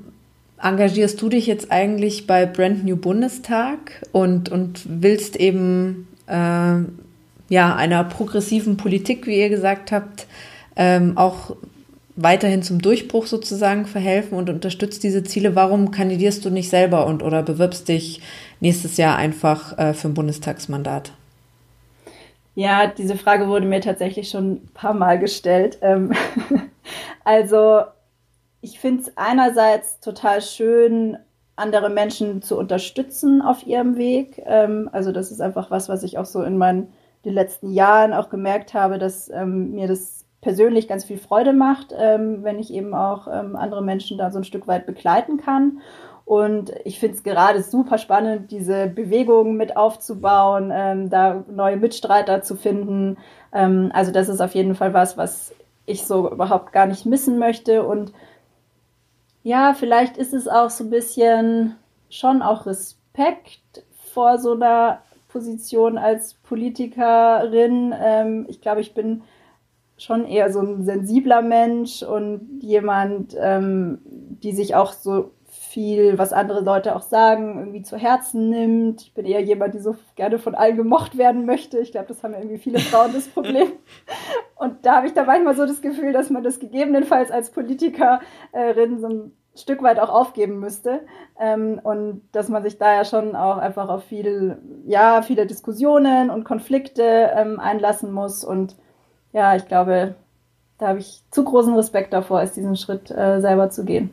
engagierst 0.61 1.22
du 1.22 1.28
dich 1.28 1.47
jetzt 1.47 1.70
eigentlich 1.70 2.26
bei 2.26 2.47
Brand 2.47 2.85
New 2.85 2.97
Bundestag 2.97 4.03
und, 4.11 4.49
und 4.49 4.83
willst 4.89 5.37
eben 5.37 6.09
äh, 6.26 6.78
ja, 7.49 7.76
einer 7.76 8.03
progressiven 8.03 8.76
Politik, 8.76 9.28
wie 9.28 9.39
ihr 9.39 9.49
gesagt 9.49 9.93
habt, 9.93 10.26
ähm, 10.74 11.16
auch 11.16 11.55
weiterhin 12.16 12.64
zum 12.64 12.83
Durchbruch 12.83 13.26
sozusagen 13.26 13.87
verhelfen 13.87 14.37
und 14.37 14.51
unterstützt 14.51 15.05
diese 15.05 15.22
Ziele. 15.22 15.55
Warum 15.55 15.93
kandidierst 15.93 16.45
du 16.45 16.51
nicht 16.51 16.68
selber 16.68 17.07
und 17.07 17.22
oder 17.22 17.45
bewirbst 17.45 17.87
dich 17.87 18.20
nächstes 18.59 18.97
Jahr 18.97 19.16
einfach 19.16 19.78
äh, 19.78 19.95
für 19.95 20.09
ein 20.09 20.14
Bundestagsmandat? 20.14 21.12
Ja, 22.57 22.89
diese 22.89 23.14
Frage 23.16 23.47
wurde 23.47 23.66
mir 23.66 23.81
tatsächlich 23.81 24.28
schon 24.28 24.55
ein 24.55 24.68
paar 24.74 24.93
Mal 24.93 25.20
gestellt. 25.20 25.78
Ähm, 25.83 26.14
also 27.24 27.83
ich 28.61 28.81
finde 28.81 29.03
es 29.03 29.17
einerseits 29.17 30.01
total 30.01 30.43
schön, 30.43 31.19
andere 31.57 31.91
Menschen 31.91 32.43
zu 32.43 32.59
unterstützen 32.59 33.43
auf 33.43 33.67
ihrem 33.67 33.97
Weg. 33.97 34.43
Ähm, 34.47 34.89
also 34.93 35.13
das 35.13 35.31
ist 35.31 35.41
einfach 35.41 35.71
was, 35.71 35.89
was 35.89 36.03
ich 36.03 36.19
auch 36.19 36.25
so 36.25 36.43
in 36.43 36.57
meinen 36.57 36.93
den 37.25 37.35
letzten 37.35 37.71
Jahren 37.71 38.15
auch 38.15 38.31
gemerkt 38.31 38.73
habe, 38.73 38.99
dass 38.99 39.29
ähm, 39.29 39.73
mir 39.73 39.87
das 39.87 40.25
persönlich 40.41 40.89
ganz 40.89 41.05
viel 41.05 41.19
Freude 41.19 41.53
macht, 41.53 41.95
ähm, 41.97 42.43
wenn 42.43 42.59
ich 42.59 42.73
eben 42.73 42.95
auch 42.95 43.29
ähm, 43.29 43.57
andere 43.57 43.83
Menschen 43.83 44.17
da 44.17 44.31
so 44.31 44.39
ein 44.39 44.45
Stück 44.45 44.67
weit 44.67 44.87
begleiten 44.87 45.37
kann. 45.37 45.81
Und 46.25 46.73
ich 46.85 46.99
finde 46.99 47.17
es 47.17 47.23
gerade 47.23 47.63
super 47.63 47.99
spannend, 47.99 48.51
diese 48.51 48.87
Bewegung 48.87 49.57
mit 49.57 49.77
aufzubauen, 49.77 50.71
ähm, 50.73 51.11
da 51.11 51.45
neue 51.51 51.77
Mitstreiter 51.77 52.41
zu 52.41 52.57
finden. 52.57 53.19
Ähm, 53.53 53.91
also 53.93 54.13
das 54.13 54.29
ist 54.29 54.41
auf 54.41 54.55
jeden 54.55 54.75
Fall 54.75 54.95
was, 54.95 55.19
was 55.19 55.53
ich 55.87 56.07
so 56.07 56.31
überhaupt 56.31 56.73
gar 56.73 56.87
nicht 56.87 57.05
missen 57.05 57.39
möchte. 57.39 57.83
Und 57.83 58.13
ja, 59.43 59.74
vielleicht 59.74 60.16
ist 60.16 60.34
es 60.34 60.49
auch 60.49 60.70
so 60.70 60.84
ein 60.84 60.91
bisschen 60.91 61.76
schon 62.09 62.43
auch 62.43 62.66
Respekt 62.66 63.84
vor 64.12 64.38
so 64.38 64.53
einer 64.53 65.03
Position 65.28 65.99
als 65.99 66.34
Politikerin. 66.34 67.95
Ähm, 67.99 68.47
ich 68.49 68.61
glaube, 68.61 68.80
ich 68.80 68.95
bin 68.95 69.22
schon 69.97 70.26
eher 70.26 70.53
so 70.53 70.61
ein 70.61 70.84
sensibler 70.84 71.43
Mensch 71.43 72.03
und 72.03 72.61
jemand, 72.62 73.36
ähm, 73.38 73.99
die 74.05 74.53
sich 74.53 74.74
auch 74.74 74.93
so 74.93 75.32
viel, 75.71 76.18
was 76.18 76.33
andere 76.33 76.62
Leute 76.62 76.97
auch 76.97 77.01
sagen, 77.01 77.57
irgendwie 77.59 77.83
zu 77.83 77.97
Herzen 77.97 78.51
nimmt. 78.51 79.03
Ich 79.03 79.14
bin 79.14 79.25
eher 79.25 79.41
jemand, 79.41 79.75
die 79.75 79.79
so 79.79 79.95
gerne 80.16 80.41
von 80.41 80.57
allen 80.57 80.77
gemocht 80.77 81.16
werden 81.16 81.47
möchte. 81.47 81.79
Ich 81.79 81.93
glaube, 81.93 82.09
das 82.09 82.25
haben 82.25 82.35
irgendwie 82.35 82.59
viele 82.59 82.81
Frauen 82.81 83.12
das 83.12 83.29
Problem. 83.29 83.68
Und 84.57 84.85
da 84.85 84.97
habe 84.97 85.07
ich 85.07 85.14
da 85.14 85.25
manchmal 85.25 85.55
so 85.55 85.66
das 85.66 85.81
Gefühl, 85.81 86.12
dass 86.12 86.29
man 86.29 86.43
das 86.43 86.59
gegebenenfalls 86.59 87.31
als 87.31 87.51
Politikerin 87.51 88.99
so 88.99 89.09
ein 89.09 89.33
Stück 89.55 89.83
weit 89.83 90.01
auch 90.01 90.09
aufgeben 90.09 90.59
müsste. 90.59 91.01
Ähm, 91.39 91.81
und 91.83 92.23
dass 92.33 92.49
man 92.49 92.62
sich 92.64 92.77
da 92.77 92.93
ja 92.93 93.05
schon 93.05 93.37
auch 93.37 93.59
einfach 93.59 93.89
auf 93.89 94.05
viel, 94.05 94.59
ja, 94.87 95.23
viele 95.23 95.47
Diskussionen 95.47 96.31
und 96.31 96.45
Konflikte 96.45 97.31
ähm, 97.35 97.61
einlassen 97.61 98.12
muss. 98.12 98.45
Und 98.45 98.75
ja, 99.33 99.55
ich 99.55 99.66
glaube, 99.66 100.16
da 100.79 100.89
habe 100.89 100.99
ich 100.99 101.23
zu 101.31 101.45
großen 101.45 101.75
Respekt 101.75 102.12
davor, 102.12 102.43
es 102.43 102.53
diesen 102.53 102.77
Schritt 102.77 103.11
äh, 103.11 103.41
selber 103.41 103.71
zu 103.71 103.85
gehen. 103.85 104.11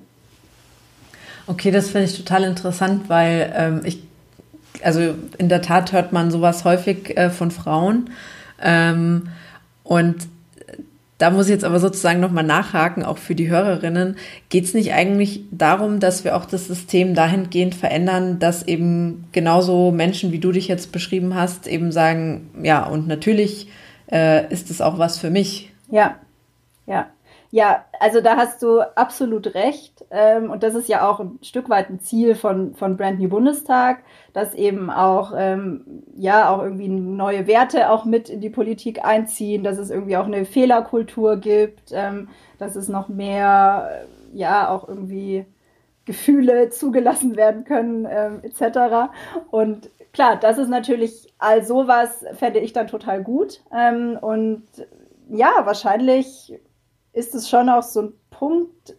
Okay, 1.47 1.71
das 1.71 1.89
finde 1.89 2.05
ich 2.05 2.17
total 2.17 2.43
interessant, 2.43 3.09
weil 3.09 3.53
ähm, 3.55 3.81
ich, 3.85 3.99
also 4.83 5.15
in 5.37 5.49
der 5.49 5.61
Tat 5.61 5.93
hört 5.93 6.11
man 6.11 6.29
sowas 6.29 6.65
häufig 6.65 7.17
äh, 7.17 7.29
von 7.29 7.51
Frauen. 7.51 8.09
Ähm, 8.61 9.29
und 9.83 10.27
da 11.17 11.31
muss 11.31 11.47
ich 11.47 11.51
jetzt 11.51 11.63
aber 11.63 11.79
sozusagen 11.79 12.19
nochmal 12.19 12.43
nachhaken, 12.43 13.03
auch 13.03 13.17
für 13.17 13.33
die 13.33 13.49
Hörerinnen. 13.49 14.17
Geht 14.49 14.65
es 14.65 14.73
nicht 14.73 14.93
eigentlich 14.93 15.41
darum, 15.51 15.99
dass 15.99 16.23
wir 16.23 16.35
auch 16.35 16.45
das 16.45 16.67
System 16.67 17.15
dahingehend 17.15 17.73
verändern, 17.73 18.37
dass 18.39 18.63
eben 18.63 19.27
genauso 19.31 19.91
Menschen, 19.91 20.31
wie 20.31 20.39
du 20.39 20.51
dich 20.51 20.67
jetzt 20.67 20.91
beschrieben 20.91 21.33
hast, 21.33 21.65
eben 21.65 21.91
sagen, 21.91 22.51
ja, 22.61 22.85
und 22.85 23.07
natürlich 23.07 23.67
äh, 24.11 24.51
ist 24.53 24.69
es 24.69 24.79
auch 24.79 24.99
was 24.99 25.17
für 25.17 25.31
mich. 25.31 25.71
Ja, 25.89 26.15
ja. 26.85 27.07
Ja, 27.49 27.85
also 27.99 28.19
da 28.19 28.35
hast 28.35 28.61
du 28.61 28.81
absolut 28.97 29.53
recht. 29.53 30.05
Ähm, 30.11 30.49
und 30.51 30.63
das 30.63 30.75
ist 30.75 30.89
ja 30.89 31.09
auch 31.09 31.19
ein 31.19 31.39
Stück 31.41 31.69
weit 31.69 31.89
ein 31.89 31.99
Ziel 31.99 32.35
von, 32.35 32.75
von 32.75 32.97
Brand 32.97 33.19
New 33.19 33.29
Bundestag, 33.29 34.03
dass 34.33 34.53
eben 34.53 34.89
auch, 34.89 35.33
ähm, 35.35 36.03
ja, 36.15 36.49
auch 36.49 36.61
irgendwie 36.61 36.89
neue 36.89 37.47
Werte 37.47 37.89
auch 37.89 38.03
mit 38.05 38.29
in 38.29 38.41
die 38.41 38.49
Politik 38.49 39.03
einziehen, 39.05 39.63
dass 39.63 39.77
es 39.77 39.89
irgendwie 39.89 40.17
auch 40.17 40.25
eine 40.25 40.45
Fehlerkultur 40.45 41.37
gibt, 41.37 41.91
ähm, 41.93 42.29
dass 42.59 42.75
es 42.75 42.89
noch 42.89 43.07
mehr, 43.07 44.05
ja, 44.33 44.69
auch 44.69 44.87
irgendwie 44.87 45.45
Gefühle 46.05 46.69
zugelassen 46.71 47.37
werden 47.37 47.63
können, 47.63 48.05
etc. 48.05 49.11
Und 49.51 49.89
klar, 50.13 50.37
das 50.37 50.57
ist 50.57 50.69
natürlich 50.69 51.33
all 51.37 51.63
sowas, 51.63 52.25
fände 52.33 52.59
ich 52.59 52.73
dann 52.73 52.87
total 52.87 53.23
gut. 53.23 53.61
Und 54.21 54.63
ja, 55.29 55.51
wahrscheinlich 55.65 56.53
ist 57.17 57.35
es 57.35 57.49
schon 57.49 57.69
auch 57.69 57.83
so 57.83 58.01
ein 58.01 58.13
Punkt, 58.29 58.95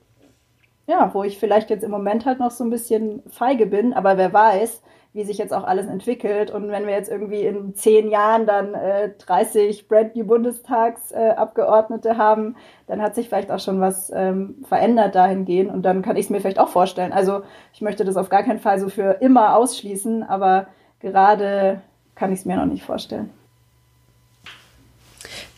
ja, 0.86 1.12
wo 1.14 1.22
ich 1.22 1.38
vielleicht 1.38 1.70
jetzt 1.70 1.84
im 1.84 1.90
Moment 1.90 2.26
halt 2.26 2.40
noch 2.40 2.50
so 2.50 2.64
ein 2.64 2.70
bisschen 2.70 3.22
feige 3.28 3.66
bin, 3.66 3.92
aber 3.92 4.16
wer 4.16 4.32
weiß, 4.32 4.82
wie 5.12 5.24
sich 5.24 5.38
jetzt 5.38 5.54
auch 5.54 5.64
alles 5.64 5.86
entwickelt. 5.86 6.50
Und 6.50 6.68
wenn 6.70 6.86
wir 6.86 6.94
jetzt 6.94 7.10
irgendwie 7.10 7.42
in 7.42 7.74
zehn 7.74 8.10
Jahren 8.10 8.46
dann 8.46 8.74
äh, 8.74 9.10
30 9.18 9.88
Brand 9.88 10.16
New 10.16 10.24
Bundestagsabgeordnete 10.24 12.10
äh, 12.10 12.14
haben, 12.14 12.56
dann 12.86 13.00
hat 13.00 13.14
sich 13.14 13.28
vielleicht 13.28 13.50
auch 13.50 13.60
schon 13.60 13.80
was 13.80 14.12
ähm, 14.14 14.56
verändert 14.64 15.14
dahingehend. 15.14 15.72
Und 15.72 15.82
dann 15.82 16.02
kann 16.02 16.16
ich 16.16 16.26
es 16.26 16.30
mir 16.30 16.40
vielleicht 16.40 16.58
auch 16.58 16.68
vorstellen. 16.68 17.12
Also 17.12 17.42
ich 17.72 17.80
möchte 17.80 18.04
das 18.04 18.16
auf 18.16 18.28
gar 18.28 18.42
keinen 18.42 18.60
Fall 18.60 18.78
so 18.78 18.88
für 18.88 19.18
immer 19.20 19.56
ausschließen, 19.56 20.22
aber 20.22 20.66
gerade 21.00 21.82
kann 22.14 22.32
ich 22.32 22.40
es 22.40 22.44
mir 22.44 22.56
noch 22.56 22.66
nicht 22.66 22.84
vorstellen. 22.84 23.30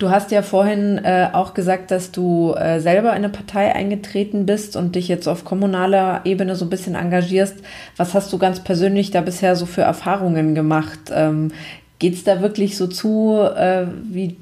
Du 0.01 0.09
hast 0.09 0.31
ja 0.31 0.41
vorhin 0.41 0.97
äh, 1.05 1.29
auch 1.31 1.53
gesagt, 1.53 1.91
dass 1.91 2.11
du 2.11 2.55
äh, 2.55 2.81
selber 2.81 3.11
in 3.11 3.17
eine 3.17 3.29
Partei 3.29 3.75
eingetreten 3.75 4.47
bist 4.47 4.75
und 4.75 4.95
dich 4.95 5.09
jetzt 5.09 5.29
auf 5.29 5.45
kommunaler 5.45 6.23
Ebene 6.25 6.57
so 6.57 6.65
ein 6.65 6.71
bisschen 6.71 6.95
engagierst. 6.95 7.57
Was 7.99 8.15
hast 8.15 8.33
du 8.33 8.39
ganz 8.39 8.61
persönlich 8.61 9.11
da 9.11 9.21
bisher 9.21 9.57
so 9.57 9.67
für 9.67 9.83
Erfahrungen 9.83 10.55
gemacht? 10.55 10.99
Ähm, 11.13 11.53
Geht 11.99 12.15
es 12.15 12.25
da 12.25 12.41
wirklich 12.41 12.79
so 12.79 12.87
zu, 12.87 13.41
äh, 13.55 13.85
wie, 14.05 14.39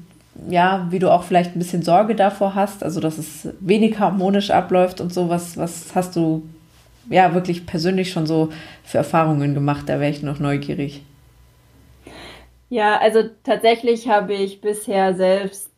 ja, 0.49 0.87
wie 0.91 0.99
du 0.99 1.11
auch 1.11 1.23
vielleicht 1.23 1.57
ein 1.57 1.59
bisschen 1.59 1.83
Sorge 1.83 2.15
davor 2.15 2.55
hast, 2.55 2.81
also 2.81 3.01
dass 3.01 3.17
es 3.17 3.49
wenig 3.59 3.99
harmonisch 3.99 4.51
abläuft 4.51 5.01
und 5.01 5.13
so? 5.13 5.27
Was, 5.27 5.57
was 5.57 5.87
hast 5.93 6.15
du 6.15 6.43
ja 7.09 7.33
wirklich 7.33 7.65
persönlich 7.65 8.13
schon 8.13 8.27
so 8.27 8.47
für 8.85 8.99
Erfahrungen 8.99 9.53
gemacht? 9.53 9.89
Da 9.89 9.99
wäre 9.99 10.09
ich 10.09 10.23
noch 10.23 10.39
neugierig. 10.39 11.03
Ja, 12.69 12.97
also 12.99 13.23
tatsächlich 13.43 14.07
habe 14.07 14.33
ich 14.33 14.61
bisher 14.61 15.13
selbst 15.15 15.71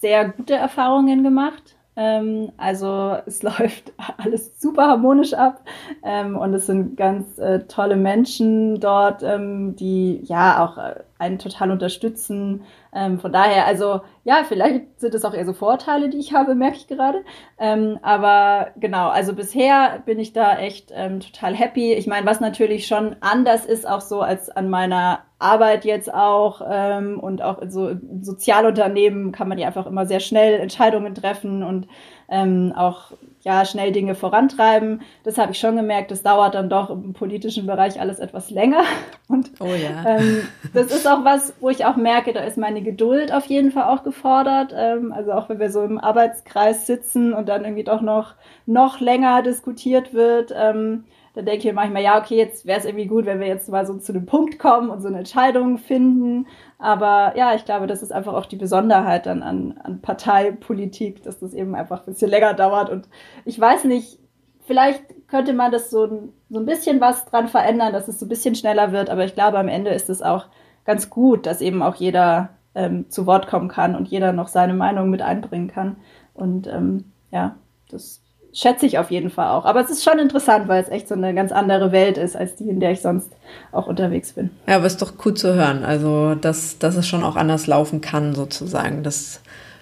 sehr 0.00 0.28
gute 0.30 0.54
Erfahrungen 0.54 1.22
gemacht. 1.22 1.76
Ähm, 1.96 2.52
also 2.56 3.18
es 3.26 3.42
läuft 3.44 3.92
alles 4.16 4.58
super 4.60 4.88
harmonisch 4.88 5.34
ab 5.34 5.62
ähm, 6.02 6.36
und 6.38 6.54
es 6.54 6.66
sind 6.66 6.96
ganz 6.96 7.38
äh, 7.38 7.60
tolle 7.66 7.96
Menschen 7.96 8.80
dort, 8.80 9.22
ähm, 9.22 9.76
die 9.76 10.20
ja 10.24 10.64
auch 10.64 10.78
äh, 10.78 11.02
einen 11.18 11.38
total 11.38 11.70
unterstützen. 11.70 12.62
Ähm, 12.92 13.20
von 13.20 13.32
daher, 13.32 13.66
also 13.66 14.00
ja, 14.24 14.42
vielleicht 14.46 15.00
sind 15.00 15.14
es 15.14 15.24
auch 15.24 15.34
eher 15.34 15.46
so 15.46 15.52
Vorteile, 15.52 16.08
die 16.08 16.18
ich 16.18 16.32
habe, 16.32 16.54
merke 16.54 16.76
ich 16.76 16.88
gerade. 16.88 17.24
Ähm, 17.58 17.98
aber 18.02 18.68
genau, 18.76 19.08
also 19.08 19.34
bisher 19.34 20.02
bin 20.06 20.18
ich 20.18 20.32
da 20.32 20.58
echt 20.58 20.90
ähm, 20.94 21.20
total 21.20 21.54
happy. 21.54 21.92
Ich 21.94 22.06
meine, 22.06 22.26
was 22.26 22.40
natürlich 22.40 22.86
schon 22.86 23.16
anders 23.20 23.64
ist, 23.64 23.88
auch 23.88 24.00
so 24.00 24.20
als 24.20 24.50
an 24.50 24.70
meiner 24.70 25.20
Arbeit 25.38 25.84
jetzt 25.84 26.12
auch 26.12 26.60
ähm, 26.68 27.18
und 27.18 27.42
auch 27.42 27.60
in 27.60 27.70
so 27.70 27.96
Sozialunternehmen 28.20 29.32
kann 29.32 29.48
man 29.48 29.58
ja 29.58 29.68
einfach 29.68 29.86
immer 29.86 30.04
sehr 30.04 30.20
schnell 30.20 30.60
Entscheidungen 30.60 31.14
treffen 31.14 31.62
und 31.62 31.86
ähm, 32.30 32.72
auch 32.76 33.12
ja 33.42 33.64
schnell 33.64 33.92
Dinge 33.92 34.14
vorantreiben. 34.14 35.02
Das 35.24 35.38
habe 35.38 35.52
ich 35.52 35.58
schon 35.58 35.76
gemerkt. 35.76 36.10
Das 36.10 36.22
dauert 36.22 36.54
dann 36.54 36.68
doch 36.68 36.90
im 36.90 37.12
politischen 37.12 37.66
Bereich 37.66 38.00
alles 38.00 38.18
etwas 38.18 38.50
länger. 38.50 38.82
Und 39.28 39.50
oh 39.60 39.66
ja. 39.66 40.18
ähm, 40.18 40.42
das 40.72 40.86
ist 40.86 41.08
auch 41.08 41.24
was, 41.24 41.54
wo 41.60 41.70
ich 41.70 41.84
auch 41.84 41.96
merke, 41.96 42.32
da 42.32 42.40
ist 42.40 42.58
meine 42.58 42.82
Geduld 42.82 43.32
auf 43.32 43.46
jeden 43.46 43.70
Fall 43.72 43.84
auch 43.84 44.04
gefordert. 44.04 44.74
Ähm, 44.76 45.12
also 45.12 45.32
auch 45.32 45.48
wenn 45.48 45.58
wir 45.58 45.70
so 45.70 45.82
im 45.82 45.98
Arbeitskreis 45.98 46.86
sitzen 46.86 47.32
und 47.32 47.48
dann 47.48 47.64
irgendwie 47.64 47.84
doch 47.84 48.00
noch 48.00 48.34
noch 48.66 49.00
länger 49.00 49.42
diskutiert 49.42 50.14
wird. 50.14 50.52
Ähm, 50.56 51.04
da 51.34 51.42
denke 51.42 51.58
ich 51.58 51.64
mir 51.64 51.72
manchmal, 51.74 52.02
ja, 52.02 52.18
okay, 52.18 52.36
jetzt 52.36 52.66
wäre 52.66 52.78
es 52.78 52.84
irgendwie 52.84 53.06
gut, 53.06 53.24
wenn 53.24 53.38
wir 53.38 53.46
jetzt 53.46 53.68
mal 53.68 53.86
so 53.86 53.96
zu 53.98 54.12
einem 54.12 54.26
Punkt 54.26 54.58
kommen 54.58 54.90
und 54.90 55.00
so 55.00 55.08
eine 55.08 55.18
Entscheidung 55.18 55.78
finden. 55.78 56.46
Aber 56.78 57.34
ja, 57.36 57.54
ich 57.54 57.64
glaube, 57.64 57.86
das 57.86 58.02
ist 58.02 58.12
einfach 58.12 58.34
auch 58.34 58.46
die 58.46 58.56
Besonderheit 58.56 59.26
dann 59.26 59.42
an, 59.42 59.78
an 59.82 60.00
Parteipolitik, 60.00 61.22
dass 61.22 61.38
das 61.38 61.54
eben 61.54 61.74
einfach 61.74 62.00
ein 62.00 62.12
bisschen 62.12 62.30
länger 62.30 62.54
dauert. 62.54 62.90
Und 62.90 63.08
ich 63.44 63.60
weiß 63.60 63.84
nicht, 63.84 64.18
vielleicht 64.66 65.02
könnte 65.28 65.52
man 65.52 65.70
das 65.70 65.90
so, 65.90 66.30
so 66.48 66.58
ein 66.58 66.66
bisschen 66.66 67.00
was 67.00 67.24
dran 67.26 67.48
verändern, 67.48 67.92
dass 67.92 68.08
es 68.08 68.18
so 68.18 68.26
ein 68.26 68.30
bisschen 68.30 68.56
schneller 68.56 68.90
wird. 68.90 69.08
Aber 69.08 69.24
ich 69.24 69.34
glaube, 69.34 69.58
am 69.58 69.68
Ende 69.68 69.90
ist 69.90 70.10
es 70.10 70.22
auch 70.22 70.46
ganz 70.84 71.10
gut, 71.10 71.46
dass 71.46 71.60
eben 71.60 71.82
auch 71.82 71.94
jeder 71.94 72.50
ähm, 72.74 73.08
zu 73.08 73.26
Wort 73.26 73.46
kommen 73.46 73.68
kann 73.68 73.94
und 73.94 74.08
jeder 74.08 74.32
noch 74.32 74.48
seine 74.48 74.74
Meinung 74.74 75.10
mit 75.10 75.22
einbringen 75.22 75.68
kann. 75.68 75.96
Und 76.34 76.66
ähm, 76.66 77.04
ja, 77.30 77.56
das 77.88 78.19
schätze 78.52 78.86
ich 78.86 78.98
auf 78.98 79.10
jeden 79.10 79.30
Fall 79.30 79.50
auch. 79.50 79.64
Aber 79.64 79.80
es 79.80 79.90
ist 79.90 80.04
schon 80.04 80.18
interessant, 80.18 80.68
weil 80.68 80.82
es 80.82 80.88
echt 80.88 81.08
so 81.08 81.14
eine 81.14 81.34
ganz 81.34 81.52
andere 81.52 81.92
Welt 81.92 82.18
ist, 82.18 82.36
als 82.36 82.56
die, 82.56 82.68
in 82.68 82.80
der 82.80 82.92
ich 82.92 83.00
sonst 83.00 83.30
auch 83.72 83.86
unterwegs 83.86 84.32
bin. 84.32 84.50
Ja, 84.66 84.76
aber 84.76 84.86
es 84.86 84.94
ist 84.94 85.02
doch 85.02 85.12
cool 85.24 85.34
zu 85.34 85.54
hören. 85.54 85.84
Also, 85.84 86.34
dass, 86.34 86.78
dass 86.78 86.96
es 86.96 87.06
schon 87.06 87.24
auch 87.24 87.36
anders 87.36 87.66
laufen 87.66 88.00
kann, 88.00 88.34
sozusagen. 88.34 89.02
Das, 89.02 89.40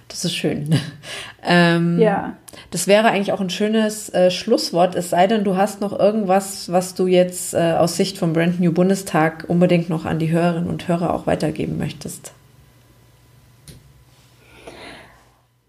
das 0.09 0.25
ist 0.25 0.35
schön. 0.35 0.75
ähm, 1.47 1.99
ja. 1.99 2.35
Das 2.71 2.87
wäre 2.87 3.09
eigentlich 3.09 3.33
auch 3.33 3.41
ein 3.41 3.51
schönes 3.51 4.13
äh, 4.13 4.31
Schlusswort, 4.31 4.95
es 4.95 5.11
sei 5.11 5.27
denn, 5.27 5.45
du 5.45 5.57
hast 5.57 5.81
noch 5.81 5.99
irgendwas, 5.99 6.71
was 6.73 6.95
du 6.95 7.07
jetzt 7.07 7.55
äh, 7.55 7.75
aus 7.79 7.97
Sicht 7.97 8.19
vom 8.19 8.33
Brand 8.33 8.61
New 8.61 8.73
Bundestag 8.73 9.45
unbedingt 9.49 9.89
noch 9.89 10.05
an 10.05 10.19
die 10.19 10.31
Hörerinnen 10.31 10.69
und 10.69 10.89
Hörer 10.89 11.15
auch 11.15 11.27
weitergeben 11.27 11.79
möchtest. 11.79 12.33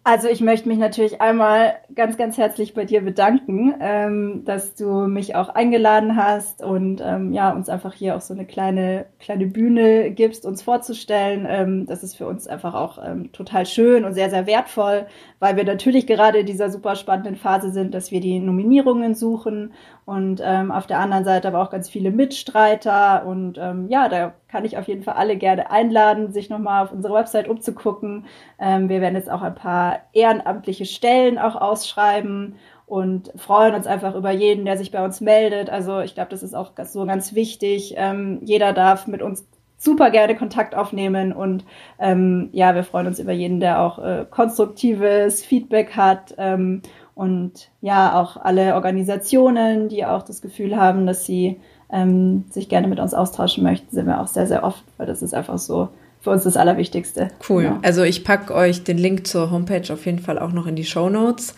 Also 0.05 0.29
ich 0.29 0.39
möchte 0.39 0.69
mich 0.69 0.77
natürlich 0.77 1.19
einmal 1.19 1.75
ganz, 1.93 2.15
ganz 2.15 2.37
herzlich 2.37 2.73
bei 2.73 2.85
dir 2.85 3.01
bedanken, 3.01 3.75
ähm, 3.81 4.43
dass 4.45 4.73
du 4.73 5.07
mich 5.07 5.35
auch 5.35 5.49
eingeladen 5.49 6.15
hast 6.15 6.63
und 6.63 7.01
ähm, 7.05 7.33
ja, 7.33 7.51
uns 7.51 7.67
einfach 7.67 7.93
hier 7.93 8.15
auch 8.15 8.21
so 8.21 8.33
eine 8.33 8.45
kleine, 8.45 9.07
kleine 9.19 9.45
Bühne 9.45 10.11
gibst, 10.11 10.45
uns 10.45 10.61
vorzustellen. 10.61 11.45
Ähm, 11.47 11.85
das 11.85 12.01
ist 12.03 12.15
für 12.15 12.27
uns 12.27 12.47
einfach 12.47 12.75
auch 12.75 12.97
ähm, 13.05 13.33
total 13.33 13.65
schön 13.65 14.05
und 14.05 14.13
sehr, 14.13 14.29
sehr 14.29 14.47
wertvoll, 14.47 15.05
weil 15.39 15.57
wir 15.57 15.65
natürlich 15.65 16.07
gerade 16.07 16.39
in 16.39 16.45
dieser 16.45 16.69
super 16.69 16.95
spannenden 16.95 17.35
Phase 17.35 17.69
sind, 17.69 17.93
dass 17.93 18.09
wir 18.09 18.21
die 18.21 18.39
Nominierungen 18.39 19.15
suchen 19.15 19.73
und 20.09 20.41
ähm, 20.43 20.71
auf 20.71 20.87
der 20.87 20.97
anderen 20.97 21.23
Seite 21.23 21.49
aber 21.49 21.61
auch 21.61 21.69
ganz 21.69 21.87
viele 21.87 22.09
Mitstreiter 22.09 23.27
und 23.27 23.59
ähm, 23.59 23.89
ja, 23.89 24.09
da 24.09 24.33
kann 24.47 24.65
ich 24.65 24.75
auf 24.75 24.87
jeden 24.87 25.03
Fall 25.03 25.13
alle 25.13 25.37
gerne 25.37 25.69
einladen, 25.69 26.31
sich 26.31 26.49
nochmal 26.49 26.83
auf 26.83 26.91
unsere 26.91 27.13
Website 27.13 27.47
umzugucken. 27.47 28.25
Ähm, 28.57 28.89
wir 28.89 29.01
werden 29.01 29.13
jetzt 29.13 29.29
auch 29.29 29.43
ein 29.43 29.53
paar 29.53 29.99
ehrenamtliche 30.13 30.85
Stellen 30.85 31.37
auch 31.37 31.55
ausschreiben 31.55 32.55
und 32.87 33.31
freuen 33.35 33.75
uns 33.75 33.85
einfach 33.85 34.15
über 34.15 34.31
jeden, 34.31 34.65
der 34.65 34.79
sich 34.79 34.89
bei 34.89 35.05
uns 35.05 35.21
meldet. 35.21 35.69
Also 35.69 35.99
ich 35.99 36.15
glaube, 36.15 36.31
das 36.31 36.41
ist 36.41 36.55
auch 36.55 36.71
so 36.85 37.05
ganz 37.05 37.35
wichtig. 37.35 37.93
Ähm, 37.95 38.39
jeder 38.41 38.73
darf 38.73 39.05
mit 39.05 39.21
uns 39.21 39.47
super 39.77 40.09
gerne 40.09 40.35
Kontakt 40.35 40.73
aufnehmen 40.73 41.33
und 41.33 41.65
ähm, 41.99 42.49
ja, 42.51 42.73
wir 42.73 42.83
freuen 42.83 43.05
uns 43.05 43.19
über 43.19 43.31
jeden, 43.31 43.59
der 43.59 43.79
auch 43.79 43.99
äh, 43.99 44.25
konstruktives 44.27 45.45
Feedback 45.45 45.95
hat 45.95 46.33
ähm, 46.39 46.81
und 47.19 47.69
ja, 47.81 48.17
auch 48.17 48.37
alle 48.37 48.75
Organisationen, 48.75 49.89
die 49.89 50.05
auch 50.05 50.23
das 50.23 50.41
Gefühl 50.41 50.77
haben, 50.77 51.05
dass 51.05 51.25
sie 51.25 51.59
ähm, 51.91 52.45
sich 52.49 52.69
gerne 52.69 52.87
mit 52.87 52.97
uns 52.97 53.13
austauschen 53.13 53.61
möchten, 53.61 53.93
sind 53.93 54.07
wir 54.07 54.21
auch 54.21 54.27
sehr, 54.27 54.47
sehr 54.47 54.63
offen, 54.63 54.85
weil 54.95 55.05
das 55.05 55.21
ist 55.21 55.33
einfach 55.33 55.57
so 55.57 55.89
für 56.21 56.29
uns 56.29 56.43
das 56.43 56.55
Allerwichtigste. 56.55 57.27
Cool. 57.49 57.63
Genau. 57.63 57.79
Also 57.81 58.03
ich 58.03 58.23
packe 58.23 58.55
euch 58.55 58.85
den 58.85 58.97
Link 58.97 59.27
zur 59.27 59.51
Homepage 59.51 59.91
auf 59.91 60.05
jeden 60.05 60.19
Fall 60.19 60.39
auch 60.39 60.53
noch 60.53 60.65
in 60.65 60.77
die 60.77 60.85
Show 60.85 61.09
Notes. 61.09 61.55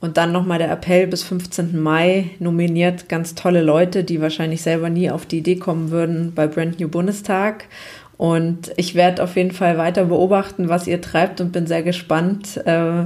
Und 0.00 0.18
dann 0.18 0.30
nochmal 0.30 0.58
der 0.58 0.70
Appell 0.70 1.08
bis 1.08 1.24
15. 1.24 1.80
Mai 1.80 2.30
nominiert 2.38 3.08
ganz 3.08 3.34
tolle 3.34 3.62
Leute, 3.62 4.04
die 4.04 4.20
wahrscheinlich 4.20 4.62
selber 4.62 4.88
nie 4.88 5.10
auf 5.10 5.26
die 5.26 5.38
Idee 5.38 5.56
kommen 5.56 5.90
würden 5.90 6.32
bei 6.32 6.46
Brand 6.46 6.78
New 6.78 6.86
Bundestag. 6.86 7.64
Und 8.18 8.70
ich 8.76 8.94
werde 8.94 9.24
auf 9.24 9.34
jeden 9.34 9.50
Fall 9.50 9.78
weiter 9.78 10.04
beobachten, 10.04 10.68
was 10.68 10.86
ihr 10.86 11.00
treibt 11.00 11.40
und 11.40 11.50
bin 11.50 11.66
sehr 11.66 11.82
gespannt, 11.82 12.56
äh, 12.66 13.02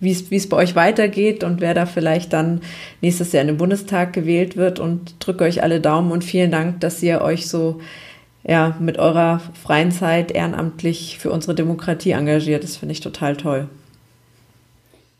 wie 0.00 0.10
es 0.10 0.48
bei 0.48 0.56
euch 0.56 0.74
weitergeht 0.74 1.44
und 1.44 1.60
wer 1.60 1.74
da 1.74 1.86
vielleicht 1.86 2.32
dann 2.32 2.62
nächstes 3.00 3.32
Jahr 3.32 3.42
in 3.42 3.48
den 3.48 3.56
Bundestag 3.58 4.12
gewählt 4.12 4.56
wird 4.56 4.78
und 4.78 5.14
drücke 5.24 5.44
euch 5.44 5.62
alle 5.62 5.80
Daumen 5.80 6.10
und 6.10 6.24
vielen 6.24 6.50
Dank, 6.50 6.80
dass 6.80 7.02
ihr 7.02 7.20
euch 7.20 7.48
so 7.48 7.80
ja, 8.42 8.74
mit 8.80 8.98
eurer 8.98 9.40
freien 9.62 9.90
Zeit 9.90 10.30
ehrenamtlich 10.32 11.18
für 11.18 11.30
unsere 11.30 11.54
Demokratie 11.54 12.12
engagiert. 12.12 12.64
Das 12.64 12.76
finde 12.76 12.92
ich 12.92 13.00
total 13.00 13.36
toll. 13.36 13.68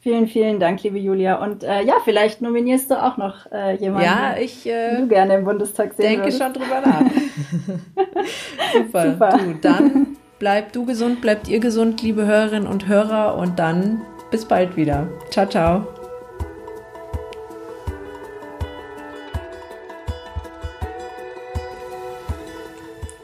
Vielen, 0.03 0.29
vielen 0.29 0.59
Dank, 0.59 0.83
liebe 0.83 0.99
Julia. 0.99 1.43
Und 1.43 1.63
äh, 1.63 1.83
ja, 1.83 1.97
vielleicht 2.05 2.41
nominierst 2.41 2.91
du 2.91 3.03
auch 3.03 3.19
noch 3.19 3.53
äh, 3.53 3.77
jemanden, 3.77 4.07
ja, 4.07 4.35
ich, 4.41 4.67
äh, 4.67 4.93
den 4.93 5.03
du 5.03 5.09
gerne 5.09 5.35
im 5.35 5.45
Bundestag 5.45 5.93
sehen 5.93 6.07
denke 6.07 6.23
würdest. 6.25 6.43
schon 6.43 6.53
drüber 6.55 6.81
nach. 6.81 7.03
Super. 8.73 9.13
Super. 9.13 9.39
Du, 9.39 9.55
dann 9.61 10.17
bleib 10.39 10.73
du 10.73 10.87
gesund, 10.87 11.21
bleibt 11.21 11.49
ihr 11.49 11.61
gesund, 11.61 12.01
liebe 12.01 12.25
Hörerinnen 12.25 12.67
und 12.67 12.89
Hörer. 12.89 13.37
Und 13.37 13.59
dann 13.59 14.01
bis 14.31 14.45
bald 14.45 14.77
wieder. 14.77 15.09
Ciao, 15.31 15.47
ciao. 15.47 15.87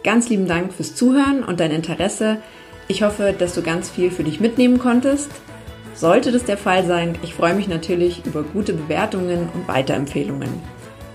Ganz 0.07 0.29
lieben 0.29 0.47
Dank 0.47 0.73
fürs 0.73 0.95
Zuhören 0.95 1.43
und 1.43 1.59
dein 1.59 1.73
Interesse. 1.73 2.39
Ich 2.87 3.03
hoffe, 3.03 3.35
dass 3.37 3.55
du 3.55 3.63
ganz 3.63 3.91
viel 3.91 4.13
für 4.13 4.23
dich 4.23 4.39
mitnehmen 4.39 4.79
konntest. 4.79 5.31
Sollte 5.95 6.31
das 6.31 6.45
der 6.45 6.59
Fall 6.59 6.87
sein, 6.87 7.19
ich 7.23 7.35
freue 7.35 7.55
mich 7.55 7.67
natürlich 7.67 8.25
über 8.25 8.45
gute 8.45 8.73
Bewertungen 8.73 9.49
und 9.53 9.67
Weiterempfehlungen. 9.67 10.51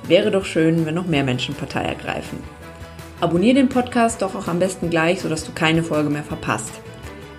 Wäre 0.07 0.31
doch 0.31 0.43
schön, 0.43 0.85
wenn 0.85 0.95
noch 0.95 1.05
mehr 1.05 1.23
Menschen 1.23 1.55
Partei 1.55 1.83
ergreifen. 1.83 2.39
Abonnier 3.21 3.53
den 3.53 3.69
Podcast 3.69 4.23
doch 4.23 4.35
auch 4.35 4.47
am 4.47 4.59
besten 4.59 4.89
gleich, 4.89 5.21
sodass 5.21 5.45
du 5.45 5.51
keine 5.53 5.83
Folge 5.83 6.09
mehr 6.09 6.23
verpasst. 6.23 6.71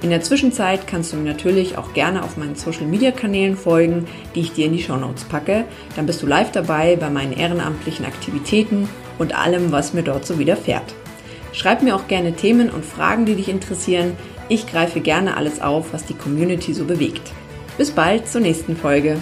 In 0.03 0.11
der 0.11 0.21
Zwischenzeit 0.21 0.89
kannst 0.89 1.13
du 1.13 1.17
mir 1.17 1.33
natürlich 1.33 1.79
auch 1.79 1.93
gerne 1.93 2.25
auf 2.25 2.37
meinen 2.37 2.57
Social 2.57 2.87
Media 2.87 3.13
Kanälen 3.13 3.57
folgen, 3.57 4.07
die 4.35 4.41
ich 4.41 4.53
dir 4.53 4.67
in 4.67 4.73
die 4.73 4.83
Show 4.83 4.97
Notes 4.97 5.23
packe. 5.23 5.65
Dann 5.95 6.07
bist 6.07 6.21
du 6.23 6.27
live 6.27 6.51
dabei 6.51 6.97
bei 6.97 7.09
meinen 7.09 7.33
ehrenamtlichen 7.33 8.05
Aktivitäten 8.05 8.89
und 9.19 9.39
allem, 9.39 9.71
was 9.71 9.95
mir 9.95 10.03
dort 10.03 10.27
so 10.27 10.41
widerfährt. 10.41 10.93
Schreib 11.53 11.83
mir 11.83 11.95
auch 11.95 12.09
gerne 12.09 12.33
Themen 12.35 12.69
und 12.69 12.85
Fragen, 12.85 13.27
die 13.27 13.37
dich 13.37 13.49
interessieren. 13.49 14.17
Ich 14.49 14.67
greife 14.67 15.01
gerne 15.01 15.37
alles 15.37 15.63
auf, 15.63 15.93
was 15.93 16.05
die 16.05 16.15
Community 16.15 16.75
so 16.75 16.85
bewegt. 16.85 17.31
Bis 17.79 17.93
bald 17.93 18.27
zur 18.27 18.41
nächsten 18.41 18.77
Folge. 18.77 19.19